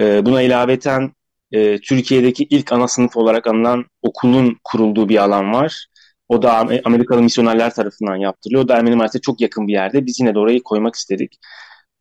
E, 0.00 0.26
buna 0.26 0.42
ilaveten 0.42 1.12
e, 1.52 1.80
Türkiye'deki 1.80 2.44
ilk 2.50 2.72
ana 2.72 2.88
sınıf 2.88 3.16
olarak 3.16 3.46
anılan 3.46 3.84
okulun 4.02 4.58
kurulduğu 4.64 5.08
bir 5.08 5.16
alan 5.16 5.52
var. 5.52 5.86
O 6.28 6.42
da 6.42 6.52
Amerikalı 6.84 7.22
misyonerler 7.22 7.74
tarafından 7.74 8.16
yaptırılıyor. 8.16 8.64
O 8.64 8.68
da 8.68 8.76
Ermeni 8.76 8.96
Mahallesi'ne 8.96 9.20
çok 9.22 9.40
yakın 9.40 9.68
bir 9.68 9.72
yerde. 9.72 10.06
Biz 10.06 10.20
yine 10.20 10.34
de 10.34 10.38
orayı 10.38 10.62
koymak 10.62 10.94
istedik. 10.94 11.38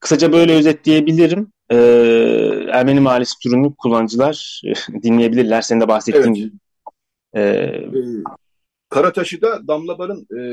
Kısaca 0.04 0.32
böyle 0.32 0.54
özetleyebilirim. 0.54 1.52
Ee, 1.70 1.78
Ermeni 2.72 3.00
Mahallesi 3.00 3.40
turunu 3.44 3.76
kullanıcılar 3.76 4.62
dinleyebilirler. 5.04 5.62
Senin 5.62 5.82
de 5.82 5.88
bahsettiğin 5.88 6.26
evet. 6.26 6.36
gibi. 6.36 6.52
Ee, 7.34 7.42
ee, 7.42 7.90
Karataş'ı 8.90 9.42
da 9.42 9.68
Damla 9.68 9.98
Barın 9.98 10.28
e, 10.38 10.44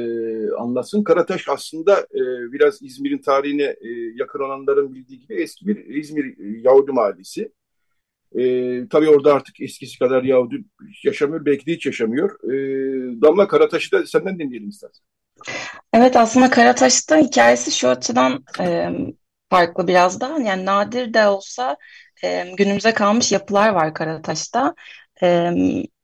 anlasın. 0.54 1.04
Karataş 1.04 1.48
aslında 1.48 2.00
e, 2.00 2.52
biraz 2.52 2.82
İzmir'in 2.82 3.18
tarihine 3.18 3.62
e, 3.62 3.88
yakın 4.14 4.40
olanların 4.40 4.94
bildiği 4.94 5.20
gibi 5.20 5.42
eski 5.42 5.66
bir 5.66 5.84
İzmir 5.84 6.38
Yahudi 6.64 6.92
mahallesi. 6.92 7.52
E, 8.38 8.42
tabii 8.88 9.08
orada 9.08 9.34
artık 9.34 9.60
eskisi 9.60 9.98
kadar 9.98 10.22
Yahudi 10.22 10.64
yaşamıyor. 11.04 11.44
Belki 11.44 11.66
de 11.66 11.72
hiç 11.72 11.86
yaşamıyor. 11.86 12.30
E, 12.44 12.56
Damla 13.22 13.48
Karataş'ı 13.48 13.92
da 13.92 14.06
senden 14.06 14.38
dinleyelim 14.38 14.68
istersen. 14.68 15.04
Evet 15.92 16.16
aslında 16.16 16.50
Karataş'ta 16.50 17.18
hikayesi 17.18 17.78
şu 17.78 17.88
açıdan 17.88 18.44
e, 18.60 18.90
farklı 19.50 19.88
biraz 19.88 20.20
daha. 20.20 20.38
Yani 20.38 20.66
nadir 20.66 21.14
de 21.14 21.26
olsa 21.28 21.76
e, 22.24 22.52
günümüze 22.56 22.94
kalmış 22.94 23.32
yapılar 23.32 23.68
var 23.68 23.94
Karataş'ta. 23.94 24.74
E, 25.22 25.50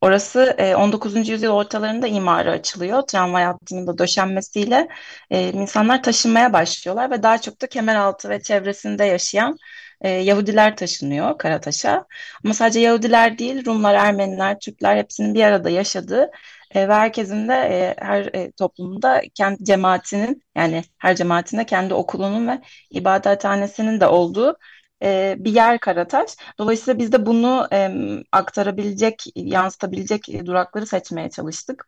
orası 0.01 0.55
e, 0.57 0.75
19. 0.75 1.31
yüzyıl 1.31 1.51
ortalarında 1.51 2.07
imara 2.07 2.51
açılıyor. 2.51 3.01
Tramvay 3.01 3.43
hattının 3.43 3.87
da 3.87 3.97
döşenmesiyle 3.97 4.87
e, 5.29 5.49
insanlar 5.49 6.03
taşınmaya 6.03 6.53
başlıyorlar 6.53 7.11
ve 7.11 7.23
daha 7.23 7.41
çok 7.41 7.61
da 7.61 7.67
Kemeraltı 7.67 8.29
ve 8.29 8.41
çevresinde 8.41 9.05
yaşayan 9.05 9.57
e, 10.01 10.09
Yahudiler 10.09 10.77
taşınıyor 10.77 11.37
Karataş'a. 11.37 12.05
Ama 12.45 12.53
sadece 12.53 12.79
Yahudiler 12.79 13.37
değil, 13.37 13.65
Rumlar, 13.65 13.95
Ermeniler, 13.95 14.59
Türkler 14.59 14.97
hepsinin 14.97 15.33
bir 15.33 15.43
arada 15.43 15.69
yaşadığı 15.69 16.31
e, 16.77 16.89
ve 16.89 16.93
herkesin 16.93 17.47
de 17.47 17.53
e, 17.53 17.95
her 17.99 18.25
e, 18.25 18.51
toplumda 18.51 19.21
kendi 19.35 19.63
cemaatinin 19.63 20.43
yani 20.55 20.83
her 20.97 21.15
cemaatinde 21.15 21.65
kendi 21.65 21.93
okulunun 21.93 22.47
ve 22.47 22.61
ibadethanesinin 22.91 23.99
de 23.99 24.07
olduğu 24.07 24.57
e, 25.03 25.35
bir 25.39 25.51
yer 25.53 25.79
Karataş. 25.79 26.31
Dolayısıyla 26.59 26.99
biz 26.99 27.11
de 27.11 27.25
bunu 27.25 27.67
e, 27.73 27.89
aktarabilecek, 28.31 29.23
yansıtabilecek 29.35 30.27
durakları 30.45 30.85
seçmeye 30.85 31.29
çalıştık. 31.29 31.87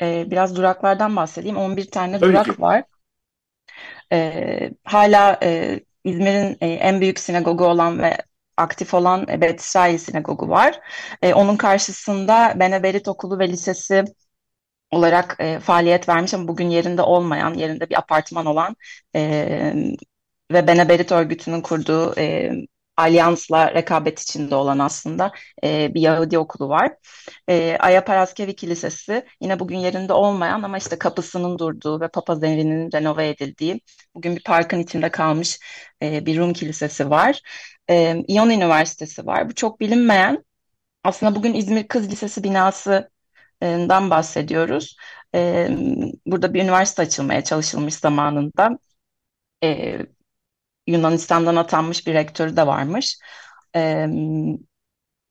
E, 0.00 0.30
biraz 0.30 0.56
duraklardan 0.56 1.16
bahsedeyim. 1.16 1.56
11 1.56 1.90
tane 1.90 2.20
Tabii 2.20 2.30
durak 2.30 2.46
ki. 2.46 2.52
var. 2.58 2.84
E, 4.12 4.70
hala 4.84 5.38
e, 5.42 5.80
İzmir'in 6.04 6.56
e, 6.60 6.66
en 6.68 7.00
büyük 7.00 7.18
sinagogu 7.18 7.64
olan 7.64 7.98
ve 7.98 8.16
aktif 8.56 8.94
olan 8.94 9.28
e, 9.28 9.40
Bet 9.40 9.60
İsrail 9.60 9.98
Sinagogu 9.98 10.48
var. 10.48 10.80
E, 11.22 11.34
onun 11.34 11.56
karşısında 11.56 12.54
Beneberit 12.60 13.08
Okulu 13.08 13.38
ve 13.38 13.48
Lisesi 13.48 14.04
olarak 14.90 15.36
e, 15.40 15.60
faaliyet 15.60 16.08
vermiş 16.08 16.34
ama 16.34 16.48
bugün 16.48 16.70
yerinde 16.70 17.02
olmayan, 17.02 17.54
yerinde 17.54 17.90
bir 17.90 17.98
apartman 17.98 18.46
olan 18.46 18.76
e, 19.16 19.72
ve 20.52 20.66
Beneberit 20.66 21.12
örgütünün 21.12 21.60
kurduğu 21.60 22.14
e, 22.18 22.52
alyansla 22.96 23.74
rekabet 23.74 24.20
içinde 24.20 24.54
olan 24.54 24.78
aslında 24.78 25.32
e, 25.64 25.94
bir 25.94 26.00
Yahudi 26.00 26.38
okulu 26.38 26.68
var. 26.68 26.92
E, 27.48 27.76
Aya 27.80 28.04
Paraskevi 28.04 28.56
Kilisesi 28.56 29.26
yine 29.40 29.58
bugün 29.60 29.78
yerinde 29.78 30.12
olmayan 30.12 30.62
ama 30.62 30.78
işte 30.78 30.98
kapısının 30.98 31.58
durduğu 31.58 32.00
ve 32.00 32.08
papaz 32.08 32.42
evinin 32.44 32.92
renove 32.92 33.28
edildiği 33.28 33.80
bugün 34.14 34.36
bir 34.36 34.42
parkın 34.42 34.78
içinde 34.78 35.10
kalmış 35.10 35.58
e, 36.02 36.26
bir 36.26 36.38
Rum 36.38 36.52
kilisesi 36.52 37.10
var. 37.10 37.40
E, 37.90 38.24
İyon 38.28 38.50
Üniversitesi 38.50 39.26
var. 39.26 39.48
Bu 39.50 39.54
çok 39.54 39.80
bilinmeyen 39.80 40.44
aslında 41.04 41.34
bugün 41.36 41.54
İzmir 41.54 41.88
Kız 41.88 42.10
Lisesi 42.10 42.44
binasından 42.44 44.10
bahsediyoruz. 44.10 44.96
E, 45.34 45.68
burada 46.26 46.54
bir 46.54 46.62
üniversite 46.62 47.02
açılmaya 47.02 47.44
çalışılmış 47.44 47.94
zamanında. 47.94 48.78
E, 49.64 49.98
Yunanistan'dan 50.86 51.56
atanmış 51.56 52.06
bir 52.06 52.14
rektörü 52.14 52.56
de 52.56 52.66
varmış. 52.66 53.18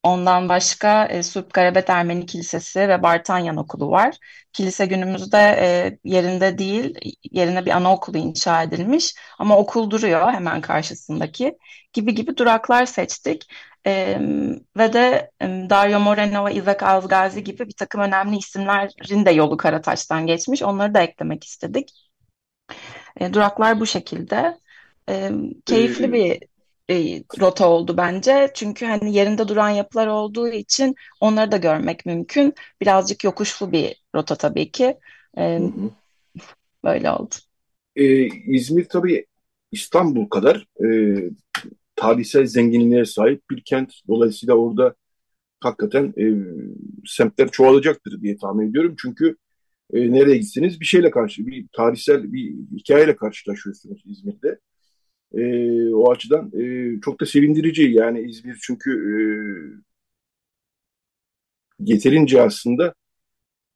Ondan 0.05 0.49
başka 0.49 1.05
e, 1.05 1.23
Surp 1.23 1.53
Garabet 1.53 1.89
Ermeni 1.89 2.25
Kilisesi 2.25 2.79
ve 2.79 3.03
Bartanyan 3.03 3.57
Okulu 3.57 3.91
var. 3.91 4.17
Kilise 4.53 4.85
günümüzde 4.85 5.37
e, 5.37 5.99
yerinde 6.03 6.57
değil, 6.57 6.95
yerine 7.31 7.65
bir 7.65 7.71
anaokulu 7.71 8.17
inşa 8.17 8.63
edilmiş 8.63 9.15
ama 9.39 9.57
okul 9.57 9.89
duruyor 9.89 10.33
hemen 10.33 10.61
karşısındaki 10.61 11.57
gibi 11.93 12.15
gibi 12.15 12.37
duraklar 12.37 12.85
seçtik. 12.85 13.51
E, 13.87 14.19
ve 14.77 14.93
de 14.93 15.31
Dario 15.41 15.99
Moreno 15.99 16.45
ve 16.45 16.53
Isaac 16.53 16.83
Azgazi 16.83 17.43
gibi 17.43 17.67
bir 17.67 17.75
takım 17.75 18.01
önemli 18.01 18.37
isimlerin 18.37 19.25
de 19.25 19.31
yolu 19.31 19.57
Karataş'tan 19.57 20.27
geçmiş. 20.27 20.63
Onları 20.63 20.93
da 20.93 21.01
eklemek 21.01 21.43
istedik. 21.43 21.89
E, 23.19 23.33
duraklar 23.33 23.79
bu 23.79 23.85
şekilde. 23.85 24.57
E, 25.09 25.31
keyifli 25.65 26.13
bir 26.13 26.39
e, 26.89 27.23
rota 27.39 27.69
oldu 27.69 27.97
bence. 27.97 28.51
Çünkü 28.53 28.85
hani 28.85 29.13
yerinde 29.13 29.47
duran 29.47 29.69
yapılar 29.69 30.07
olduğu 30.07 30.47
için 30.47 30.95
onları 31.21 31.51
da 31.51 31.57
görmek 31.57 32.05
mümkün. 32.05 32.53
Birazcık 32.81 33.23
yokuşlu 33.23 33.71
bir 33.71 34.03
rota 34.15 34.35
tabii 34.35 34.71
ki. 34.71 34.97
E, 35.37 35.59
böyle 36.83 37.11
oldu. 37.11 37.35
Ee, 37.95 38.27
İzmir 38.27 38.85
tabii 38.85 39.25
İstanbul 39.71 40.25
kadar 40.25 40.67
e, 40.85 41.17
tarihsel 41.95 42.45
zenginliğe 42.45 43.05
sahip 43.05 43.49
bir 43.49 43.61
kent. 43.65 43.93
Dolayısıyla 44.07 44.55
orada 44.55 44.95
hakikaten 45.59 46.13
e, 46.17 46.25
semtler 47.05 47.51
çoğalacaktır 47.51 48.21
diye 48.21 48.37
tahmin 48.37 48.69
ediyorum. 48.69 48.95
Çünkü 49.01 49.37
e, 49.93 50.11
nereye 50.11 50.37
gitseniz 50.37 50.79
bir 50.79 50.85
şeyle 50.85 51.11
karşı, 51.11 51.47
bir 51.47 51.65
tarihsel 51.73 52.33
bir 52.33 52.53
hikayeyle 52.77 53.15
karşılaşıyorsunuz 53.15 54.03
İzmir'de. 54.05 54.59
E, 55.35 55.43
o 55.93 56.11
açıdan 56.11 56.51
e, 56.61 56.93
çok 57.01 57.21
da 57.21 57.25
sevindirici 57.25 57.83
yani 57.83 58.21
İzmir 58.21 58.57
çünkü 58.61 58.91
e, 58.91 59.15
yeterince 61.79 62.41
aslında 62.41 62.93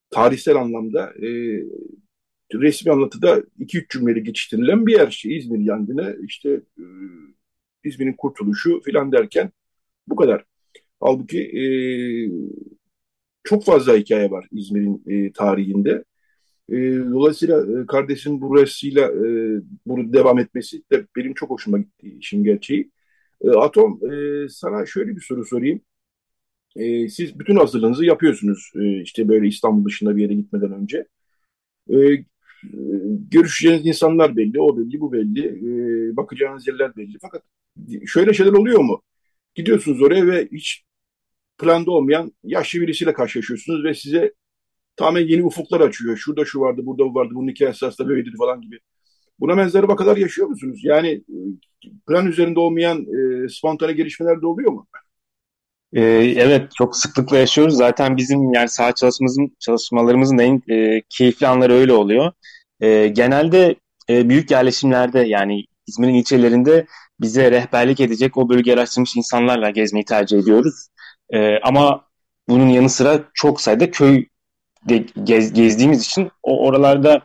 tarihsel 0.10 0.56
anlamda 0.56 1.14
e, 1.22 1.30
resmi 2.54 2.92
anlatıda 2.92 3.44
iki 3.60 3.78
üç 3.78 3.92
cümleyle 3.92 4.20
geçiştirilen 4.20 4.88
bir 4.88 4.94
yer. 4.94 5.08
İşte 5.08 5.30
İzmir 5.30 5.60
yangını, 5.60 6.18
işte 6.26 6.50
e, 6.78 6.84
İzmir'in 7.84 8.14
kurtuluşu 8.14 8.82
filan 8.82 9.12
derken 9.12 9.52
bu 10.08 10.16
kadar. 10.16 10.46
Halbuki 11.00 11.42
e, 11.42 11.64
çok 13.44 13.66
fazla 13.66 13.96
hikaye 13.96 14.32
var 14.32 14.48
İzmir'in 14.52 15.04
e, 15.08 15.32
tarihinde. 15.32 16.04
E, 16.72 16.76
dolayısıyla 17.12 17.82
e, 17.82 17.86
kardeşin 17.86 18.42
burasıyla 18.42 19.02
e, 19.12 19.28
bunu 19.86 20.14
devam 20.14 20.40
etmesi 20.40 20.84
de 20.92 21.08
benim 21.16 21.34
çok 21.34 21.50
hoşuma 21.50 21.78
gitti 21.78 22.18
işin 22.20 22.44
gerçeği. 22.44 22.92
E, 23.42 23.50
Atom 23.50 24.00
e, 24.14 24.50
sana 24.50 24.86
şöyle 24.86 25.16
bir 25.16 25.22
soru 25.22 25.46
sorayım. 25.46 25.82
E, 26.76 27.10
siz 27.10 27.40
bütün 27.40 27.56
hazırlığınızı 27.56 28.06
yapıyorsunuz 28.06 28.72
e, 28.76 29.02
işte 29.02 29.28
böyle 29.30 29.48
İstanbul 29.48 29.86
dışında 29.86 30.18
bir 30.18 30.22
yere 30.22 30.34
gitmeden 30.34 30.74
önce. 30.74 31.08
E, 31.94 32.26
görüşeceğiniz 33.32 33.86
insanlar 33.86 34.38
belli, 34.38 34.62
o 34.62 34.78
belli, 34.78 35.00
bu 35.00 35.14
belli, 35.14 35.48
e, 35.48 36.18
bakacağınız 36.18 36.68
yerler 36.68 36.96
belli. 36.98 37.18
Fakat 37.22 37.44
şöyle 38.08 38.34
şeyler 38.34 38.52
oluyor 38.52 38.80
mu? 38.80 39.02
Gidiyorsunuz 39.56 40.02
oraya 40.02 40.28
ve 40.28 40.48
hiç 40.52 40.84
planda 41.58 41.92
olmayan 41.92 42.34
yaşlı 42.44 42.82
birisiyle 42.82 43.14
karşılaşıyorsunuz 43.14 43.84
ve 43.84 43.94
size 43.94 44.34
tamamen 45.00 45.28
yeni 45.28 45.44
ufuklar 45.44 45.82
açıyor. 45.82 46.18
Şurada 46.18 46.46
şu 46.46 46.60
vardı, 46.60 46.82
burada 46.86 47.04
bu 47.04 47.16
vardı, 47.16 47.32
bunun 47.36 47.48
hikayesi 47.48 47.86
aslında 47.86 48.10
böyleydi 48.10 48.38
falan 48.38 48.62
gibi. 48.62 48.80
Buna 49.40 49.58
benzer 49.58 49.84
vakalar 49.84 50.18
yaşıyor 50.18 50.48
musunuz? 50.48 50.80
Yani 50.84 51.24
plan 52.08 52.28
üzerinde 52.28 52.60
olmayan 52.60 53.06
e, 53.46 53.50
spontane 53.50 53.94
gelişmeler 53.94 54.42
de 54.42 54.48
oluyor 54.48 54.72
mu? 54.72 54.88
Ee, 55.94 56.02
evet 56.38 56.72
çok 56.78 56.98
sıklıkla 56.98 57.38
yaşıyoruz. 57.38 57.76
Zaten 57.76 58.18
bizim 58.18 58.54
yani 58.54 58.70
saha 58.70 58.96
çalışmamızın, 58.96 59.56
çalışmalarımızın 59.60 60.38
en 60.38 60.62
e, 60.70 61.02
keyifli 61.10 61.48
anları 61.48 61.74
öyle 61.74 61.94
oluyor. 61.94 62.32
E, 62.82 63.08
genelde 63.08 63.76
e, 64.10 64.30
büyük 64.30 64.52
yerleşimlerde 64.52 65.20
yani 65.20 65.66
İzmir'in 65.88 66.14
ilçelerinde 66.14 66.86
bize 67.22 67.52
rehberlik 67.52 68.00
edecek 68.00 68.38
o 68.38 68.50
bölge 68.50 68.74
araştırmış 68.74 69.16
insanlarla 69.16 69.70
gezmeyi 69.70 70.06
tercih 70.06 70.40
ediyoruz. 70.40 70.88
E, 71.30 71.60
ama 71.60 72.06
bunun 72.50 72.68
yanı 72.68 72.90
sıra 72.90 73.24
çok 73.34 73.62
sayıda 73.62 73.92
köy 73.92 74.26
de 74.90 75.06
gez, 75.24 75.54
gezdiğimiz 75.54 76.06
için 76.06 76.32
o 76.44 76.66
oralarda 76.68 77.22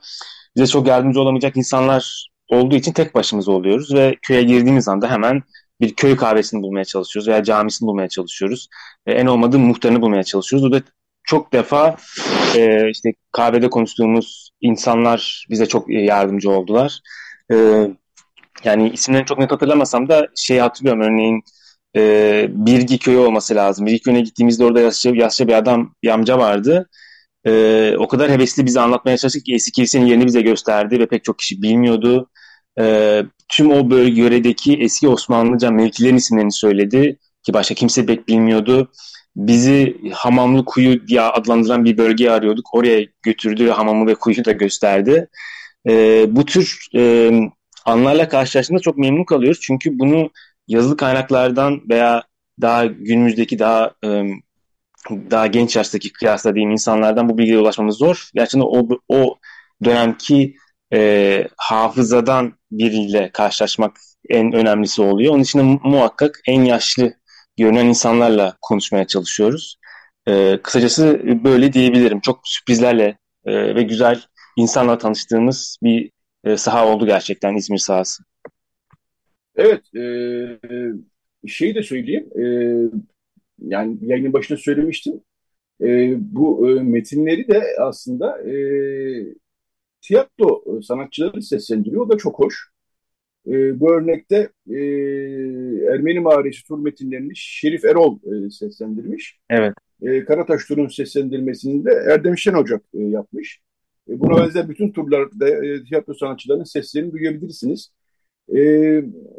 bize 0.56 0.66
çok 0.66 0.86
yardımcı 0.86 1.20
olamayacak 1.20 1.56
insanlar 1.56 2.28
olduğu 2.48 2.74
için 2.74 2.92
tek 2.92 3.14
başımıza 3.14 3.52
oluyoruz 3.52 3.94
ve 3.94 4.16
köye 4.22 4.42
girdiğimiz 4.42 4.88
anda 4.88 5.10
hemen 5.10 5.42
bir 5.80 5.94
köy 5.94 6.16
kahvesini 6.16 6.62
bulmaya 6.62 6.84
çalışıyoruz 6.84 7.28
veya 7.28 7.44
camisini 7.44 7.86
bulmaya 7.86 8.08
çalışıyoruz. 8.08 8.68
E, 9.06 9.12
en 9.12 9.26
olmadığı 9.26 9.58
muhtarını 9.58 10.02
bulmaya 10.02 10.22
çalışıyoruz. 10.24 10.68
O 10.68 10.72
da 10.72 10.82
çok 11.24 11.52
defa 11.52 11.96
e, 12.56 12.90
işte 12.90 13.12
kahvede 13.32 13.70
konuştuğumuz 13.70 14.50
insanlar 14.60 15.46
bize 15.50 15.66
çok 15.66 15.90
yardımcı 15.90 16.50
oldular. 16.50 17.00
E, 17.52 17.56
yani 18.64 18.90
isimlerini 18.90 19.26
çok 19.26 19.38
net 19.38 19.52
hatırlamasam 19.52 20.08
da 20.08 20.28
şey 20.36 20.58
hatırlıyorum 20.58 21.02
örneğin 21.02 21.42
e, 21.96 22.46
Birgi 22.50 22.98
köyü 22.98 23.18
olması 23.18 23.54
lazım. 23.54 23.86
Birgi 23.86 24.00
köyüne 24.00 24.20
gittiğimizde 24.20 24.64
orada 24.64 24.80
yaşça, 24.80 25.10
yaşça 25.14 25.48
bir 25.48 25.52
adam, 25.52 25.94
bir 26.02 26.08
amca 26.08 26.38
vardı. 26.38 26.88
E, 27.46 27.94
o 27.98 28.08
kadar 28.08 28.30
hevesli 28.30 28.66
bize 28.66 28.80
anlatmaya 28.80 29.16
çalıştık 29.16 29.44
ki 29.44 29.54
eski 29.54 29.72
kilisenin 29.72 30.06
yerini 30.06 30.26
bize 30.26 30.40
gösterdi 30.40 30.98
ve 30.98 31.06
pek 31.06 31.24
çok 31.24 31.38
kişi 31.38 31.62
bilmiyordu. 31.62 32.30
E, 32.80 33.22
tüm 33.48 33.70
o 33.70 33.90
bölge 33.90 34.22
yöredeki 34.22 34.74
eski 34.74 35.08
Osmanlıca 35.08 35.70
mevkilerin 35.70 36.16
isimlerini 36.16 36.52
söyledi 36.52 37.18
ki 37.42 37.52
başka 37.52 37.74
kimse 37.74 38.06
pek 38.06 38.28
bilmiyordu. 38.28 38.90
Bizi 39.36 39.96
Hamamlı 40.12 40.64
Kuyu 40.64 41.06
diye 41.06 41.20
adlandıran 41.20 41.84
bir 41.84 41.98
bölgeye 41.98 42.30
arıyorduk. 42.30 42.74
Oraya 42.74 43.06
götürdü 43.22 43.66
ve 43.66 43.70
hamamı 43.70 44.06
ve 44.06 44.14
kuyu 44.14 44.44
da 44.44 44.52
gösterdi. 44.52 45.28
E, 45.88 46.24
bu 46.36 46.44
tür 46.44 46.86
e, 46.96 47.30
anlarla 47.84 48.28
karşılaştığında 48.28 48.78
çok 48.78 48.98
memnun 48.98 49.24
kalıyoruz. 49.24 49.60
Çünkü 49.62 49.98
bunu 49.98 50.30
yazılı 50.68 50.96
kaynaklardan 50.96 51.80
veya 51.90 52.22
daha 52.60 52.86
günümüzdeki 52.86 53.58
daha 53.58 53.92
e, 54.04 54.24
daha 55.10 55.46
genç 55.46 55.76
yaştaki 55.76 56.12
kıyasla 56.12 56.54
diyeyim 56.54 56.70
insanlardan 56.70 57.28
bu 57.28 57.38
bilgiye 57.38 57.58
ulaşmamız 57.58 57.96
zor. 57.96 58.30
Gerçekten 58.34 58.60
o, 58.60 58.88
o 59.08 59.38
dönemki 59.84 60.56
e, 60.92 61.48
hafızadan 61.56 62.52
biriyle 62.70 63.30
karşılaşmak 63.32 63.96
en 64.28 64.52
önemlisi 64.52 65.02
oluyor. 65.02 65.34
Onun 65.34 65.42
için 65.42 65.58
de 65.58 65.62
muhakkak 65.62 66.40
en 66.46 66.64
yaşlı 66.64 67.14
görünen 67.58 67.86
insanlarla 67.86 68.56
konuşmaya 68.62 69.06
çalışıyoruz. 69.06 69.76
E, 70.28 70.58
kısacası 70.62 71.20
böyle 71.44 71.72
diyebilirim. 71.72 72.20
Çok 72.20 72.40
sürprizlerle 72.44 73.18
e, 73.44 73.74
ve 73.74 73.82
güzel 73.82 74.22
insanla 74.56 74.98
tanıştığımız 74.98 75.78
bir 75.82 76.10
e, 76.44 76.56
saha 76.56 76.88
oldu 76.88 77.06
gerçekten 77.06 77.56
İzmir 77.56 77.78
sahası. 77.78 78.24
Evet, 79.56 79.94
e, 79.94 81.48
şeyi 81.48 81.74
de 81.74 81.82
söyleyeyim. 81.82 82.28
E, 82.38 82.44
yani 83.58 83.98
yayının 84.02 84.32
başında 84.32 84.58
söylemiştim. 84.58 85.20
E, 85.80 86.14
bu 86.18 86.70
e, 86.70 86.82
metinleri 86.82 87.48
de 87.48 87.62
aslında 87.80 88.50
e, 88.50 88.54
tiyatro 90.00 90.64
sanatçıları 90.82 91.42
seslendiriyor. 91.42 92.06
O 92.06 92.08
da 92.08 92.18
çok 92.18 92.38
hoş. 92.38 92.68
E, 93.46 93.80
bu 93.80 93.92
örnekte 93.92 94.48
e, 94.70 94.78
Ermeni 95.92 96.20
Mağarası 96.20 96.64
tur 96.68 96.78
metinlerini 96.78 97.32
Şerif 97.34 97.84
Erol 97.84 98.18
e, 98.46 98.50
seslendirmiş. 98.50 99.38
Evet. 99.50 99.74
E, 100.02 100.24
Karataş 100.24 100.64
turun 100.64 100.88
seslendirmesini 100.88 101.84
de 101.84 101.90
Erdem 101.90 102.38
Şen 102.38 102.54
Ocak 102.54 102.82
e, 102.94 103.02
yapmış. 103.02 103.60
E, 104.08 104.20
buna 104.20 104.36
benzer 104.44 104.68
bütün 104.68 104.92
turlarda 104.92 105.48
e, 105.48 105.84
tiyatro 105.84 106.14
sanatçılarının 106.14 106.64
seslerini 106.64 107.12
duyabilirsiniz. 107.12 107.92
E, 108.56 108.60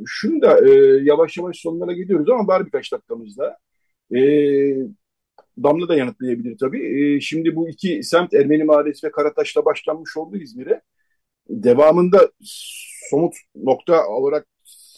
şunu 0.05 0.41
da 0.41 0.69
e, 0.69 0.71
yavaş 1.03 1.37
yavaş 1.37 1.57
sonlara 1.57 1.93
gidiyoruz 1.93 2.29
ama 2.29 2.47
bari 2.47 2.65
birkaç 2.65 2.91
dakikamızda. 2.91 3.57
E, 4.11 4.19
Damla 5.63 5.87
da 5.87 5.95
yanıtlayabilir 5.95 6.57
tabii. 6.57 7.15
E, 7.15 7.21
şimdi 7.21 7.55
bu 7.55 7.69
iki 7.69 8.03
semt 8.03 8.33
Ermeni 8.33 8.63
Mahallesi 8.63 9.07
ve 9.07 9.11
Karataş'ta 9.11 9.65
başlanmış 9.65 10.17
oldu 10.17 10.37
İzmir'e. 10.37 10.81
Devamında 11.49 12.31
somut 13.09 13.35
nokta 13.55 14.07
olarak 14.07 14.47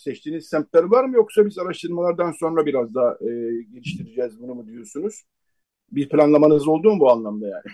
seçtiğiniz 0.07 0.47
semtler 0.47 0.83
var 0.83 1.03
mı 1.03 1.15
yoksa 1.15 1.45
biz 1.45 1.57
araştırmalardan 1.57 2.31
sonra 2.31 2.65
biraz 2.65 2.95
daha 2.95 3.11
e, 3.11 3.27
geliştireceğiz 3.73 4.41
bunu 4.41 4.55
mu 4.55 4.67
diyorsunuz? 4.67 5.23
Bir 5.91 6.09
planlamanız 6.09 6.67
oldu 6.67 6.93
mu 6.93 6.99
bu 6.99 7.11
anlamda 7.11 7.47
yani? 7.47 7.73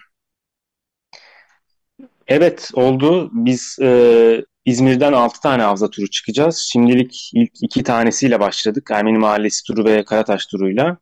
Evet 2.27 2.71
oldu. 2.73 3.29
Biz 3.33 3.77
e, 3.81 4.45
İzmir'den 4.65 5.13
6 5.13 5.41
tane 5.41 5.63
havza 5.63 5.89
turu 5.89 6.09
çıkacağız. 6.09 6.57
Şimdilik 6.57 7.31
ilk 7.33 7.51
iki 7.61 7.83
tanesiyle 7.83 8.39
başladık. 8.39 8.89
Ermeni 8.91 9.17
Mahallesi 9.17 9.63
turu 9.63 9.85
ve 9.85 10.05
Karataş 10.05 10.45
turuyla. 10.45 10.97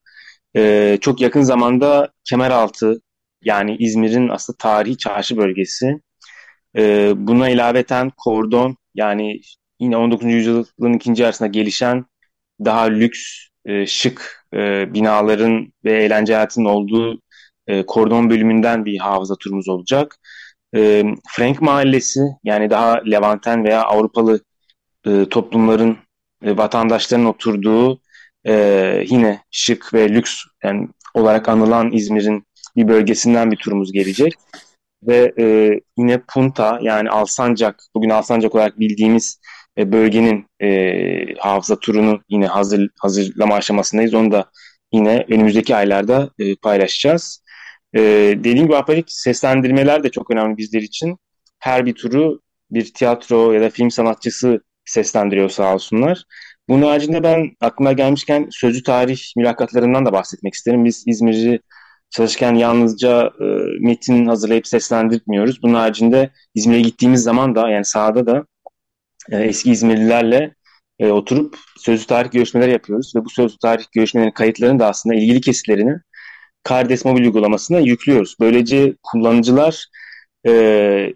E, 0.55 0.97
çok 1.01 1.21
yakın 1.21 1.41
zamanda 1.41 2.11
Kemeraltı 2.23 3.01
yani 3.43 3.75
İzmir'in 3.79 4.29
aslında 4.29 4.57
tarihi 4.57 4.97
çarşı 4.97 5.37
bölgesi. 5.37 6.01
E, 6.77 7.13
buna 7.15 7.49
ilaveten 7.49 8.11
Kordon 8.17 8.77
yani 8.95 9.41
yine 9.79 9.97
19. 9.97 10.33
yüzyılın 10.33 10.93
ikinci 10.93 11.23
yarısında 11.23 11.47
gelişen 11.47 12.05
daha 12.65 12.83
lüks, 12.83 13.19
e, 13.65 13.85
şık 13.87 14.45
e, 14.53 14.93
binaların 14.93 15.73
ve 15.85 16.03
eğlence 16.03 16.33
hayatının 16.33 16.65
olduğu 16.65 17.21
e, 17.67 17.85
Kordon 17.85 18.29
bölümünden 18.29 18.85
bir 18.85 18.97
hafıza 18.99 19.35
turumuz 19.35 19.69
olacak. 19.69 20.15
E, 20.75 21.03
Frank 21.29 21.61
Mahallesi 21.61 22.19
yani 22.43 22.69
daha 22.69 22.93
Levanten 23.11 23.63
veya 23.63 23.83
Avrupalı 23.83 24.39
e, 25.07 25.25
toplumların, 25.29 25.97
e, 26.43 26.57
vatandaşların 26.57 27.25
oturduğu 27.25 28.01
e, 28.47 28.53
yine 29.07 29.43
şık 29.51 29.93
ve 29.93 30.09
lüks 30.09 30.43
yani 30.63 30.87
olarak 31.13 31.49
anılan 31.49 31.91
İzmir'in 31.91 32.45
bir 32.75 32.87
bölgesinden 32.87 33.51
bir 33.51 33.57
turumuz 33.57 33.91
gelecek. 33.91 34.33
Ve 35.03 35.33
e, 35.39 35.79
yine 35.97 36.21
Punta 36.33 36.79
yani 36.81 37.09
Alsancak, 37.09 37.83
bugün 37.95 38.09
Alsancak 38.09 38.55
olarak 38.55 38.79
bildiğimiz 38.79 39.39
e, 39.77 39.91
bölgenin 39.91 40.45
e, 40.61 41.35
hafıza 41.39 41.79
turunu 41.79 42.21
yine 42.29 42.47
hazır 42.47 42.89
hazırlama 42.99 43.55
aşamasındayız. 43.55 44.13
Onu 44.13 44.31
da 44.31 44.51
yine 44.91 45.25
önümüzdeki 45.29 45.75
aylarda 45.75 46.29
e, 46.39 46.55
paylaşacağız. 46.55 47.43
E, 47.93 47.99
dediğim 48.37 48.63
gibi 48.63 48.75
Aparik 48.75 49.11
seslendirmeler 49.11 50.03
de 50.03 50.09
çok 50.09 50.31
önemli 50.31 50.57
bizler 50.57 50.81
için. 50.81 51.17
Her 51.59 51.85
bir 51.85 51.93
turu 51.93 52.41
bir 52.71 52.93
tiyatro 52.93 53.51
ya 53.51 53.61
da 53.61 53.69
film 53.69 53.91
sanatçısı 53.91 54.61
seslendiriyor 54.85 55.49
sağ 55.49 55.73
olsunlar. 55.73 56.23
Bunun 56.69 56.81
haricinde 56.87 57.23
ben 57.23 57.51
aklıma 57.61 57.93
gelmişken 57.93 58.47
sözlü 58.51 58.83
tarih 58.83 59.21
mülakatlarından 59.37 60.05
da 60.05 60.13
bahsetmek 60.13 60.53
isterim. 60.53 60.85
Biz 60.85 61.03
İzmir'i 61.07 61.59
çalışırken 62.09 62.55
yalnızca 62.55 63.31
e, 63.41 63.45
metin 63.79 64.25
hazırlayıp 64.25 64.67
seslendirmiyoruz. 64.67 65.63
Bunun 65.63 65.73
haricinde 65.73 66.31
İzmir'e 66.55 66.81
gittiğimiz 66.81 67.23
zaman 67.23 67.55
da 67.55 67.69
yani 67.69 67.85
sahada 67.85 68.27
da 68.27 68.45
e, 69.31 69.37
eski 69.37 69.71
İzmirlilerle 69.71 70.55
e, 70.99 71.11
oturup 71.11 71.57
sözlü 71.77 72.05
tarih 72.05 72.31
görüşmeleri 72.31 72.71
yapıyoruz 72.71 73.13
ve 73.15 73.25
bu 73.25 73.29
sözlü 73.29 73.57
tarih 73.57 73.85
görüşmelerinin 73.91 74.33
kayıtlarını 74.33 74.79
da 74.79 74.87
aslında 74.87 75.15
ilgili 75.15 75.41
kesitlerini 75.41 75.95
Kardes 76.63 77.05
mobil 77.05 77.23
uygulamasına 77.23 77.79
yüklüyoruz. 77.79 78.35
Böylece 78.39 78.95
kullanıcılar 79.03 79.85
e, 80.47 81.13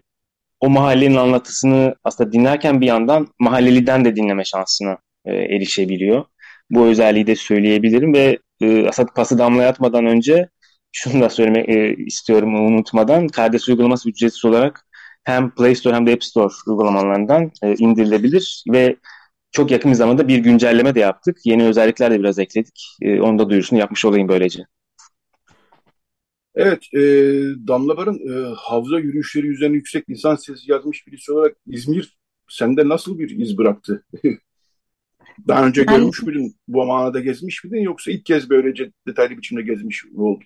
o 0.60 0.70
mahallenin 0.70 1.16
anlatısını 1.16 1.94
aslında 2.04 2.32
dinlerken 2.32 2.80
bir 2.80 2.86
yandan 2.86 3.28
mahalleliden 3.38 4.04
de 4.04 4.16
dinleme 4.16 4.44
şansına 4.44 4.98
e, 5.26 5.34
erişebiliyor. 5.34 6.24
Bu 6.70 6.86
özelliği 6.86 7.26
de 7.26 7.36
söyleyebilirim 7.36 8.14
ve 8.14 8.38
e, 8.60 8.88
aslında 8.88 9.12
pası 9.12 9.38
damlaya 9.38 9.68
atmadan 9.68 10.06
önce 10.06 10.48
şunu 10.92 11.20
da 11.22 11.30
söylemek 11.30 11.68
e, 11.68 11.96
istiyorum 11.96 12.54
unutmadan. 12.54 13.28
Kardes 13.28 13.68
uygulaması 13.68 14.10
ücretsiz 14.10 14.44
olarak 14.44 14.86
hem 15.24 15.50
Play 15.50 15.74
Store 15.74 15.94
hem 15.94 16.06
de 16.06 16.12
App 16.12 16.24
Store 16.24 16.52
uygulamalarından 16.66 17.50
e, 17.62 17.74
indirilebilir 17.74 18.64
ve 18.72 18.96
çok 19.52 19.70
yakın 19.70 19.90
bir 19.90 19.96
zamanda 19.96 20.28
bir 20.28 20.38
güncelleme 20.38 20.94
de 20.94 21.00
yaptık. 21.00 21.38
Yeni 21.44 21.64
özellikler 21.64 22.10
de 22.10 22.20
biraz 22.20 22.38
ekledik. 22.38 22.96
E, 23.02 23.20
onu 23.20 23.38
da 23.38 23.50
duyurusunu 23.50 23.78
yapmış 23.78 24.04
olayım 24.04 24.28
böylece. 24.28 24.64
Evet, 26.54 26.82
e, 26.94 27.00
Damla 27.68 27.96
Barın 27.96 28.18
e, 28.18 28.54
havza 28.56 28.98
yürüyüşleri 28.98 29.46
üzerine 29.46 29.76
yüksek 29.76 30.10
lisans 30.10 30.46
tezi 30.46 30.70
yazmış 30.70 31.06
birisi 31.06 31.32
olarak 31.32 31.56
İzmir 31.66 32.18
sende 32.48 32.88
nasıl 32.88 33.18
bir 33.18 33.30
iz 33.30 33.58
bıraktı? 33.58 34.04
Daha 35.48 35.66
önce 35.66 35.80
yani, 35.80 35.98
görmüş 35.98 36.22
müydün, 36.22 36.56
bu 36.68 36.86
manada 36.86 37.20
gezmiş 37.20 37.64
miydin 37.64 37.82
yoksa 37.82 38.10
ilk 38.10 38.24
kez 38.26 38.50
böylece 38.50 38.90
detaylı 39.06 39.36
biçimde 39.36 39.62
gezmiş 39.62 40.04
mi 40.04 40.22
oldun? 40.22 40.44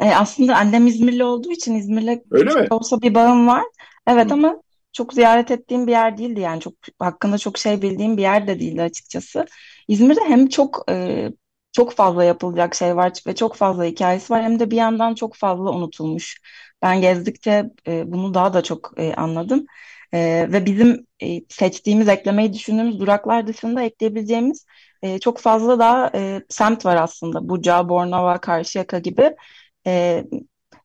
E, 0.00 0.04
aslında 0.14 0.56
annem 0.56 0.86
İzmirli 0.86 1.24
olduğu 1.24 1.52
için 1.52 1.74
İzmir'le 1.74 2.22
Öyle 2.30 2.54
mi? 2.54 2.66
olsa 2.70 3.02
bir 3.02 3.14
bağım 3.14 3.46
var. 3.46 3.64
Evet 4.06 4.30
Hı. 4.30 4.34
ama 4.34 4.62
çok 4.92 5.14
ziyaret 5.14 5.50
ettiğim 5.50 5.86
bir 5.86 5.92
yer 5.92 6.18
değildi 6.18 6.40
yani 6.40 6.60
çok 6.60 6.74
hakkında 6.98 7.38
çok 7.38 7.58
şey 7.58 7.82
bildiğim 7.82 8.16
bir 8.16 8.22
yer 8.22 8.46
de 8.46 8.60
değildi 8.60 8.82
açıkçası. 8.82 9.46
İzmir'de 9.88 10.20
hem 10.28 10.48
çok 10.48 10.84
e, 10.90 11.28
çok 11.72 11.92
fazla 11.92 12.24
yapılacak 12.24 12.74
şey 12.74 12.96
var 12.96 13.12
ve 13.26 13.34
çok 13.34 13.54
fazla 13.56 13.84
hikayesi 13.84 14.32
var 14.32 14.42
hem 14.42 14.58
de 14.60 14.70
bir 14.70 14.76
yandan 14.76 15.14
çok 15.14 15.34
fazla 15.34 15.70
unutulmuş. 15.70 16.40
Ben 16.82 17.00
gezdikçe 17.00 17.70
e, 17.86 18.12
bunu 18.12 18.34
daha 18.34 18.54
da 18.54 18.62
çok 18.62 18.92
e, 18.96 19.14
anladım. 19.14 19.66
E, 20.14 20.48
ve 20.52 20.66
bizim 20.66 21.06
e, 21.22 21.40
seçtiğimiz, 21.48 22.08
eklemeyi 22.08 22.52
düşündüğümüz 22.52 23.00
duraklar 23.00 23.46
dışında 23.46 23.82
ekleyebileceğimiz 23.82 24.66
e, 25.02 25.18
çok 25.18 25.38
fazla 25.38 25.78
daha 25.78 26.10
e, 26.14 26.42
semt 26.48 26.84
var 26.86 26.96
aslında. 26.96 27.48
Buca, 27.48 27.88
Bornova, 27.88 28.40
Karşıyaka 28.40 28.98
gibi. 28.98 29.36
E, 29.86 30.24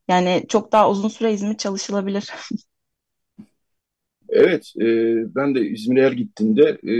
yani 0.07 0.45
çok 0.49 0.71
daha 0.71 0.89
uzun 0.91 1.09
süre 1.09 1.34
İzmir 1.34 1.57
çalışılabilir. 1.57 2.30
Evet, 4.32 4.73
e, 4.82 4.86
ben 5.36 5.55
de 5.55 5.61
İzmir'e 5.61 6.05
her 6.05 6.11
gittiğimde 6.11 6.63
e, 6.63 6.93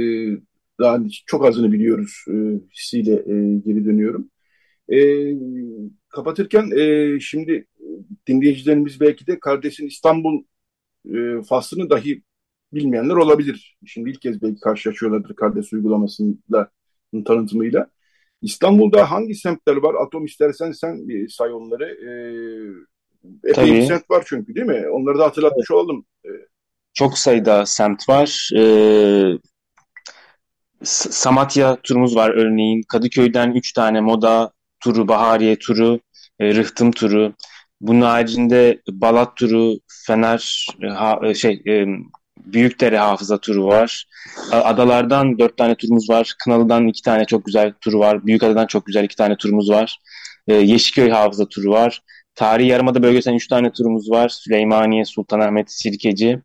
daha 0.80 0.99
çok 1.25 1.45
azını 1.45 1.71
biliyoruz 1.71 2.25
e, 2.27 2.34
hissiyle 2.73 3.13
e, 3.13 3.59
geri 3.65 3.86
dönüyorum. 3.86 4.30
E, 4.93 4.99
kapatırken 6.09 6.71
e, 6.77 7.19
şimdi 7.19 7.65
dinleyicilerimiz 8.27 9.01
belki 9.01 9.27
de 9.27 9.39
kardeşin 9.39 9.88
İstanbul 9.88 10.43
e, 11.06 11.41
faslını 11.50 11.89
dahi 11.89 12.24
bilmeyenler 12.74 13.16
olabilir. 13.16 13.78
Şimdi 13.86 14.10
ilk 14.10 14.22
kez 14.22 14.41
belki 14.41 14.60
karşılaşıyorlardır 14.60 15.36
kardeş 15.36 15.74
uygulamasıyla 15.74 16.72
tanıtımıyla. 17.26 17.88
İstanbul'da 18.41 19.12
hangi 19.12 19.36
semtler 19.36 19.76
var? 19.76 19.95
Atom 20.06 20.26
istersen 20.26 20.72
sen 20.72 21.08
bir 21.08 21.30
say 21.30 21.54
onları. 21.54 21.86
E, 21.86 22.12
epey 23.43 23.54
Tabii. 23.54 23.74
bir 23.74 23.82
semt 23.82 24.10
var 24.10 24.24
çünkü 24.28 24.56
değil 24.56 24.68
mi? 24.68 24.89
Onları 24.89 25.20
da 25.20 25.26
hatırlatmış 25.26 25.68
evet. 25.72 25.82
olalım. 25.82 26.06
E, 26.26 26.30
çok 26.93 27.18
sayıda 27.18 27.66
semt 27.66 28.10
var. 28.10 28.50
Ee, 28.58 29.38
Samatya 30.84 31.78
turumuz 31.84 32.16
var 32.16 32.30
örneğin. 32.30 32.82
Kadıköy'den 32.88 33.52
3 33.52 33.74
tane 33.74 34.02
moda 34.02 34.52
turu, 34.80 35.08
Bahariye 35.08 35.60
turu, 35.60 36.00
e, 36.39 36.56
Rıhtım 36.56 36.91
turu. 36.91 37.34
Bunun 37.82 38.01
haricinde 38.01 38.82
Balat 38.89 39.38
turu, 39.38 39.75
Fener 40.07 40.67
e, 40.84 40.88
ha, 40.88 41.19
e, 41.23 41.34
şey 41.34 41.61
e, 41.67 41.86
Büyükdere 42.45 42.97
hafıza 42.97 43.38
turu 43.38 43.65
var. 43.65 44.05
Adalardan 44.51 45.39
dört 45.39 45.57
tane 45.57 45.75
turumuz 45.75 46.09
var. 46.09 46.34
Kınalı'dan 46.43 46.88
iki 46.88 47.01
tane 47.01 47.25
çok 47.25 47.45
güzel 47.45 47.73
turu 47.82 47.99
var. 47.99 48.25
Büyükada'dan 48.25 48.67
çok 48.67 48.86
güzel 48.86 49.03
iki 49.03 49.15
tane 49.15 49.38
turumuz 49.38 49.69
var. 49.69 49.99
E, 50.47 50.53
Yeşilköy 50.53 51.09
hafıza 51.09 51.45
turu 51.45 51.71
var. 51.71 52.01
Tarihi 52.36 52.67
Yarımada 52.67 53.03
bölgesinden 53.03 53.36
üç 53.36 53.47
tane 53.47 53.71
turumuz 53.71 54.11
var. 54.11 54.30
Süleymaniye, 54.30 55.05
Sultanahmet, 55.05 55.71
Sirkeci, 55.71 56.41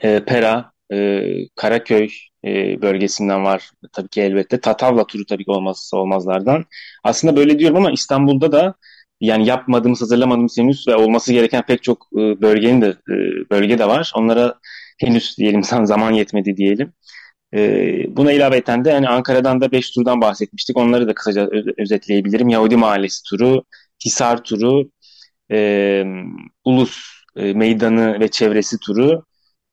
e, 0.00 0.24
Pera, 0.24 0.72
e, 0.92 1.22
Karaköy 1.56 2.08
e, 2.44 2.82
bölgesinden 2.82 3.44
var 3.44 3.70
tabii 3.92 4.08
ki 4.08 4.20
elbette. 4.22 4.60
Tatavla 4.60 5.06
turu 5.06 5.26
tabii 5.26 5.44
ki 5.44 5.50
olmazsa 5.50 5.96
olmazlardan. 5.96 6.64
Aslında 7.04 7.36
böyle 7.36 7.58
diyorum 7.58 7.76
ama 7.76 7.92
İstanbul'da 7.92 8.52
da 8.52 8.74
yani 9.22 9.46
yapmadığımız, 9.46 10.02
hazırlamadığımız 10.02 10.58
henüz 10.58 10.88
ve 10.88 10.96
olması 10.96 11.32
gereken 11.32 11.62
pek 11.66 11.82
çok 11.82 12.06
e, 12.12 12.18
bölgenin 12.42 12.80
de 12.82 12.86
e, 12.88 13.14
bölge 13.50 13.78
de 13.78 13.88
var. 13.88 14.12
Onlara 14.16 14.54
henüz 15.00 15.38
diyelim 15.38 15.64
zaman 15.84 16.12
yetmedi 16.12 16.56
diyelim. 16.56 16.92
E, 17.54 18.16
buna 18.16 18.32
ilaveten 18.32 18.84
de 18.84 18.90
yani 18.90 19.08
Ankara'dan 19.08 19.60
da 19.60 19.72
5 19.72 19.90
turdan 19.90 20.20
bahsetmiştik. 20.20 20.76
Onları 20.76 21.08
da 21.08 21.14
kısaca 21.14 21.48
özetleyebilirim. 21.78 22.48
Yahudi 22.48 22.76
Mahallesi 22.76 23.22
turu, 23.30 23.64
Hisar 24.04 24.44
turu, 24.44 24.90
e, 25.52 26.04
Ulus 26.64 26.98
Meydanı 27.36 28.20
ve 28.20 28.28
çevresi 28.28 28.78
turu, 28.78 29.24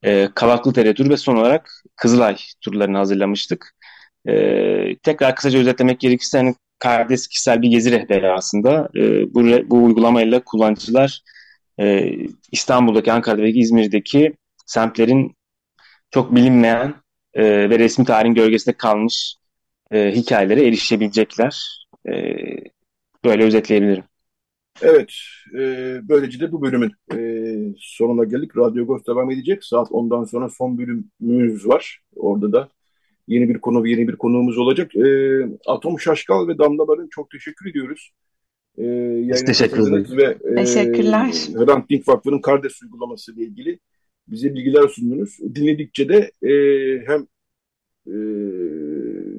e, 0.04 0.30
Kavaklıdere 0.36 0.94
turu 0.94 1.10
ve 1.10 1.18
son 1.18 1.36
olarak 1.36 1.72
Kızılay 1.96 2.38
turlarını 2.62 2.98
hazırlamıştık. 2.98 3.76
E, 4.28 4.98
tekrar 5.04 5.36
kısaca 5.36 5.60
özetlemek 5.60 6.00
gerekirse 6.00 6.38
hani 6.38 6.56
Kardes 6.80 7.28
kişisel 7.28 7.62
bir 7.62 7.70
gezi 7.70 7.92
rehberi 7.92 8.32
aslında. 8.32 8.90
E, 8.96 9.34
bu, 9.34 9.70
bu 9.70 9.84
uygulamayla 9.84 10.44
kullanıcılar 10.44 11.22
e, 11.80 12.16
İstanbul'daki, 12.52 13.12
Ankara'daki, 13.12 13.60
İzmir'deki 13.60 14.34
semtlerin 14.66 15.36
çok 16.12 16.36
bilinmeyen 16.36 16.94
e, 17.34 17.70
ve 17.70 17.80
resmi 17.80 18.06
tarihin 18.06 18.34
gölgesinde 18.34 18.78
kalmış 18.78 19.36
e, 19.92 20.12
hikayelere 20.12 20.68
erişebilecekler. 20.68 21.86
E, 22.10 22.14
böyle 23.26 23.44
özetleyebilirim. 23.44 24.04
Evet, 24.82 25.12
e, 25.54 25.60
böylece 26.10 26.40
de 26.40 26.52
bu 26.52 26.62
bölümün 26.62 26.92
e, 27.14 27.18
sonuna 27.78 28.24
geldik. 28.24 28.58
Radyo 28.58 28.86
Ghost 28.86 29.08
devam 29.08 29.32
edecek. 29.32 29.64
Saat 29.64 29.88
10'dan 29.88 30.24
sonra 30.24 30.50
son 30.50 30.78
bölümümüz 30.78 31.68
var. 31.68 32.00
Orada 32.16 32.52
da 32.52 32.70
yeni 33.30 33.50
bir 33.50 33.60
konu, 33.60 33.88
yeni 33.88 34.08
bir 34.08 34.16
konuğumuz 34.16 34.58
olacak. 34.58 34.96
E, 34.96 35.40
Atom 35.66 36.00
Şaşkal 36.00 36.48
ve 36.48 36.58
Damla 36.58 36.88
Barın 36.88 37.08
çok 37.12 37.30
teşekkür 37.30 37.70
ediyoruz. 37.70 38.12
E, 38.78 39.46
teşekkür 39.46 39.92
ederiz. 39.92 40.18
Ve, 40.18 40.38
e, 40.52 40.56
Teşekkürler. 40.56 41.48
Hrant 41.56 41.90
Dink 41.90 42.08
Vakfı'nın 42.08 42.42
Kardeş 42.42 42.84
uygulaması 42.84 43.34
ile 43.34 43.44
ilgili 43.44 43.80
bize 44.28 44.56
bilgiler 44.56 44.88
sundunuz. 44.88 45.38
Dinledikçe 45.56 46.10
de 46.10 46.32
e, 46.42 46.54
hem 47.08 47.28
e, 48.08 48.16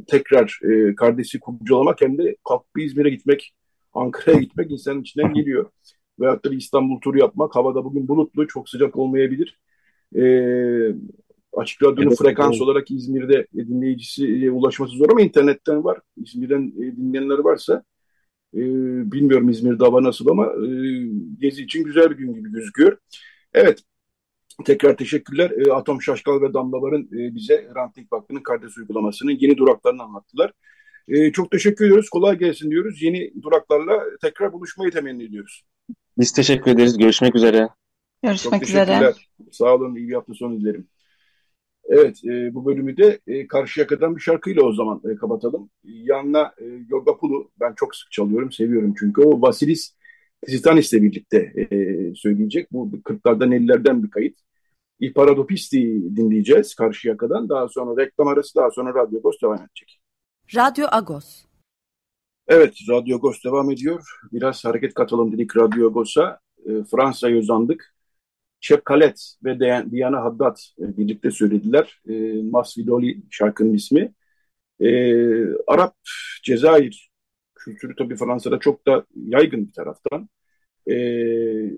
tekrar 0.06 0.60
e, 0.62 0.94
kardeşi 0.94 1.40
kurcalamak 1.40 2.00
hem 2.00 2.18
de 2.18 2.36
kalkıp 2.48 2.78
İzmir'e 2.78 3.10
gitmek, 3.10 3.54
Ankara'ya 3.92 4.40
gitmek 4.40 4.70
insanın 4.70 5.02
içinden 5.02 5.34
geliyor. 5.34 5.70
Veyahut 6.20 6.44
da 6.44 6.50
bir 6.50 6.56
İstanbul 6.56 7.00
turu 7.00 7.18
yapmak. 7.18 7.56
Havada 7.56 7.84
bugün 7.84 8.08
bulutlu, 8.08 8.46
çok 8.46 8.68
sıcak 8.68 8.96
olmayabilir. 8.96 9.58
E, 10.16 10.22
açık 11.52 11.82
radyonun 11.82 12.08
evet, 12.08 12.18
frekans 12.18 12.52
evet. 12.52 12.62
olarak 12.62 12.90
İzmir'de 12.90 13.46
dinleyicisi 13.54 14.26
e, 14.26 14.50
ulaşması 14.50 14.96
zor 14.96 15.10
ama 15.10 15.20
internetten 15.20 15.84
var. 15.84 16.00
İzmir'den 16.16 16.72
e, 16.78 16.96
dinleyenler 16.96 17.38
varsa 17.38 17.82
e, 18.54 18.60
bilmiyorum 19.12 19.48
İzmir'de 19.48 19.84
hava 19.84 20.02
nasıl 20.02 20.28
ama 20.28 20.46
e, 20.46 20.68
gezi 21.38 21.62
için 21.62 21.84
güzel 21.84 22.10
bir 22.10 22.16
gün 22.16 22.34
gibi 22.34 22.52
gözüküyor. 22.52 22.98
Evet, 23.54 23.82
Tekrar 24.64 24.96
teşekkürler. 24.96 25.50
E, 25.50 25.72
Atom 25.72 26.02
Şaşkal 26.02 26.42
ve 26.42 26.54
Damlalar'ın 26.54 27.04
e, 27.04 27.34
bize 27.34 27.68
Ranting 27.76 28.12
Vakfı'nın 28.12 28.40
kardeş 28.40 28.78
uygulamasının 28.78 29.32
yeni 29.40 29.56
duraklarını 29.56 30.02
anlattılar. 30.02 30.52
E, 31.08 31.32
çok 31.32 31.50
teşekkür 31.50 31.84
ediyoruz. 31.84 32.10
Kolay 32.10 32.38
gelsin 32.38 32.70
diyoruz. 32.70 33.02
Yeni 33.02 33.32
duraklarla 33.42 34.02
tekrar 34.20 34.52
buluşmayı 34.52 34.90
temenni 34.90 35.24
ediyoruz. 35.24 35.64
Biz 36.18 36.32
teşekkür 36.32 36.70
ederiz. 36.70 36.98
Görüşmek 36.98 37.34
üzere. 37.36 37.68
Görüşmek 38.22 38.62
üzere. 38.62 39.12
Sağ 39.50 39.74
olun. 39.74 39.94
İyi 39.94 40.08
bir 40.08 40.14
hafta 40.14 40.34
sonu 40.34 40.60
dilerim. 40.60 40.88
Evet, 41.92 42.24
e, 42.24 42.54
bu 42.54 42.66
bölümü 42.66 42.96
de 42.96 43.20
e, 43.26 43.46
Karşıyaka'dan 43.46 44.16
bir 44.16 44.20
şarkıyla 44.20 44.62
o 44.62 44.72
zaman 44.72 45.02
e, 45.12 45.16
kapatalım. 45.16 45.70
Yanına 45.84 46.54
e, 46.58 46.64
Yoga 46.88 47.16
Pulu, 47.16 47.50
ben 47.60 47.74
çok 47.76 47.96
sık 47.96 48.12
çalıyorum, 48.12 48.52
seviyorum 48.52 48.94
çünkü 48.98 49.22
o 49.22 49.42
Vasilis 49.42 49.96
Tizitanis'le 50.46 50.92
birlikte 50.92 51.36
e, 51.36 51.66
söyleyecek. 52.14 52.72
Bu 52.72 52.90
40'lardan 53.04 53.54
50'lerden 53.54 54.02
bir 54.02 54.10
kayıt. 54.10 54.38
Il 55.00 55.12
Paradopisti 55.12 56.02
dinleyeceğiz 56.16 56.74
karşı 56.74 57.08
yakadan. 57.08 57.48
Daha 57.48 57.68
sonra 57.68 58.02
reklam 58.02 58.28
arası, 58.28 58.54
daha 58.54 58.70
sonra 58.70 58.94
Radyo 58.94 59.18
Agos 59.18 59.36
devam 59.42 59.58
edecek. 59.58 60.00
Radyo 60.56 60.86
Agos. 60.90 61.44
Evet, 62.48 62.74
Radyo 62.88 63.16
Agos 63.16 63.44
devam 63.44 63.70
ediyor. 63.70 64.18
Biraz 64.32 64.64
hareket 64.64 64.94
katalım 64.94 65.32
dedik 65.32 65.56
Radyo 65.56 65.86
Agos'a. 65.86 66.40
E, 66.66 66.70
Fransa'ya 66.90 67.38
uzandık. 67.38 67.94
Chef 68.60 68.84
Khaled 68.84 69.16
ve 69.44 69.60
Diana 69.90 70.24
Haddad 70.24 70.56
e, 70.78 70.96
birlikte 70.96 71.30
söylediler. 71.30 72.00
E, 72.08 72.42
Masvidoli 72.42 73.22
şarkının 73.30 73.74
ismi. 73.74 74.14
E, 74.80 74.90
Arap 75.66 75.94
Cezayir 76.42 77.10
kültürü 77.54 77.94
tabii 77.96 78.16
Fransa'da 78.16 78.58
çok 78.58 78.86
da 78.86 79.06
yaygın 79.16 79.66
bir 79.68 79.72
taraftan. 79.72 80.28
E, 80.90 80.94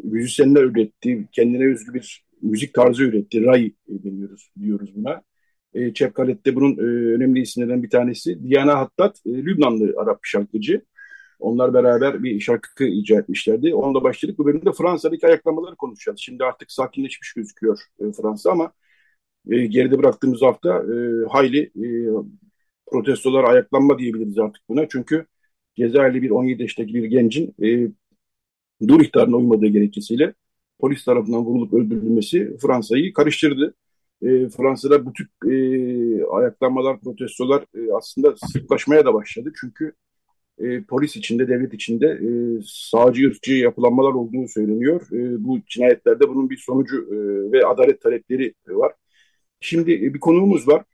müzisyenler 0.04 0.62
üretti, 0.62 1.28
kendine 1.32 1.72
özgü 1.72 1.94
bir 1.94 2.26
müzik 2.42 2.74
tarzı 2.74 3.02
üretti. 3.02 3.44
Ray 3.44 3.72
deniyoruz, 3.88 4.50
diyoruz 4.60 4.96
buna. 4.96 5.22
E, 5.74 5.94
Çepkalet'te 5.94 6.54
bunun 6.54 6.78
e, 6.78 7.14
önemli 7.14 7.40
isimlerinden 7.40 7.82
bir 7.82 7.90
tanesi. 7.90 8.50
Diana 8.50 8.78
Hattat, 8.78 9.16
e, 9.26 9.30
Lübnanlı 9.30 9.94
Arap 9.96 10.18
şarkıcı. 10.22 10.82
Onlar 11.42 11.74
beraber 11.74 12.22
bir 12.22 12.40
şarkı 12.40 12.84
icra 12.84 13.18
etmişlerdi. 13.18 13.74
Onunla 13.74 14.04
başladık. 14.04 14.38
Bu 14.38 14.46
bölümde 14.46 14.72
Fransa'daki 14.72 15.26
ayaklamaları 15.26 15.76
konuşacağız. 15.76 16.20
Şimdi 16.20 16.44
artık 16.44 16.72
sakinleşmiş 16.72 17.32
gözüküyor 17.32 17.80
e, 18.00 18.12
Fransa 18.12 18.50
ama 18.50 18.72
e, 19.50 19.66
geride 19.66 19.98
bıraktığımız 19.98 20.42
hafta 20.42 20.68
e, 20.78 21.26
hayli 21.30 21.60
e, 21.60 21.86
protestolar, 22.86 23.44
ayaklanma 23.44 23.98
diyebiliriz 23.98 24.38
artık 24.38 24.62
buna. 24.68 24.88
Çünkü 24.88 25.26
Cezayirli 25.76 26.22
bir 26.22 26.30
17 26.30 26.62
yaşındaki 26.62 26.94
bir 26.94 27.04
gencin 27.04 27.54
e, 27.62 27.88
dur 28.88 29.00
ihtarına 29.00 29.36
uymadığı 29.36 29.66
gerekçesiyle 29.66 30.34
polis 30.80 31.04
tarafından 31.04 31.44
vurulup 31.44 31.74
öldürülmesi 31.74 32.56
Fransa'yı 32.62 33.12
karıştırdı. 33.12 33.74
E, 34.22 34.48
Fransa'da 34.48 35.06
bu 35.06 35.12
tip 35.12 35.28
e, 35.52 36.24
ayaklanmalar, 36.24 37.00
protestolar 37.00 37.64
e, 37.74 37.92
aslında 37.92 38.34
sıklaşmaya 38.52 39.04
da 39.04 39.14
başladı. 39.14 39.52
Çünkü 39.60 39.92
e, 40.62 40.82
polis 40.82 41.16
içinde, 41.16 41.48
devlet 41.48 41.74
içinde 41.74 42.06
e, 42.06 42.28
sağcı, 42.66 43.28
ırkçı 43.28 43.52
yapılanmalar 43.52 44.12
olduğunu 44.12 44.48
söyleniyor. 44.48 45.00
E, 45.12 45.44
bu 45.44 45.60
cinayetlerde 45.66 46.28
bunun 46.28 46.50
bir 46.50 46.56
sonucu 46.56 46.96
e, 46.96 47.16
ve 47.52 47.66
adalet 47.66 48.00
talepleri 48.00 48.54
var. 48.68 48.92
Şimdi 49.60 49.92
e, 49.92 50.14
bir 50.14 50.20
konuğumuz 50.20 50.68
var. 50.68 50.84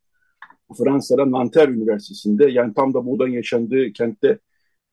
Fransa'da 0.78 1.30
Nanterre 1.30 1.72
Üniversitesi'nde 1.72 2.50
yani 2.50 2.74
tam 2.74 2.94
da 2.94 3.06
buradan 3.06 3.28
yaşandığı 3.28 3.92
kentte 3.92 4.38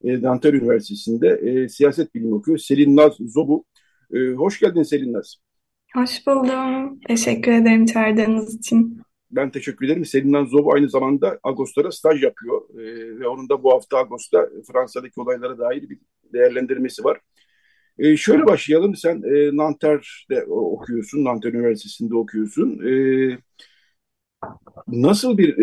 e, 0.03 0.21
Nanterre 0.21 0.57
Üniversitesi'nde 0.57 1.27
e, 1.27 1.69
siyaset 1.69 2.15
bilimi 2.15 2.35
okuyor. 2.35 2.57
Selin 2.57 2.95
Naz 2.95 3.13
Zobu. 3.19 3.65
E, 4.13 4.17
hoş 4.17 4.59
geldin 4.59 4.83
Selin 4.83 5.13
Naz. 5.13 5.35
Hoş 5.93 6.27
buldum. 6.27 6.99
Teşekkür 7.07 7.51
ederim 7.51 7.85
çağırdığınız 7.85 8.55
için. 8.55 9.04
Ben 9.35 9.51
teşekkür 9.51 9.85
ederim. 9.85 10.05
Selin 10.05 10.31
Naz 10.33 10.49
Zobu 10.49 10.73
aynı 10.73 10.89
zamanda 10.89 11.39
Ağustos'ta 11.43 11.91
staj 11.91 12.23
yapıyor. 12.23 12.61
E, 12.79 13.19
ve 13.19 13.27
onun 13.27 13.49
da 13.49 13.63
bu 13.63 13.73
hafta 13.73 13.97
Ağustos'ta 13.97 14.49
Fransa'daki 14.71 15.21
olaylara 15.21 15.57
dair 15.57 15.89
bir 15.89 15.99
değerlendirmesi 16.33 17.03
var. 17.03 17.19
E, 17.99 18.17
şöyle 18.17 18.45
başlayalım. 18.45 18.95
Sen 18.95 19.15
e, 19.15 19.57
Nanterre'de 19.57 20.45
okuyorsun. 20.45 21.23
Nanterre 21.25 21.57
Üniversitesi'nde 21.57 22.15
okuyorsun. 22.15 22.79
E, 22.87 22.93
Nasıl 24.87 25.37
bir 25.37 25.57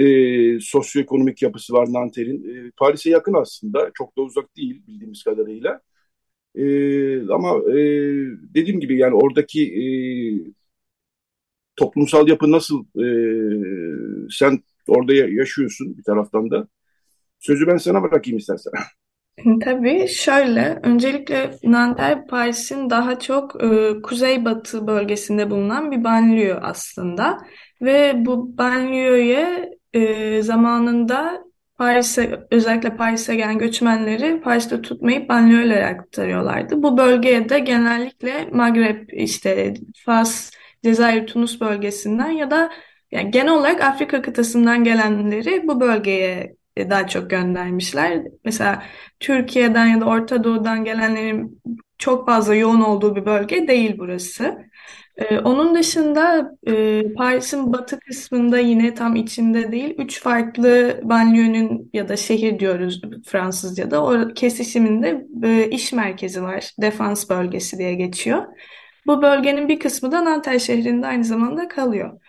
e, 0.57 0.61
sosyoekonomik 0.61 1.43
yapısı 1.43 1.73
var 1.73 1.87
Nanter'in? 1.93 2.67
E, 2.69 2.71
Paris'e 2.77 3.11
yakın 3.11 3.35
aslında, 3.35 3.91
çok 3.95 4.17
da 4.19 4.23
uzak 4.23 4.57
değil 4.57 4.87
bildiğimiz 4.87 5.23
kadarıyla. 5.23 5.81
E, 6.55 6.65
ama 7.29 7.59
e, 7.71 7.77
dediğim 8.55 8.81
gibi 8.81 8.99
yani 8.99 9.15
oradaki 9.15 9.63
e, 9.63 9.85
toplumsal 11.83 12.29
yapı 12.29 12.51
nasıl? 12.51 12.85
E, 12.85 13.07
sen 14.31 14.59
orada 14.89 15.15
yaşıyorsun 15.15 15.99
bir 15.99 16.03
taraftan 16.03 16.51
da. 16.51 16.69
Sözü 17.39 17.67
ben 17.67 17.77
sana 17.77 18.03
bırakayım 18.03 18.39
istersen. 18.39 18.73
Tabii 19.65 20.09
şöyle, 20.09 20.81
öncelikle 20.83 21.51
Nanterre 21.65 22.25
Paris'in 22.29 22.91
daha 22.91 23.19
çok 23.19 23.65
e, 23.65 24.03
kuzeybatı 24.03 24.87
bölgesinde 24.87 25.51
bulunan 25.51 25.91
bir 25.91 26.05
banliyö 26.05 26.59
aslında. 26.63 27.39
Ve 27.83 28.13
bu 28.17 28.59
banliyöye 28.59 29.71
e, 29.93 30.43
zamanında 30.43 31.45
Paris'e 31.79 32.47
özellikle 32.51 32.97
Paris'e 32.97 33.35
gelen 33.35 33.59
göçmenleri 33.59 34.41
Paris'te 34.41 34.83
tutmayıp 34.83 35.29
banliyölere 35.29 35.87
aktarıyorlardı. 35.87 36.83
Bu 36.83 36.99
bölgeye 36.99 37.49
de 37.49 37.59
genellikle 37.59 38.49
Magreb 38.53 39.09
işte 39.13 39.75
Fas, 40.05 40.51
Cezayir, 40.85 41.27
Tunus 41.27 41.61
bölgesinden 41.61 42.31
ya 42.31 42.51
da 42.51 42.73
yani 43.11 43.31
genel 43.31 43.53
olarak 43.53 43.81
Afrika 43.85 44.23
kıtasından 44.23 44.85
gelenleri 44.85 45.69
bu 45.69 45.81
bölgeye 45.81 46.57
daha 46.79 47.07
çok 47.09 47.31
göndermişler. 47.31 48.23
Mesela 48.45 48.83
Türkiye'den 49.21 49.87
ya 49.87 50.01
da 50.01 50.05
Orta 50.05 50.45
Doğu'dan 50.45 50.85
gelenlerin 50.85 51.63
çok 51.99 52.27
fazla 52.27 52.55
yoğun 52.55 52.81
olduğu 52.81 53.17
bir 53.17 53.27
bölge 53.27 53.69
değil 53.69 53.95
burası. 53.99 54.59
Ee, 55.17 55.39
onun 55.39 55.75
dışında 55.75 56.53
e, 56.67 57.03
Paris'in 57.15 57.73
batı 57.73 58.01
kısmında 58.01 58.59
yine 58.59 58.95
tam 58.95 59.17
içinde 59.17 59.73
değil, 59.73 59.95
üç 59.99 60.21
farklı 60.23 61.01
banliyönün 61.03 61.91
ya 61.93 62.09
da 62.09 62.17
şehir 62.17 62.59
diyoruz 62.59 63.03
Fransızca'da. 63.27 64.05
O 64.05 64.35
kesişiminde 64.35 65.27
e, 65.45 65.71
iş 65.71 65.93
merkezi 65.93 66.43
var. 66.43 66.71
Defans 66.81 67.31
bölgesi 67.31 67.79
diye 67.79 67.95
geçiyor. 67.95 68.45
Bu 69.07 69.23
bölgenin 69.23 69.69
bir 69.69 69.79
kısmı 69.81 70.13
da 70.13 70.25
Nanterre 70.25 70.59
şehrinde 70.59 71.07
aynı 71.07 71.25
zamanda 71.25 71.69
kalıyor. 71.69 72.21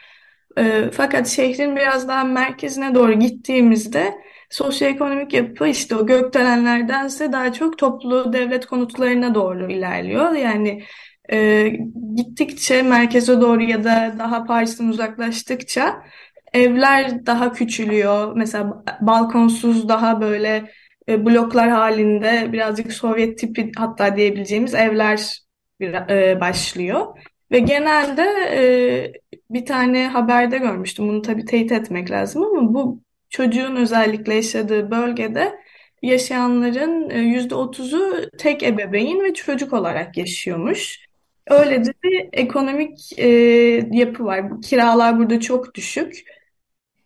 E, 0.57 0.91
fakat 0.91 1.27
şehrin 1.27 1.75
biraz 1.75 2.07
daha 2.07 2.23
merkezine 2.23 2.95
doğru 2.95 3.13
gittiğimizde 3.13 4.13
sosyoekonomik 4.49 5.33
yapı 5.33 5.67
işte 5.67 5.95
o 5.95 6.05
gökdelenlerdense 6.05 7.31
daha 7.31 7.53
çok 7.53 7.77
toplu 7.77 8.33
devlet 8.33 8.65
konutlarına 8.65 9.35
doğru 9.35 9.71
ilerliyor. 9.71 10.31
Yani 10.31 10.83
e, 11.31 11.69
gittikçe 12.15 12.81
merkeze 12.83 13.41
doğru 13.41 13.63
ya 13.63 13.83
da 13.83 14.15
daha 14.19 14.43
Paris'ten 14.43 14.87
uzaklaştıkça 14.87 16.03
evler 16.53 17.25
daha 17.25 17.53
küçülüyor. 17.53 18.35
Mesela 18.35 18.83
balkonsuz 19.01 19.89
daha 19.89 20.21
böyle 20.21 20.71
e, 21.09 21.25
bloklar 21.25 21.69
halinde 21.69 22.49
birazcık 22.53 22.93
Sovyet 22.93 23.39
tipi 23.39 23.71
hatta 23.77 24.17
diyebileceğimiz 24.17 24.73
evler 24.73 25.42
e, 26.09 26.41
başlıyor. 26.41 27.07
Ve 27.51 27.59
genelde 27.59 28.23
e, 28.53 28.63
bir 29.49 29.65
tane 29.65 30.07
haberde 30.07 30.57
görmüştüm. 30.57 31.07
Bunu 31.07 31.21
tabii 31.21 31.45
teyit 31.45 31.71
etmek 31.71 32.11
lazım 32.11 32.43
ama 32.43 32.73
bu 32.73 32.99
çocuğun 33.29 33.75
özellikle 33.75 34.35
yaşadığı 34.35 34.91
bölgede 34.91 35.63
yaşayanların 36.01 37.09
yüzde 37.09 37.55
otuzu 37.55 38.29
tek 38.37 38.63
ebeveyn 38.63 39.23
ve 39.23 39.33
çocuk 39.33 39.73
olarak 39.73 40.17
yaşıyormuş. 40.17 41.05
Öyle 41.47 41.85
de 41.85 41.93
bir 42.03 42.29
ekonomik 42.33 43.19
e, 43.19 43.27
yapı 43.91 44.25
var. 44.25 44.61
Kiralar 44.61 45.19
burada 45.19 45.39
çok 45.39 45.75
düşük. 45.75 46.23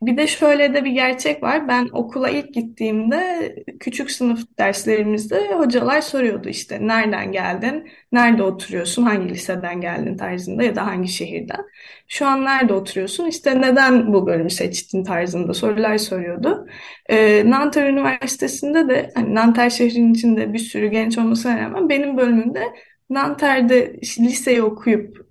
Bir 0.01 0.17
de 0.17 0.27
şöyle 0.27 0.73
de 0.73 0.85
bir 0.85 0.91
gerçek 0.91 1.43
var. 1.43 1.67
Ben 1.67 1.89
okula 1.93 2.29
ilk 2.29 2.53
gittiğimde 2.53 3.55
küçük 3.79 4.11
sınıf 4.11 4.39
derslerimizde 4.59 5.53
hocalar 5.53 6.01
soruyordu 6.01 6.49
işte 6.49 6.87
nereden 6.87 7.31
geldin, 7.31 7.89
nerede 8.11 8.43
oturuyorsun, 8.43 9.03
hangi 9.03 9.29
liseden 9.29 9.81
geldin 9.81 10.17
tarzında 10.17 10.63
ya 10.63 10.75
da 10.75 10.85
hangi 10.85 11.07
şehirden. 11.07 11.65
Şu 12.07 12.25
an 12.27 12.45
nerede 12.45 12.73
oturuyorsun, 12.73 13.25
işte 13.25 13.61
neden 13.61 14.13
bu 14.13 14.27
bölümü 14.27 14.49
seçtin 14.49 15.03
tarzında 15.03 15.53
sorular 15.53 15.97
soruyordu. 15.97 16.67
Ee, 17.09 17.43
Nanterre 17.49 17.89
Üniversitesi'nde 17.89 18.89
de 18.89 19.09
hani 19.15 19.35
Nanterre 19.35 19.69
şehrinin 19.69 20.13
içinde 20.13 20.53
bir 20.53 20.59
sürü 20.59 20.87
genç 20.87 21.17
olmasına 21.17 21.59
rağmen 21.59 21.89
benim 21.89 22.17
bölümümde 22.17 22.63
Nanter'de 23.09 23.93
liseyi 24.19 24.61
okuyup 24.61 25.27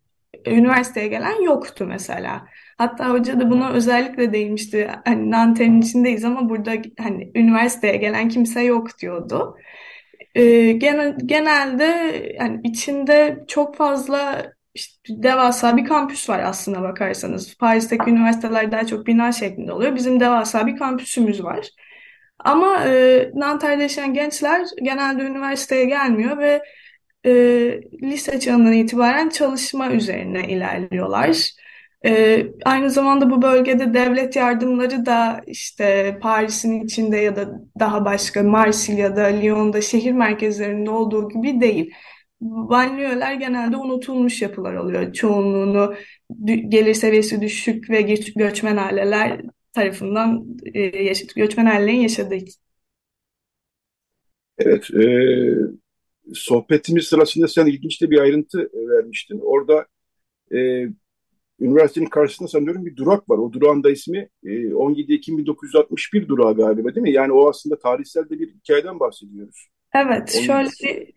üniversiteye 0.47 1.09
gelen 1.09 1.43
yoktu 1.43 1.87
mesela. 1.89 2.47
Hatta 2.79 3.11
hoca 3.11 3.41
da 3.41 3.51
buna 3.51 3.73
özellikle 3.73 4.33
değinmişti. 4.33 4.91
Hani 5.05 5.31
Nanter'in 5.31 5.81
içindeyiz 5.81 6.25
ama 6.25 6.49
burada 6.49 6.73
hani 6.99 7.31
üniversiteye 7.35 7.97
gelen 7.97 8.29
kimse 8.29 8.63
yok 8.63 8.99
diyordu. 8.99 9.57
Ee, 10.35 10.73
genel, 10.73 11.17
genelde 11.27 11.85
yani 12.41 12.61
içinde 12.65 13.45
çok 13.49 13.77
fazla 13.77 14.47
işte 14.75 15.23
devasa 15.23 15.77
bir 15.77 15.85
kampüs 15.85 16.29
var 16.29 16.39
aslına 16.41 16.83
bakarsanız. 16.83 17.57
Paris'teki 17.59 18.11
üniversiteler 18.11 18.73
daha 18.73 18.87
çok 18.87 19.07
bina 19.07 19.33
şeklinde 19.33 19.73
oluyor. 19.73 19.95
Bizim 19.97 20.21
devasa 20.21 20.67
bir 20.67 20.77
kampüsümüz 20.77 21.45
var. 21.45 21.69
Ama 22.39 22.85
e, 22.85 23.31
Nanter'de 23.35 23.83
yaşayan 23.83 24.15
gençler 24.15 24.67
genelde 24.83 25.23
üniversiteye 25.23 25.85
gelmiyor 25.85 26.39
ve 26.39 26.63
e, 27.27 27.31
lise 28.03 28.41
çağından 28.41 28.73
itibaren 28.73 29.29
çalışma 29.29 29.91
üzerine 29.93 30.49
ilerliyorlar. 30.49 31.51
E, 32.07 32.47
aynı 32.65 32.91
zamanda 32.91 33.31
bu 33.31 33.43
bölgede 33.43 33.95
devlet 33.95 34.37
yardımları 34.37 35.07
da 35.07 35.41
işte 35.47 36.19
Paris'in 36.23 36.85
içinde 36.85 37.17
ya 37.17 37.37
da 37.37 37.61
daha 37.81 38.05
başka 38.05 38.43
Marsilya'da, 38.43 39.23
Lyon'da 39.23 39.81
şehir 39.81 40.13
merkezlerinde 40.13 40.91
olduğu 40.91 41.29
gibi 41.29 41.61
değil. 41.61 41.95
Banliyöler 42.41 43.35
genelde 43.35 43.77
unutulmuş 43.77 44.43
yapılar 44.43 44.75
oluyor. 44.75 45.13
Çoğunluğunu 45.13 45.95
gelir 46.45 46.95
seviyesi 46.95 47.41
düşük 47.41 47.91
ve 47.91 48.01
göçmen 48.37 48.77
aileler 48.77 49.41
tarafından 49.73 50.47
e, 50.75 51.13
göçmen 51.37 51.67
ailelerin 51.67 52.01
yaşadığı. 52.01 52.39
Evet, 54.59 54.91
e, 54.91 55.05
sohbetimiz 56.35 57.05
sırasında 57.05 57.49
sen 57.49 57.67
ilginç 57.67 58.03
de 58.03 58.11
bir 58.11 58.19
ayrıntı 58.19 58.71
vermiştin. 58.75 59.41
Orada 59.43 59.87
e, 60.55 60.89
üniversitenin 61.61 62.07
karşısında 62.07 62.49
sanıyorum 62.49 62.87
bir 62.87 62.97
durak 62.97 63.31
var. 63.31 63.39
O 63.39 63.53
durağın 63.53 63.85
da 63.85 63.91
ismi 63.91 64.29
e, 64.45 64.75
17 64.75 65.15
Ekim 65.15 65.39
1961 65.39 66.29
durağı 66.29 66.57
galiba 66.57 66.95
değil 66.95 67.03
mi? 67.03 67.13
Yani 67.13 67.33
o 67.33 67.49
aslında 67.49 67.79
tarihsel 67.79 68.29
de 68.29 68.39
bir 68.39 68.55
hikayeden 68.55 69.01
bahsediyoruz. 69.01 69.67
Evet, 69.95 70.31
şöyle 70.31 70.69
bir 70.83 71.13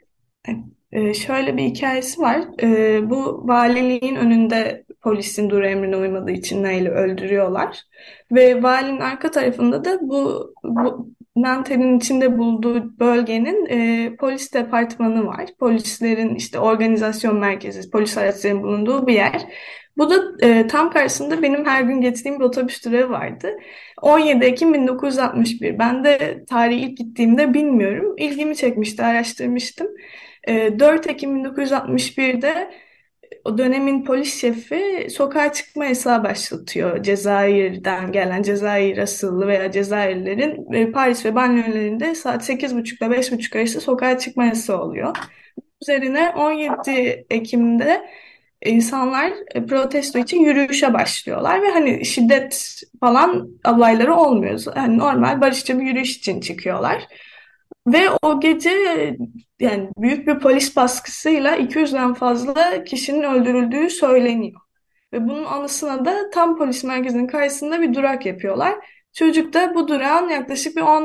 e, 0.92 1.14
şöyle 1.14 1.58
bir 1.58 1.64
hikayesi 1.64 2.22
var. 2.22 2.42
E, 2.64 3.10
bu 3.10 3.48
valiliğin 3.48 4.16
önünde 4.16 4.86
polisin 5.02 5.50
dur 5.50 5.64
emrine 5.64 5.98
uymadığı 5.98 6.32
için 6.32 6.64
Nail'i 6.64 6.90
öldürüyorlar. 6.90 7.84
Ve 8.32 8.64
valinin 8.64 9.00
arka 9.00 9.32
tarafında 9.32 9.86
da 9.86 10.00
bu, 10.02 10.54
bu 10.64 11.14
Nanterre'in 11.36 11.98
içinde 11.98 12.38
bulduğu 12.38 13.00
bölgenin 13.00 13.66
e, 13.66 14.16
polis 14.16 14.54
departmanı 14.54 15.26
var. 15.26 15.46
Polislerin 15.60 16.36
işte 16.36 16.60
organizasyon 16.60 17.40
merkezi, 17.40 17.92
polis 17.92 18.18
araçlarının 18.18 18.64
bulunduğu 18.64 19.08
bir 19.08 19.14
yer. 19.14 19.46
Bu 20.00 20.10
da 20.10 20.46
e, 20.48 20.68
tam 20.68 20.90
karşısında 20.92 21.42
benim 21.42 21.66
her 21.66 21.82
gün 21.82 22.02
geçtiğim 22.02 22.40
bir 22.40 22.46
otobüs 22.46 22.86
durağı 22.86 23.10
vardı. 23.10 23.58
17 24.02 24.46
Ekim 24.46 24.74
1961. 24.74 25.80
Ben 25.80 26.04
de 26.04 26.46
tarihi 26.50 26.80
ilk 26.80 26.98
gittiğimde 26.98 27.54
bilmiyorum. 27.54 28.16
İlgimi 28.18 28.56
çekmişti, 28.56 29.04
araştırmıştım. 29.04 29.88
E, 30.48 30.80
4 30.80 31.08
Ekim 31.08 31.46
1961'de 31.46 32.72
o 33.46 33.58
dönemin 33.58 34.06
polis 34.06 34.42
şefi 34.42 35.08
sokağa 35.10 35.54
çıkma 35.54 35.86
yasağı 35.86 36.24
başlatıyor. 36.24 37.04
Cezayir'den 37.04 38.12
gelen 38.12 38.42
Cezayir 38.42 38.98
asıllı 38.98 39.48
veya 39.48 39.72
Cezayirlilerin 39.72 40.74
e, 40.74 40.92
Paris 40.92 41.26
ve 41.26 41.36
banliyölerinde 41.36 42.16
saat 42.16 42.50
8.30 42.50 43.08
ile 43.08 43.16
5.30 43.16 43.58
arası 43.58 43.82
sokağa 43.82 44.18
çıkma 44.20 44.46
yasağı 44.46 44.82
oluyor. 44.84 45.16
Üzerine 45.82 46.30
17 46.30 47.26
Ekim'de 47.30 48.02
insanlar 48.66 49.34
e, 49.56 49.66
protesto 49.66 50.20
için 50.20 50.40
yürüyüşe 50.40 50.94
başlıyorlar 50.94 51.62
ve 51.62 51.70
hani 51.70 52.06
şiddet 52.06 52.82
falan 53.00 53.50
olayları 53.68 54.16
olmuyor. 54.16 54.64
Yani 54.76 54.98
normal 54.98 55.42
barışçı 55.42 55.80
bir 55.80 55.86
yürüyüş 55.86 56.18
için 56.18 56.42
çıkıyorlar. 56.42 57.08
Ve 57.88 58.10
o 58.22 58.40
gece 58.40 58.70
yani 59.60 59.90
büyük 59.98 60.28
bir 60.28 60.40
polis 60.40 60.76
baskısıyla 60.76 61.58
200'den 61.58 62.14
fazla 62.14 62.84
kişinin 62.84 63.24
öldürüldüğü 63.24 63.90
söyleniyor. 63.90 64.62
Ve 65.14 65.28
bunun 65.28 65.46
anısına 65.46 66.06
da 66.06 66.30
tam 66.30 66.58
polis 66.58 66.84
merkezinin 66.84 67.28
karşısında 67.28 67.82
bir 67.82 67.94
durak 67.94 68.26
yapıyorlar. 68.26 68.76
Çocuk 69.14 69.54
da 69.54 69.76
bu 69.76 69.88
durağın 69.88 70.30
yaklaşık 70.30 70.76
bir 70.76 70.82
10, 70.82 71.04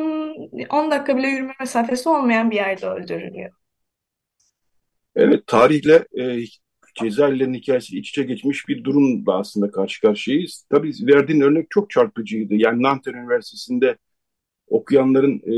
10 0.71 0.91
dakika 0.91 1.17
bile 1.17 1.29
yürüme 1.29 1.55
mesafesi 1.61 2.09
olmayan 2.09 2.51
bir 2.51 2.57
yerde 2.57 2.87
öldürülüyor. 2.87 3.51
Evet, 5.17 5.47
tarihle 5.47 6.07
e, 6.13 6.39
Cezayirlerin 6.95 7.55
hikayesi 7.55 7.99
iç 7.99 8.11
içe 8.11 8.23
geçmiş 8.23 8.69
bir 8.69 8.85
durumla 8.85 9.39
aslında 9.39 9.71
karşı 9.71 10.01
karşıyayız. 10.01 10.67
Tabii 10.71 10.93
verdiğin 11.03 11.41
örnek 11.41 11.67
çok 11.71 11.91
çarpıcıydı. 11.91 12.55
Yani 12.55 12.83
Nanterre 12.83 13.17
Üniversitesi'nde 13.17 13.97
okuyanların 14.67 15.35
e, 15.47 15.55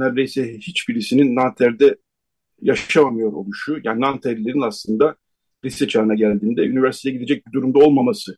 neredeyse 0.00 0.58
hiçbirisinin 0.58 1.36
Nanterre'de 1.36 1.96
yaşamamıyor 2.62 3.32
oluşu. 3.32 3.80
Yani 3.84 4.00
Nanterlilerin 4.00 4.60
aslında 4.60 5.16
lise 5.64 5.88
çağına 5.88 6.14
geldiğinde 6.14 6.62
üniversiteye 6.66 7.14
gidecek 7.14 7.46
bir 7.46 7.52
durumda 7.52 7.78
olmaması 7.78 8.36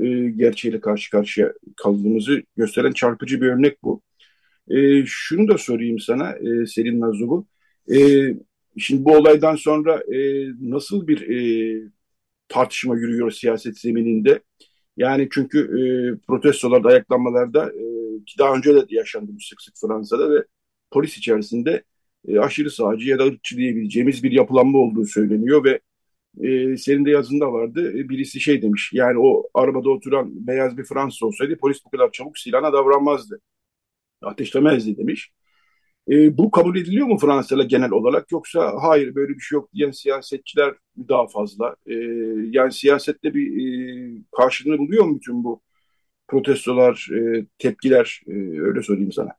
e, 0.00 0.30
gerçeğiyle 0.30 0.80
karşı 0.80 1.10
karşıya 1.10 1.52
kaldığımızı 1.76 2.42
gösteren 2.56 2.92
çarpıcı 2.92 3.40
bir 3.40 3.46
örnek 3.46 3.82
bu. 3.82 4.02
E, 4.70 5.04
şunu 5.06 5.48
da 5.48 5.58
sorayım 5.58 5.98
sana 5.98 6.32
e, 6.32 6.66
Selin 6.66 7.00
Nazub'u. 7.00 7.46
E, 7.92 7.98
şimdi 8.78 9.04
bu 9.04 9.16
olaydan 9.16 9.56
sonra 9.56 10.02
e, 10.14 10.48
nasıl 10.60 11.06
bir 11.08 11.30
e, 11.30 11.90
tartışma 12.48 12.96
yürüyor 12.96 13.30
siyaset 13.30 13.78
zemininde? 13.78 14.42
Yani 14.96 15.28
çünkü 15.32 15.58
e, 15.60 15.82
protestolarda, 16.26 16.88
ayaklanmalarda 16.88 17.66
e, 17.66 17.84
ki 18.26 18.38
daha 18.38 18.54
önce 18.54 18.74
de 18.74 18.86
yaşandı 18.90 19.30
bu 19.34 19.40
sık 19.40 19.62
sık 19.62 19.74
Fransa'da 19.80 20.30
ve 20.30 20.44
polis 20.90 21.18
içerisinde 21.18 21.84
e, 22.28 22.38
aşırı 22.38 22.70
sağcı 22.70 23.08
ya 23.08 23.18
da 23.18 23.24
ırkçı 23.26 23.56
diyebileceğimiz 23.56 24.22
bir 24.22 24.32
yapılanma 24.32 24.78
olduğu 24.78 25.06
söyleniyor 25.06 25.64
ve 25.64 25.80
e, 26.40 26.76
senin 26.76 27.04
de 27.04 27.10
yazında 27.10 27.52
vardı. 27.52 27.92
E, 27.98 28.08
birisi 28.08 28.40
şey 28.40 28.62
demiş 28.62 28.90
yani 28.94 29.18
o 29.18 29.48
arabada 29.54 29.90
oturan 29.90 30.46
beyaz 30.46 30.78
bir 30.78 30.84
Fransız 30.84 31.22
olsaydı 31.22 31.58
polis 31.58 31.84
bu 31.86 31.90
kadar 31.90 32.12
çabuk 32.12 32.38
silahına 32.38 32.72
davranmazdı. 32.72 33.40
Ateşlemezdi 34.22 34.96
demiş. 34.98 35.32
E, 36.08 36.38
bu 36.38 36.50
kabul 36.50 36.76
ediliyor 36.76 37.06
mu 37.06 37.18
Fransa'da 37.18 37.62
genel 37.64 37.90
olarak 37.90 38.32
yoksa 38.32 38.72
hayır 38.80 39.14
böyle 39.14 39.34
bir 39.34 39.40
şey 39.40 39.56
yok 39.56 39.72
diyen 39.74 39.90
siyasetçiler 39.90 40.74
daha 41.08 41.26
fazla? 41.26 41.76
E, 41.86 41.94
yani 42.50 42.72
siyasette 42.72 43.34
bir 43.34 43.46
e, 43.46 44.22
karşılığını 44.36 44.78
buluyor 44.78 45.04
mu 45.04 45.16
bütün 45.16 45.44
bu 45.44 45.62
protestolar, 46.28 47.08
e, 47.14 47.46
tepkiler 47.58 48.22
e, 48.26 48.32
öyle 48.60 48.82
söyleyeyim 48.82 49.12
sana. 49.12 49.30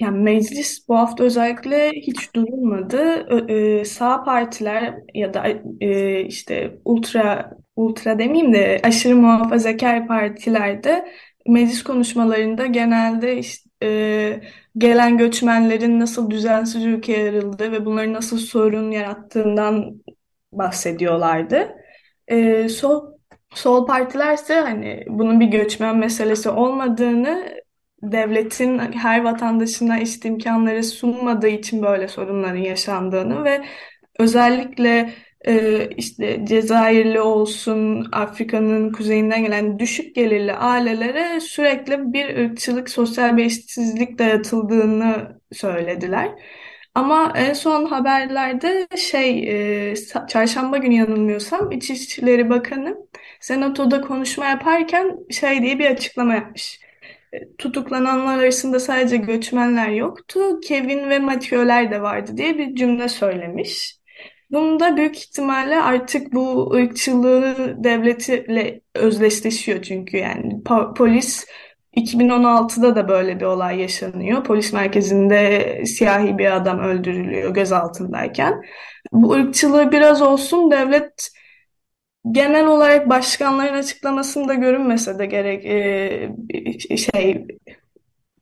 Yani 0.00 0.18
meclis 0.18 0.88
bu 0.88 0.96
hafta 0.98 1.24
özellikle 1.24 1.90
hiç 1.90 2.34
durulmadı. 2.34 3.26
Ee, 3.48 3.84
sağ 3.84 4.24
partiler 4.24 4.94
ya 5.14 5.34
da 5.34 5.44
e, 5.80 6.20
işte 6.20 6.78
ultra 6.84 7.50
ultra 7.76 8.18
demeyeyim 8.18 8.52
de 8.52 8.80
aşırı 8.84 9.16
muhafazakar 9.16 10.06
partilerde 10.06 11.08
meclis 11.48 11.82
konuşmalarında 11.82 12.66
genelde 12.66 13.38
işte, 13.38 13.70
e, 13.82 14.40
gelen 14.78 15.18
göçmenlerin 15.18 16.00
nasıl 16.00 16.30
düzensiz 16.30 16.84
ülkeye 16.84 17.24
yarıldığı 17.24 17.72
ve 17.72 17.84
bunların 17.84 18.12
nasıl 18.12 18.38
sorun 18.38 18.90
yarattığından 18.90 20.02
bahsediyorlardı. 20.52 21.76
E, 22.28 22.68
sol 22.68 23.18
Sol 23.54 23.86
partilerse 23.86 24.54
hani 24.54 25.04
bunun 25.08 25.40
bir 25.40 25.46
göçmen 25.46 25.96
meselesi 25.96 26.48
olmadığını, 26.50 27.56
devletin 28.02 28.78
her 28.78 29.24
vatandaşına 29.24 29.98
eşit 29.98 30.24
imkanları 30.24 30.84
sunmadığı 30.84 31.48
için 31.48 31.82
böyle 31.82 32.08
sorunların 32.08 32.56
yaşandığını 32.56 33.44
ve 33.44 33.64
özellikle 34.18 35.14
e, 35.46 35.88
işte 35.96 36.44
Cezayirli 36.46 37.20
olsun, 37.20 38.08
Afrika'nın 38.12 38.92
kuzeyinden 38.92 39.42
gelen 39.44 39.78
düşük 39.78 40.14
gelirli 40.14 40.52
ailelere 40.52 41.40
sürekli 41.40 42.12
bir 42.12 42.36
ırkçılık, 42.36 42.90
sosyal 42.90 43.36
bir 43.36 43.44
eşitsizlik 43.44 44.18
dayatıldığını 44.18 45.40
söylediler. 45.52 46.30
Ama 46.94 47.32
en 47.36 47.52
son 47.52 47.84
haberlerde 47.86 48.88
şey 48.96 49.48
e, 49.90 49.94
çarşamba 50.28 50.76
günü 50.76 50.94
yanılmıyorsam 50.94 51.72
İçişleri 51.72 52.50
Bakanı 52.50 52.96
Senato'da 53.40 54.00
konuşma 54.00 54.46
yaparken 54.46 55.18
şey 55.30 55.62
diye 55.62 55.78
bir 55.78 55.86
açıklama 55.86 56.34
yapmış. 56.34 56.80
E, 57.32 57.56
tutuklananlar 57.56 58.38
arasında 58.38 58.80
sadece 58.80 59.16
göçmenler 59.16 59.88
yoktu, 59.88 60.60
Kevin 60.60 61.10
ve 61.10 61.18
Mathieu'ler 61.18 61.90
de 61.90 62.02
vardı 62.02 62.36
diye 62.36 62.58
bir 62.58 62.74
cümle 62.76 63.08
söylemiş. 63.08 63.97
Bunda 64.50 64.96
büyük 64.96 65.18
ihtimalle 65.18 65.82
artık 65.82 66.32
bu 66.32 66.72
ırkçılığı 66.74 67.76
devletiyle 67.84 68.80
özdeşleşiyor 68.94 69.82
çünkü 69.82 70.16
yani 70.16 70.62
polis 70.96 71.46
2016'da 71.96 72.96
da 72.96 73.08
böyle 73.08 73.40
bir 73.40 73.44
olay 73.44 73.80
yaşanıyor. 73.80 74.44
Polis 74.44 74.72
merkezinde 74.72 75.82
siyahi 75.86 76.38
bir 76.38 76.56
adam 76.56 76.78
öldürülüyor 76.78 77.54
gözaltındayken. 77.54 78.62
Bu 79.12 79.32
ırkçılığı 79.32 79.92
biraz 79.92 80.22
olsun 80.22 80.70
devlet 80.70 81.30
genel 82.32 82.66
olarak 82.66 83.08
başkanların 83.08 83.74
açıklamasında 83.74 84.54
görünmese 84.54 85.18
de 85.18 85.26
gerek 85.26 85.64
e, 85.66 86.96
şey 86.96 87.46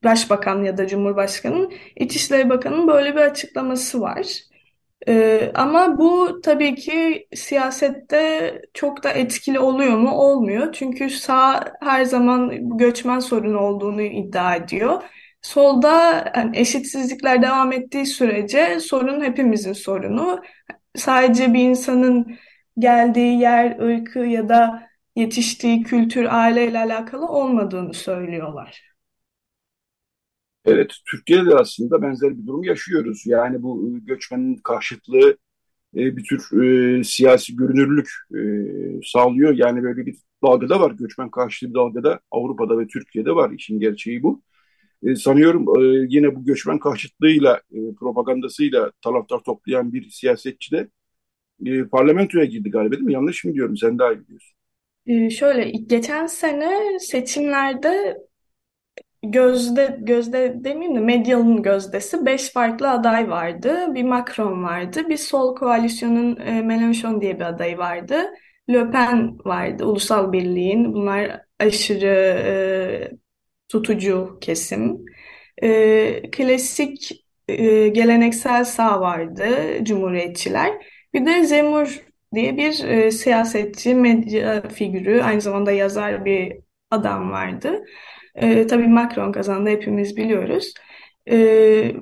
Başbakan 0.05 0.65
ya 0.65 0.79
da 0.79 0.87
Cumhurbaşkanı'nın 0.87 1.73
İçişleri 1.97 2.51
Bakanı'nın 2.51 2.89
böyle 2.89 3.15
bir 3.17 3.21
açıklaması 3.21 4.01
var. 4.01 4.27
Ee, 5.09 5.53
ama 5.55 5.99
bu 5.99 6.41
tabii 6.41 6.75
ki 6.75 7.29
siyasette 7.35 8.63
çok 8.75 9.03
da 9.05 9.11
etkili 9.11 9.59
oluyor 9.59 9.97
mu? 9.99 10.11
Olmuyor. 10.11 10.73
Çünkü 10.73 11.11
sağ 11.11 11.65
her 11.83 12.05
zaman 12.05 12.53
göçmen 12.79 13.19
sorunu 13.21 13.59
olduğunu 13.59 14.03
iddia 14.03 14.57
ediyor. 14.57 15.03
Solda 15.43 16.25
yani 16.37 16.59
eşitsizlikler 16.59 17.43
devam 17.43 17.73
ettiği 17.73 18.07
sürece 18.07 18.81
sorun 18.81 19.21
hepimizin 19.25 19.73
sorunu. 19.73 20.43
Sadece 20.97 21.55
bir 21.55 21.61
insanın 21.61 22.37
geldiği 22.79 23.41
yer, 23.41 23.79
ırkı 23.81 24.19
ya 24.19 24.49
da 24.49 24.89
yetiştiği 25.17 25.83
kültür, 25.83 26.25
aileyle 26.31 26.79
alakalı 26.79 27.27
olmadığını 27.29 27.95
söylüyorlar. 27.95 28.96
Evet, 30.67 30.93
Türkiye'de 31.11 31.47
de 31.51 31.55
aslında 31.55 32.03
benzer 32.03 32.39
bir 32.39 32.47
durum 32.47 32.63
yaşıyoruz. 32.63 33.23
Yani 33.27 33.63
bu 33.63 33.89
e, 33.89 33.99
göçmenin 34.07 34.57
karşıtlığı 34.57 35.37
e, 35.97 36.17
bir 36.17 36.25
tür 36.25 36.63
e, 36.63 37.05
siyasi 37.05 37.57
görünürlük 37.57 38.09
e, 38.35 38.41
sağlıyor. 39.05 39.55
Yani 39.55 39.83
böyle 39.83 40.07
bir 40.07 40.17
dalgada 40.43 40.81
var, 40.81 40.91
göçmen 40.91 41.31
karşıtı 41.31 41.71
bir 41.71 41.75
dalgada 41.75 42.21
Avrupa'da 42.31 42.79
ve 42.79 42.87
Türkiye'de 42.87 43.35
var. 43.35 43.51
İşin 43.51 43.81
gerçeği 43.81 44.23
bu. 44.23 44.43
E, 45.03 45.17
sanıyorum 45.17 45.83
e, 45.83 46.07
yine 46.09 46.37
bu 46.37 46.45
göçmen 46.45 46.79
karşıtlığıyla, 46.79 47.61
e, 47.73 47.79
propagandasıyla 48.01 48.93
taraftar 49.05 49.39
toplayan 49.39 49.93
bir 49.93 50.11
siyasetçi 50.11 50.73
de 50.73 50.89
e, 51.67 51.85
parlamentoya 51.85 52.45
girdi 52.45 52.71
galiba 52.71 52.93
değil 52.93 53.05
mi? 53.05 53.13
Yanlış 53.13 53.45
mı 53.45 53.55
diyorum? 53.55 53.77
Sen 53.77 53.99
daha 53.99 54.13
iyi 54.13 54.21
biliyorsun. 54.21 54.57
Ee, 55.07 55.31
şöyle 55.31 55.71
geçen 55.71 56.27
sene 56.27 56.99
seçimlerde 56.99 58.17
gözde 59.33 59.97
gözde 60.01 60.65
demeyeyim 60.65 60.97
de 60.97 61.01
medyanın 61.01 61.63
gözdesi 61.63 62.27
beş 62.27 62.53
farklı 62.53 62.91
aday 62.91 63.31
vardı. 63.31 63.95
Bir 63.95 64.05
Macron 64.05 64.63
vardı, 64.65 65.09
bir 65.09 65.17
sol 65.17 65.57
koalisyonun 65.57 66.37
e, 66.37 66.61
Mélenchon 66.61 67.21
diye 67.21 67.37
bir 67.37 67.45
adayı 67.45 67.79
vardı. 67.79 68.17
Le 68.71 68.91
Pen 68.91 69.39
vardı, 69.45 69.85
Ulusal 69.85 70.33
Birliğin. 70.33 70.95
Bunlar 70.95 71.41
aşırı 71.61 72.07
e, 72.47 73.11
tutucu 73.69 74.39
kesim. 74.41 75.05
E, 75.63 76.31
klasik 76.31 77.25
e, 77.49 77.89
geleneksel 77.89 78.65
sağ 78.65 79.01
vardı, 79.01 79.45
Cumhuriyetçiler. 79.83 80.73
Bir 81.15 81.27
de 81.27 81.45
Zemur 81.45 82.07
diye 82.35 82.57
bir 82.57 82.85
e, 82.85 83.11
siyasetçi, 83.11 83.95
medya 83.95 84.69
figürü, 84.69 85.23
aynı 85.23 85.41
zamanda 85.41 85.73
yazar 85.73 86.25
bir 86.25 86.57
adam 86.91 87.31
vardı. 87.31 87.85
E, 88.37 88.67
tabii 88.67 88.89
Macron 88.89 89.33
kazandı 89.33 89.71
hepimiz 89.71 90.17
biliyoruz. 90.17 90.75
E, 91.31 91.37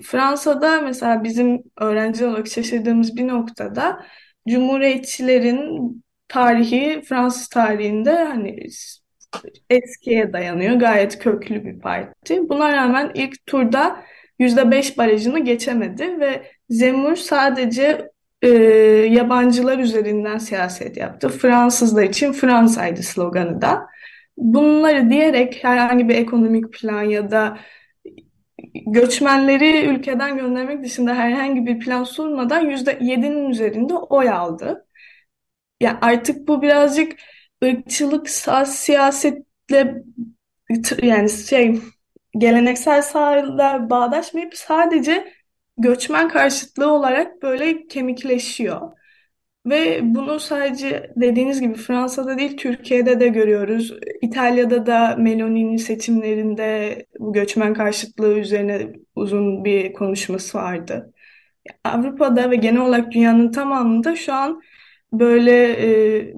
Fransa'da 0.03 0.81
mesela 0.81 1.25
bizim 1.25 1.63
öğrenci 1.81 2.27
olarak 2.27 2.49
şaşırdığımız 2.49 3.17
bir 3.17 3.29
noktada 3.29 4.05
Cumhuriyetçilerin 4.49 6.03
tarihi 6.29 7.03
Fransız 7.09 7.49
tarihinde 7.49 8.25
hani 8.25 8.69
eskiye 9.71 10.33
dayanıyor. 10.33 10.75
Gayet 10.77 11.19
köklü 11.19 11.65
bir 11.65 11.81
parti. 11.81 12.49
Buna 12.49 12.73
rağmen 12.73 13.11
ilk 13.15 13.47
turda 13.47 13.97
%5 14.39 14.99
barajını 14.99 15.39
geçemedi 15.39 16.21
ve 16.21 16.43
Zemmour 16.69 17.17
sadece 17.17 18.11
e, 18.43 18.49
yabancılar 19.11 19.79
üzerinden 19.79 20.39
siyaset 20.39 20.97
yaptı. 20.97 21.29
Fransızlar 21.29 22.03
için 22.03 22.33
Fransa'ydı 22.33 23.03
sloganı 23.03 23.61
da. 23.61 23.87
Bunları 24.37 25.11
diyerek 25.11 25.65
herhangi 25.65 26.09
bir 26.09 26.15
ekonomik 26.15 26.73
plan 26.73 27.03
ya 27.03 27.31
da 27.31 27.59
göçmenleri 28.87 29.87
ülkeden 29.87 30.37
göndermek 30.37 30.85
dışında 30.85 31.15
herhangi 31.15 31.67
bir 31.67 31.79
plan 31.81 32.05
sunmadan 32.05 32.71
%7'nin 32.71 33.51
üzerinde 33.51 33.95
oy 33.95 34.31
aldı. 34.31 34.87
Ya 35.81 35.99
artık 36.03 36.49
bu 36.49 36.63
birazcık 36.63 37.13
ırkçılık 37.65 38.31
siyasetle 38.67 40.03
yani 41.03 41.31
şey 41.31 41.81
geleneksel 42.39 43.03
sağla 43.03 43.91
bağdaşmayıp 43.91 44.55
sadece 44.57 45.33
göçmen 45.79 46.29
karşıtlığı 46.29 46.93
olarak 46.93 47.43
böyle 47.43 47.87
kemikleşiyor. 47.87 48.93
Ve 49.67 50.01
bunu 50.03 50.41
sadece 50.41 51.13
dediğiniz 51.17 51.61
gibi 51.61 51.75
Fransa'da 51.75 52.39
değil 52.39 52.57
Türkiye'de 52.57 53.21
de 53.21 53.29
görüyoruz. 53.29 53.95
İtalya'da 54.23 54.87
da 54.87 55.17
Meloni'nin 55.19 55.77
seçimlerinde 55.77 56.97
bu 57.19 57.33
göçmen 57.33 57.75
karşıtlığı 57.75 58.39
üzerine 58.39 58.93
uzun 59.17 59.65
bir 59.65 59.93
konuşması 59.93 60.59
vardı. 60.59 61.13
Avrupa'da 61.85 62.51
ve 62.51 62.57
genel 62.57 62.81
olarak 62.81 63.13
dünyanın 63.13 63.53
tamamında 63.53 64.17
şu 64.17 64.33
an 64.35 64.63
böyle 65.13 65.53
e, 65.73 66.35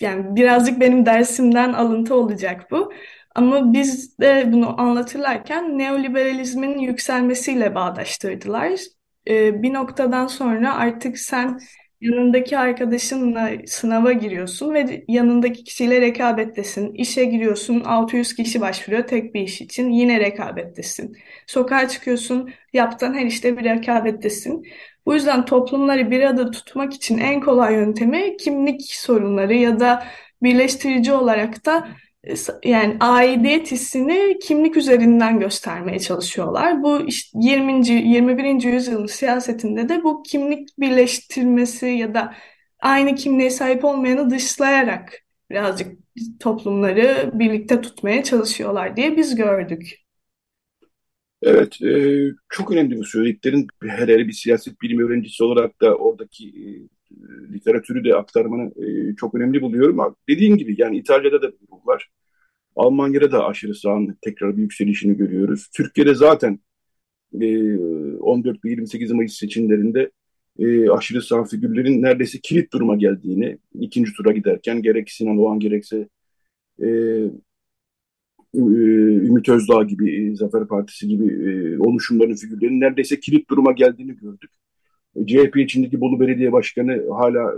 yani 0.00 0.36
birazcık 0.36 0.80
benim 0.80 1.06
dersimden 1.06 1.72
alıntı 1.72 2.14
olacak 2.14 2.66
bu. 2.70 2.92
Ama 3.34 3.72
biz 3.72 4.18
de 4.18 4.52
bunu 4.52 4.80
anlatırlarken 4.80 5.78
neoliberalizmin 5.78 6.78
yükselmesiyle 6.78 7.74
bağdaştırdılar. 7.74 8.80
E, 9.28 9.62
bir 9.62 9.72
noktadan 9.74 10.26
sonra 10.26 10.74
artık 10.76 11.18
sen 11.18 11.58
yanındaki 12.02 12.58
arkadaşınla 12.58 13.50
sınava 13.66 14.12
giriyorsun 14.12 14.74
ve 14.74 15.04
yanındaki 15.08 15.64
kişiyle 15.64 16.00
rekabettesin. 16.00 16.94
İşe 16.94 17.24
giriyorsun, 17.24 17.80
600 17.80 18.34
kişi 18.34 18.60
başvuruyor 18.60 19.06
tek 19.06 19.34
bir 19.34 19.40
iş 19.40 19.60
için. 19.60 19.90
Yine 19.90 20.20
rekabettesin. 20.20 21.16
Sokağa 21.46 21.88
çıkıyorsun, 21.88 22.50
yaptığın 22.72 23.14
her 23.14 23.26
işte 23.26 23.58
bir 23.58 23.64
rekabettesin. 23.64 24.62
Bu 25.06 25.14
yüzden 25.14 25.44
toplumları 25.44 26.10
bir 26.10 26.22
arada 26.22 26.50
tutmak 26.50 26.94
için 26.94 27.18
en 27.18 27.40
kolay 27.40 27.74
yöntemi 27.74 28.36
kimlik 28.36 28.82
sorunları 28.94 29.54
ya 29.54 29.80
da 29.80 30.04
birleştirici 30.42 31.12
olarak 31.12 31.66
da 31.66 31.88
yani 32.64 32.96
aidiyet 33.00 33.72
hissini 33.72 34.38
kimlik 34.38 34.76
üzerinden 34.76 35.40
göstermeye 35.40 35.98
çalışıyorlar. 35.98 36.82
Bu 36.82 37.06
işte 37.06 37.38
20. 37.42 37.88
21. 37.88 38.62
yüzyılın 38.62 39.06
siyasetinde 39.06 39.88
de 39.88 40.04
bu 40.04 40.22
kimlik 40.22 40.68
birleştirmesi 40.78 41.86
ya 41.86 42.14
da 42.14 42.34
aynı 42.80 43.14
kimliğe 43.14 43.50
sahip 43.50 43.84
olmayanı 43.84 44.30
dışlayarak 44.30 45.22
birazcık 45.50 45.98
toplumları 46.40 47.30
birlikte 47.34 47.80
tutmaya 47.80 48.24
çalışıyorlar 48.24 48.96
diye 48.96 49.16
biz 49.16 49.34
gördük. 49.34 50.02
Evet, 51.42 51.82
e, 51.82 52.20
çok 52.48 52.72
önemli 52.72 52.98
bu 52.98 53.04
söylediklerin. 53.04 53.66
Her 53.82 54.08
her 54.08 54.28
bir 54.28 54.32
siyaset 54.32 54.80
bilimi 54.82 55.04
öğrencisi 55.04 55.44
olarak 55.44 55.80
da 55.80 55.96
oradaki 55.96 56.48
e, 56.48 56.66
literatürü 57.52 58.04
de 58.04 58.14
aktarmanı 58.14 58.72
e, 58.84 59.16
çok 59.16 59.34
önemli 59.34 59.62
buluyorum. 59.62 60.16
Dediğim 60.28 60.56
gibi 60.56 60.74
yani 60.78 60.98
İtalya'da 60.98 61.42
da 61.42 61.52
bir 61.52 61.58
durum 61.58 61.86
var. 61.86 62.10
Almanya'da 62.76 63.32
da 63.32 63.46
aşırı 63.46 63.74
sağın 63.74 64.18
tekrar 64.22 64.56
bir 64.56 64.62
yükselişini 64.62 65.16
görüyoruz. 65.16 65.68
Türkiye'de 65.76 66.14
zaten 66.14 66.58
e, 67.40 67.76
14 68.18 68.64
ve 68.64 68.70
28 68.70 69.12
Mayıs 69.12 69.34
seçimlerinde 69.34 70.10
e, 70.58 70.90
aşırı 70.90 71.22
sağ 71.22 71.44
figürlerin 71.44 72.02
neredeyse 72.02 72.38
kilit 72.42 72.72
duruma 72.72 72.96
geldiğini, 72.96 73.58
ikinci 73.80 74.12
tura 74.12 74.32
giderken 74.32 74.82
gerek 74.82 75.10
Sinan 75.10 75.38
Oğan 75.38 75.58
gerekse 75.58 76.08
e, 76.82 76.88
e, 78.54 78.58
Ümit 79.28 79.48
Özdağ 79.48 79.82
gibi, 79.82 80.30
e, 80.32 80.36
Zafer 80.36 80.68
Partisi 80.68 81.08
gibi 81.08 81.26
e, 81.26 81.78
oluşumların 81.78 82.34
figürlerinin 82.34 82.80
neredeyse 82.80 83.20
kilit 83.20 83.50
duruma 83.50 83.72
geldiğini 83.72 84.16
gördük. 84.16 84.50
CHP 85.26 85.56
içindeki 85.56 86.00
Bolu 86.00 86.20
Belediye 86.20 86.52
Başkanı 86.52 87.10
hala 87.10 87.54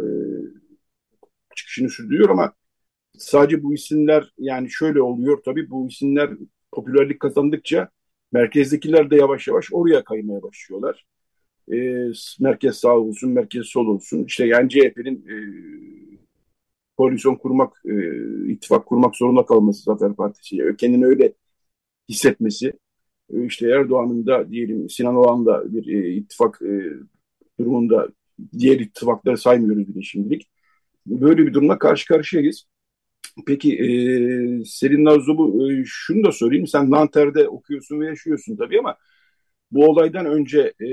çıkışını 1.57 1.91
sürdürüyor 1.91 2.31
ama 2.31 2.53
sadece 3.19 3.63
bu 3.63 3.75
isimler 3.75 4.33
yani 4.39 4.71
şöyle 4.71 5.03
oluyor 5.03 5.43
tabii 5.45 5.71
bu 5.71 5.89
isimler 5.89 6.31
popülerlik 6.73 7.21
kazandıkça 7.21 7.89
merkezdekiler 8.33 9.11
de 9.11 9.17
yavaş 9.17 9.49
yavaş 9.49 9.69
oraya 9.73 10.05
kaymaya 10.05 10.43
başlıyorlar. 10.43 11.07
merkez 12.41 12.77
sağ 12.77 12.97
olsun, 12.99 13.31
merkez 13.31 13.67
sol 13.67 13.87
olsun. 13.87 14.25
İşte 14.25 14.47
yani 14.47 14.69
CHP'nin 14.71 15.25
koalisyon 16.97 17.35
kurmak, 17.37 17.83
e, 17.87 17.95
ittifak 18.53 18.87
kurmak 18.87 19.17
zorunda 19.17 19.47
kalması 19.47 19.83
Zafer 19.83 20.15
Partisi'yle, 20.17 20.77
kendini 20.77 21.07
öyle 21.07 21.33
hissetmesi, 22.09 22.73
e, 23.35 23.47
işte 23.47 23.71
Erdoğan'ın 23.71 24.27
da 24.27 24.51
diyelim 24.51 24.91
Sinan 24.91 25.17
Oğan 25.17 25.47
da 25.47 25.73
bir 25.73 25.87
e, 25.95 26.15
ittifak 26.15 26.63
e, 26.63 26.93
durumunda 27.61 28.09
diğer 28.59 28.81
ittifakları 28.81 29.39
saymıyoruz 29.39 29.89
bile 29.89 30.03
şimdilik. 30.03 30.51
Böyle 31.07 31.47
bir 31.47 31.55
durumla 31.55 31.79
karşı 31.79 32.07
karşıyayız. 32.09 32.65
Peki 33.47 33.75
e, 33.75 33.87
Selin 34.65 35.05
Nazlı 35.05 35.73
e, 35.73 35.85
şunu 35.87 36.25
da 36.25 36.33
sorayım. 36.33 36.67
Sen 36.67 36.91
Nanter'de 36.91 37.49
okuyorsun 37.49 38.01
ve 38.01 38.07
yaşıyorsun 38.07 38.57
tabii 38.57 38.79
ama 38.79 38.97
bu 39.71 39.87
olaydan 39.87 40.27
önce 40.27 40.61
e, 40.81 40.89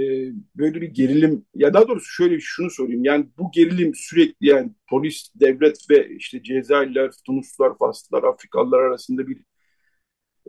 böyle 0.56 0.82
bir 0.82 0.90
gerilim 0.90 1.46
ya 1.56 1.74
daha 1.74 1.88
doğrusu 1.88 2.06
şöyle 2.06 2.40
şunu 2.40 2.70
sorayım 2.70 3.04
yani 3.04 3.28
bu 3.38 3.52
gerilim 3.52 3.92
sürekli 3.96 4.48
yani 4.48 4.72
polis, 4.90 5.32
devlet 5.36 5.90
ve 5.90 6.10
işte 6.10 6.44
Cezayirler, 6.44 7.12
Tunuslular, 7.26 7.78
Faslılar, 7.78 8.24
Afrikalılar 8.24 8.80
arasında 8.80 9.28
bir 9.28 9.38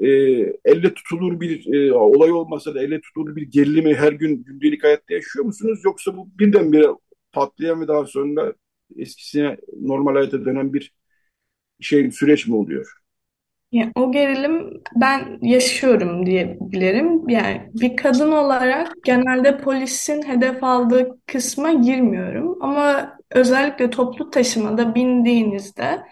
e, 0.03 0.09
elle 0.65 0.95
tutulur 0.95 1.41
bir 1.41 1.75
e, 1.75 1.93
olay 1.95 2.33
olmasa 2.33 2.75
da 2.75 2.83
elle 2.83 3.01
tutulur 3.01 3.37
bir 3.37 3.43
gerilimi 3.43 3.95
her 3.95 4.13
gün 4.13 4.45
gündelik 4.45 4.85
hayatta 4.85 5.15
yaşıyor 5.15 5.45
musunuz? 5.45 5.81
Yoksa 5.85 6.17
bu 6.17 6.29
birdenbire 6.39 6.87
patlayan 7.33 7.81
ve 7.81 7.89
daha 7.89 8.07
sonra 8.07 8.55
eskisine 8.97 9.57
normal 9.81 10.15
hayata 10.15 10.45
dönen 10.45 10.73
bir 10.73 10.93
şey 11.81 12.11
süreç 12.11 12.47
mi 12.47 12.57
oluyor? 12.57 12.93
Yani 13.73 13.93
o 13.95 14.13
gerilim 14.13 14.83
ben 14.97 15.39
yaşıyorum 15.43 16.27
diyebilirim. 16.27 17.29
Yani 17.29 17.71
bir 17.75 17.97
kadın 17.97 18.33
olarak 18.33 18.93
genelde 19.05 19.59
polisin 19.59 20.23
hedef 20.23 20.65
aldığı 20.65 21.19
kısma 21.27 21.73
girmiyorum. 21.73 22.59
Ama 22.61 23.17
özellikle 23.31 23.91
toplu 23.91 24.31
taşımada 24.31 24.95
bindiğinizde 24.95 26.03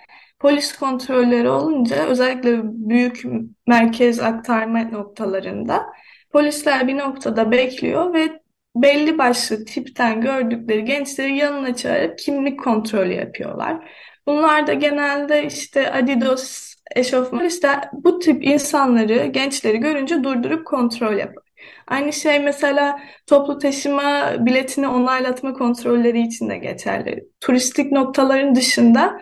polis 0.40 0.78
kontrolleri 0.78 1.48
olunca 1.48 2.06
özellikle 2.06 2.60
büyük 2.64 3.22
merkez 3.66 4.20
aktarma 4.20 4.82
noktalarında 4.82 5.86
polisler 6.32 6.88
bir 6.88 6.98
noktada 6.98 7.50
bekliyor 7.50 8.14
ve 8.14 8.40
belli 8.76 9.18
başlı 9.18 9.64
tipten 9.64 10.20
gördükleri 10.20 10.84
gençleri 10.84 11.36
yanına 11.36 11.76
çağırıp 11.76 12.18
kimlik 12.18 12.64
kontrolü 12.64 13.12
yapıyorlar. 13.12 13.90
Bunlar 14.26 14.66
da 14.66 14.72
genelde 14.72 15.46
işte 15.46 15.92
Adidas 15.92 16.74
eşofman 16.96 17.44
işte 17.44 17.68
bu 17.92 18.18
tip 18.18 18.44
insanları, 18.44 19.26
gençleri 19.26 19.78
görünce 19.78 20.24
durdurup 20.24 20.66
kontrol 20.66 21.16
yapar. 21.16 21.44
Aynı 21.86 22.12
şey 22.12 22.40
mesela 22.40 23.00
toplu 23.26 23.58
taşıma 23.58 24.34
biletini 24.38 24.88
onaylatma 24.88 25.52
kontrolleri 25.52 26.20
için 26.20 26.50
de 26.50 26.58
geçerli. 26.58 27.24
Turistik 27.40 27.92
noktaların 27.92 28.54
dışında 28.54 29.20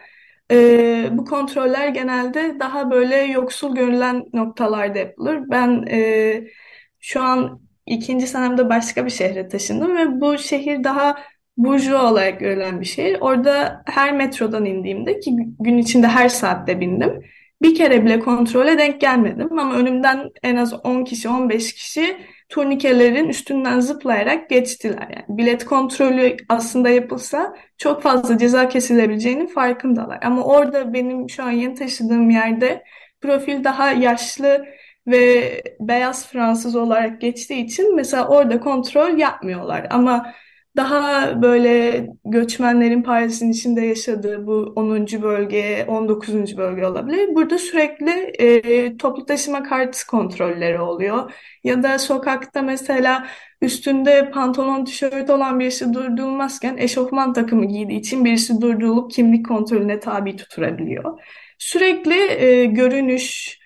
e, 0.51 1.09
bu 1.13 1.25
kontroller 1.25 1.89
genelde 1.89 2.57
daha 2.61 2.91
böyle 2.91 3.17
yoksul 3.17 3.75
görülen 3.75 4.25
noktalarda 4.33 4.99
yapılır. 4.99 5.41
Ben 5.51 5.85
e, 5.91 6.45
şu 7.01 7.23
an 7.23 7.61
ikinci 7.87 8.27
senemde 8.27 8.69
başka 8.69 9.05
bir 9.07 9.11
şehre 9.11 9.49
taşındım 9.49 9.97
ve 9.97 10.21
bu 10.21 10.39
şehir 10.39 10.85
daha 10.85 11.17
burjuva 11.57 12.11
olarak 12.11 12.41
görülen 12.41 12.81
bir 12.81 12.87
şehir. 12.87 13.17
Orada 13.21 13.83
her 13.87 14.13
metrodan 14.13 14.65
indiğimde 14.65 15.21
ki 15.21 15.37
gün 15.61 15.79
içinde 15.79 16.07
her 16.07 16.29
saatte 16.29 16.81
bindim. 16.81 17.23
Bir 17.63 17.75
kere 17.75 18.05
bile 18.05 18.21
kontrole 18.21 18.79
denk 18.79 19.01
gelmedim 19.01 19.59
ama 19.59 19.75
önümden 19.75 20.31
en 20.43 20.57
az 20.57 20.87
10 20.87 21.05
kişi 21.05 21.29
15 21.29 21.73
kişi 21.75 22.17
turnikelerin 22.49 23.29
üstünden 23.29 23.81
zıplayarak 23.81 24.51
geçtiler. 24.51 25.09
Yani 25.11 25.39
bilet 25.39 25.65
kontrolü 25.65 26.37
aslında 26.49 26.89
yapılsa 26.89 27.57
çok 27.79 28.03
fazla 28.03 28.39
ceza 28.39 28.69
kesilebileceğinin 28.69 29.47
farkındalar. 29.47 30.19
Ama 30.23 30.45
orada 30.45 30.93
benim 30.95 31.31
şu 31.31 31.43
an 31.45 31.51
yeni 31.51 31.75
taşıdığım 31.75 32.31
yerde 32.31 32.85
profil 33.21 33.65
daha 33.65 33.93
yaşlı 33.93 34.67
ve 35.07 35.63
beyaz 35.81 36.29
Fransız 36.29 36.77
olarak 36.77 37.21
geçtiği 37.21 37.65
için 37.65 37.97
mesela 37.97 38.29
orada 38.29 38.61
kontrol 38.61 39.19
yapmıyorlar. 39.19 39.87
Ama 39.91 40.35
daha 40.77 41.43
böyle 41.43 42.07
göçmenlerin 42.25 43.03
Paris'in 43.03 43.51
içinde 43.51 43.81
yaşadığı 43.81 44.47
bu 44.47 44.73
10. 44.77 45.23
bölge, 45.23 45.85
19. 45.89 46.57
bölge 46.57 46.87
olabilir. 46.87 47.35
Burada 47.35 47.59
sürekli 47.59 48.11
e, 48.39 48.97
toplu 48.97 49.27
taşıma 49.27 49.63
kart 49.63 50.05
kontrolleri 50.05 50.81
oluyor. 50.81 51.33
Ya 51.65 51.83
da 51.83 51.99
sokakta 51.99 52.63
mesela 52.63 53.27
üstünde 53.63 54.31
pantolon, 54.31 54.85
tişört 54.85 55.31
olan 55.31 55.61
birisi 55.61 55.93
durdurulmazken 55.95 56.77
eşofman 56.77 57.33
takımı 57.33 57.67
giydiği 57.67 58.01
için 58.01 58.25
birisi 58.25 58.61
durdurulup 58.61 59.11
kimlik 59.11 59.47
kontrolüne 59.47 60.01
tabi 60.01 60.37
tutulabiliyor. 60.37 61.21
Sürekli 61.59 62.15
e, 62.15 62.65
görünüş 62.65 63.59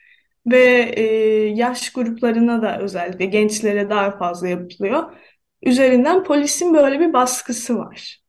ve 0.46 0.92
e, 0.96 1.04
yaş 1.48 1.92
gruplarına 1.92 2.62
da 2.62 2.78
özellikle 2.78 3.26
gençlere 3.26 3.90
daha 3.90 4.18
fazla 4.18 4.48
yapılıyor 4.48 5.12
üzerinden 5.62 6.24
polisin 6.24 6.74
böyle 6.74 7.00
bir 7.00 7.12
baskısı 7.12 7.78
var. 7.78 8.22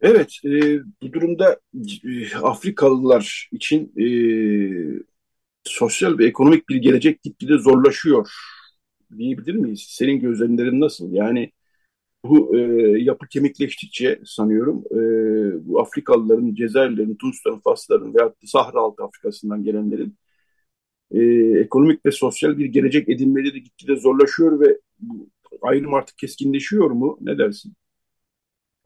Evet, 0.00 0.40
e, 0.44 0.80
bu 1.02 1.12
durumda 1.12 1.60
e, 2.04 2.36
Afrikalılar 2.36 3.48
için 3.52 3.92
e, 3.96 4.06
sosyal 5.64 6.18
ve 6.18 6.26
ekonomik 6.26 6.68
bir 6.68 6.76
gelecek 6.76 7.22
gitgide 7.22 7.58
zorlaşıyor 7.58 8.30
diyebilir 9.18 9.54
miyiz? 9.54 9.86
Senin 9.88 10.20
gözlemlerin 10.20 10.80
nasıl? 10.80 11.12
Yani 11.12 11.52
bu 12.24 12.58
e, 12.58 12.60
yapı 13.02 13.28
kemikleştikçe 13.28 14.20
sanıyorum 14.24 14.84
e, 14.90 14.98
bu 15.68 15.80
Afrikalıların, 15.80 16.54
Cezayirlerin, 16.54 17.16
Tunusların, 17.16 17.58
Fasların 17.58 18.14
veyahut 18.14 18.42
da 18.42 18.46
Sahra 18.46 18.80
Altı 18.80 19.04
Afrika'sından 19.04 19.64
gelenlerin 19.64 20.18
e, 21.10 21.20
ekonomik 21.60 22.06
ve 22.06 22.10
sosyal 22.10 22.58
bir 22.58 22.66
gelecek 22.66 23.08
edinmeleri 23.08 23.62
gitgide 23.62 23.96
zorlaşıyor 23.96 24.60
ve 24.60 24.78
bu 24.98 25.30
ayrım 25.62 25.94
artık 25.94 26.18
keskinleşiyor 26.18 26.90
mu? 26.90 27.18
Ne 27.20 27.38
dersin? 27.38 27.74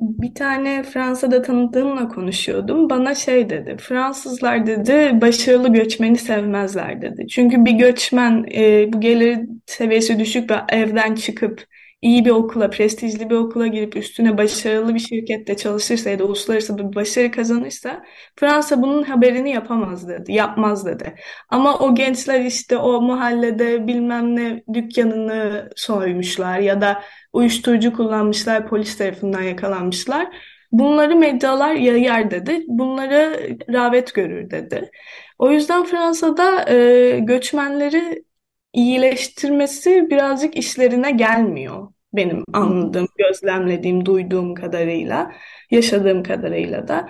Bir 0.01 0.35
tane 0.35 0.83
Fransa'da 0.83 1.43
tanıdığımla 1.43 2.09
konuşuyordum. 2.09 2.91
Bana 2.91 3.15
şey 3.15 3.51
dedi, 3.51 3.77
Fransızlar 3.81 4.67
dedi 4.67 5.21
başarılı 5.21 5.73
göçmeni 5.73 6.19
sevmezler 6.19 7.03
dedi. 7.03 7.27
Çünkü 7.29 7.65
bir 7.65 7.73
göçmen 7.73 8.45
e, 8.55 8.93
bu 8.93 9.01
gelir 9.01 9.39
seviyesi 9.67 10.19
düşük 10.19 10.51
ve 10.51 10.55
evden 10.69 11.15
çıkıp 11.15 11.65
iyi 12.03 12.25
bir 12.25 12.31
okula, 12.31 12.71
prestijli 12.71 13.31
bir 13.31 13.35
okula 13.35 13.67
girip 13.67 13.97
üstüne 13.97 14.39
başarılı 14.39 14.95
bir 14.95 15.01
şirkette 15.01 15.57
çalışırsa 15.57 16.11
ya 16.11 16.19
da 16.19 16.25
uluslararası 16.25 16.79
bir 16.79 16.95
başarı 16.95 17.31
kazanırsa 17.31 18.03
Fransa 18.37 18.83
bunun 18.83 19.03
haberini 19.03 19.51
yapamaz 19.51 20.09
dedi, 20.09 20.33
yapmaz 20.33 20.87
dedi. 20.87 21.15
Ama 21.49 21.79
o 21.79 21.95
gençler 21.95 22.41
işte 22.45 22.77
o 22.77 23.01
mahallede 23.03 23.87
bilmem 23.87 24.37
ne 24.37 24.63
dükkanını 24.75 25.71
soymuşlar 25.77 26.59
ya 26.59 26.81
da 26.81 27.03
uyuşturucu 27.33 27.93
kullanmışlar, 27.97 28.69
polis 28.69 28.99
tarafından 28.99 29.43
yakalanmışlar. 29.43 30.29
Bunları 30.73 31.17
medyalar 31.17 31.75
yayar 31.75 32.31
dedi. 32.31 32.65
Bunları 32.69 33.39
rağbet 33.73 34.15
görür 34.15 34.51
dedi. 34.51 34.91
O 35.39 35.51
yüzden 35.51 35.85
Fransa'da 35.85 36.71
e, 36.71 37.19
göçmenleri 37.19 38.25
iyileştirmesi 38.73 40.11
birazcık 40.11 40.57
işlerine 40.57 41.11
gelmiyor. 41.11 41.89
Benim 42.13 42.45
anladığım, 42.53 43.09
gözlemlediğim, 43.19 44.07
duyduğum 44.07 44.55
kadarıyla, 44.55 45.33
yaşadığım 45.71 46.23
kadarıyla 46.23 46.89
da. 46.89 47.09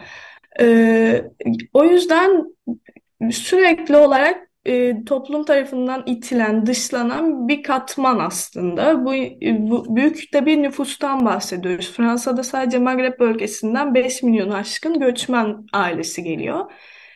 Ee, 0.60 1.24
o 1.72 1.84
yüzden 1.84 2.44
sürekli 3.30 3.96
olarak 3.96 4.52
e, 4.64 5.04
toplum 5.04 5.44
tarafından 5.44 6.02
itilen, 6.06 6.66
dışlanan 6.66 7.48
bir 7.48 7.62
katman 7.62 8.18
aslında. 8.18 9.04
Bu, 9.04 9.12
bu 9.42 9.96
büyük 9.96 10.34
de 10.34 10.46
bir 10.46 10.62
nüfustan 10.62 11.24
bahsediyoruz. 11.26 11.92
Fransa'da 11.92 12.42
sadece 12.42 12.78
Magreb 12.78 13.18
bölgesinden 13.20 13.94
5 13.94 14.22
milyon 14.22 14.50
aşkın 14.50 15.00
göçmen 15.00 15.66
ailesi 15.72 16.22
geliyor. 16.22 16.72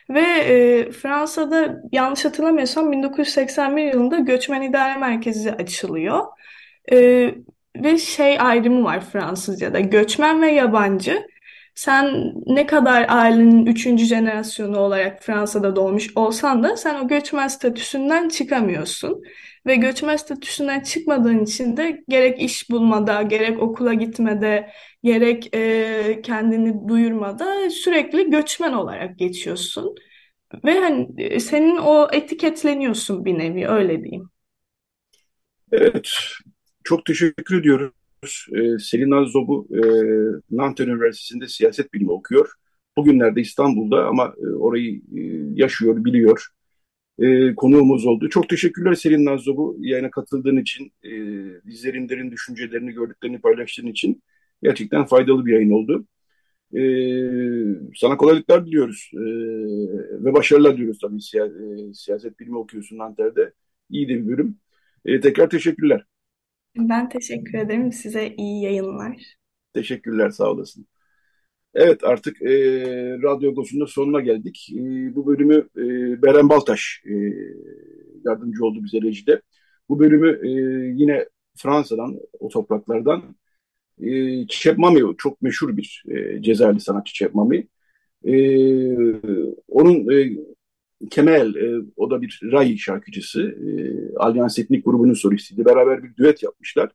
Ve 0.09 0.21
e, 0.21 0.91
Fransa'da 0.91 1.81
yanlış 1.91 2.25
hatırlamıyorsam 2.25 2.91
1981 2.91 3.83
yılında 3.83 4.17
Göçmen 4.17 4.61
İdare 4.61 4.97
Merkezi 4.99 5.51
açılıyor. 5.51 6.25
E, 6.91 6.97
ve 7.75 7.97
şey 7.97 8.39
ayrımı 8.39 8.83
var 8.83 9.05
Fransızca'da. 9.05 9.79
Göçmen 9.79 10.41
ve 10.41 10.51
yabancı. 10.51 11.27
Sen 11.75 12.33
ne 12.45 12.65
kadar 12.65 13.05
ailenin 13.09 13.65
üçüncü 13.65 14.05
jenerasyonu 14.05 14.79
olarak 14.79 15.23
Fransa'da 15.23 15.75
doğmuş 15.75 16.09
olsan 16.15 16.63
da 16.63 16.77
sen 16.77 16.95
o 17.05 17.07
göçmen 17.07 17.47
statüsünden 17.47 18.29
çıkamıyorsun. 18.29 19.23
Ve 19.67 19.75
göçmen 19.75 20.15
statüsünden 20.15 20.79
çıkmadığın 20.79 21.43
için 21.43 21.77
de 21.77 22.03
gerek 22.09 22.41
iş 22.41 22.69
bulmada, 22.69 23.21
gerek 23.21 23.61
okula 23.61 23.93
gitmede, 23.93 24.69
gerek 25.03 25.55
e, 25.55 26.21
kendini 26.23 26.87
duyurmada 26.87 27.69
sürekli 27.69 28.29
göçmen 28.29 28.73
olarak 28.73 29.19
geçiyorsun. 29.19 29.95
Ve 30.65 30.79
hani 30.79 31.07
e, 31.17 31.39
senin 31.39 31.77
o 31.77 32.07
etiketleniyorsun 32.11 33.25
bir 33.25 33.39
nevi 33.39 33.67
öyle 33.67 34.03
diyeyim. 34.03 34.29
Evet, 35.71 36.09
çok 36.83 37.05
teşekkür 37.05 37.59
ediyoruz. 37.59 38.47
Ee, 38.55 38.79
Selin 38.79 39.11
Azzobu 39.11 39.67
e, 39.71 39.81
Nantes 40.51 40.87
Üniversitesi'nde 40.87 41.47
siyaset 41.47 41.93
bilimi 41.93 42.11
okuyor. 42.11 42.49
Bugünlerde 42.97 43.41
İstanbul'da 43.41 44.05
ama 44.05 44.33
e, 44.37 44.47
orayı 44.47 44.95
e, 44.95 45.21
yaşıyor, 45.53 46.05
biliyor. 46.05 46.47
E, 47.19 47.55
konuğumuz 47.55 48.05
oldu. 48.05 48.29
Çok 48.29 48.49
teşekkürler 48.49 48.93
Selin 48.93 49.25
Nazzobu 49.25 49.77
yayına 49.79 50.11
katıldığın 50.11 50.57
için, 50.57 50.91
e, 51.03 51.11
izlerinlerin 51.71 52.31
düşüncelerini, 52.31 52.91
gördüklerini 52.91 53.41
paylaştığın 53.41 53.87
için. 53.87 54.23
Gerçekten 54.63 55.05
faydalı 55.05 55.45
bir 55.45 55.53
yayın 55.53 55.69
oldu. 55.71 56.07
E, 56.75 56.81
sana 57.95 58.17
kolaylıklar 58.17 58.65
diliyoruz 58.65 59.11
e, 59.13 59.19
ve 60.25 60.33
başarılar 60.33 60.77
diliyoruz 60.77 60.99
tabii. 60.99 61.21
Siya, 61.21 61.45
e, 61.45 61.93
siyaset 61.93 62.39
bilimi 62.39 62.57
okuyorsun 62.57 62.97
Nanter'de. 62.97 63.53
İyi 63.89 64.09
de 64.09 64.13
bir 64.15 64.27
bölüm. 64.27 64.57
E, 65.05 65.19
tekrar 65.21 65.49
teşekkürler. 65.49 66.05
Ben 66.77 67.09
teşekkür 67.09 67.57
ederim. 67.57 67.91
Size 67.91 68.33
iyi 68.37 68.63
yayınlar. 68.63 69.37
Teşekkürler, 69.73 70.29
sağ 70.29 70.51
olasın. 70.51 70.87
Evet, 71.79 72.03
artık 72.03 72.41
e, 72.41 72.49
Radyo 73.23 73.51
Agos'un 73.51 73.85
sonuna 73.85 74.21
geldik. 74.21 74.69
E, 74.73 75.15
bu 75.15 75.27
bölümü 75.27 75.55
e, 75.77 76.21
Beren 76.21 76.49
Baltaş 76.49 77.03
e, 77.05 77.13
yardımcı 78.25 78.65
oldu 78.65 78.83
bize 78.83 79.01
rejide. 79.01 79.41
Bu 79.89 79.99
bölümü 79.99 80.39
e, 80.43 80.49
yine 80.95 81.25
Fransa'dan, 81.57 82.19
o 82.39 82.49
topraklardan 82.49 83.35
e, 84.01 84.47
Çepmami, 84.47 85.01
çok 85.17 85.41
meşhur 85.41 85.77
bir 85.77 86.03
e, 86.09 86.41
Cezayirli 86.41 86.79
sanatçı 86.79 87.13
Çepmami. 87.13 87.67
E, 88.25 88.33
onun 89.67 90.09
e, 90.11 90.37
Kemal, 91.09 91.55
e, 91.55 91.81
o 91.95 92.11
da 92.11 92.21
bir 92.21 92.41
Ray 92.51 92.77
şarkıcısı. 92.77 93.41
E, 93.41 94.15
Alyans 94.15 94.59
Etnik 94.59 94.85
grubunun 94.85 95.13
solistiydi. 95.13 95.65
Beraber 95.65 96.03
bir 96.03 96.15
düet 96.15 96.43
yapmışlar. 96.43 96.91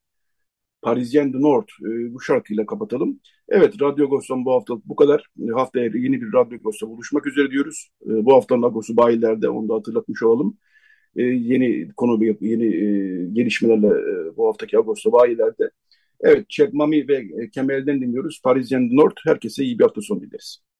Parisien 0.83 1.33
de 1.33 1.41
Nord 1.41 1.69
e, 1.83 2.15
bu 2.15 2.21
şarkıyla 2.21 2.67
kapatalım. 2.67 3.21
Evet, 3.55 3.83
Radyo 3.83 4.07
Agos'tan 4.07 4.45
bu 4.45 4.53
hafta 4.53 4.75
bu 4.85 4.97
kadar. 4.97 5.27
E, 5.49 5.53
haftaya 5.53 5.85
yeni 5.85 6.23
bir 6.23 6.33
Radyo 6.33 6.59
Agos'ta 6.59 6.89
buluşmak 6.89 7.27
üzere 7.27 7.51
diyoruz. 7.51 7.89
E, 8.07 8.25
bu 8.25 8.35
haftanın 8.35 8.63
Agos'u 8.63 8.97
bayilerde, 8.97 9.49
onu 9.49 9.69
da 9.69 9.75
hatırlatmış 9.75 10.23
olalım. 10.23 10.59
E, 11.17 11.23
yeni 11.23 11.93
konu, 11.97 12.25
yeni 12.41 12.71
gelişmelerle 13.35 13.89
bu 14.37 14.49
haftaki 14.49 14.79
Agos'ta 14.79 15.13
bayilerde. 15.13 15.71
Evet, 16.21 16.51
Çek 16.51 16.75
Mami 16.75 17.09
ve 17.09 17.51
Kemal'den 17.51 18.01
dinliyoruz. 18.01 18.41
Parisien 18.45 18.97
Nord. 18.97 19.17
Herkese 19.27 19.65
iyi 19.65 19.79
bir 19.79 19.85
hafta 19.85 20.01
sonu 20.01 20.21
dileriz. 20.23 20.63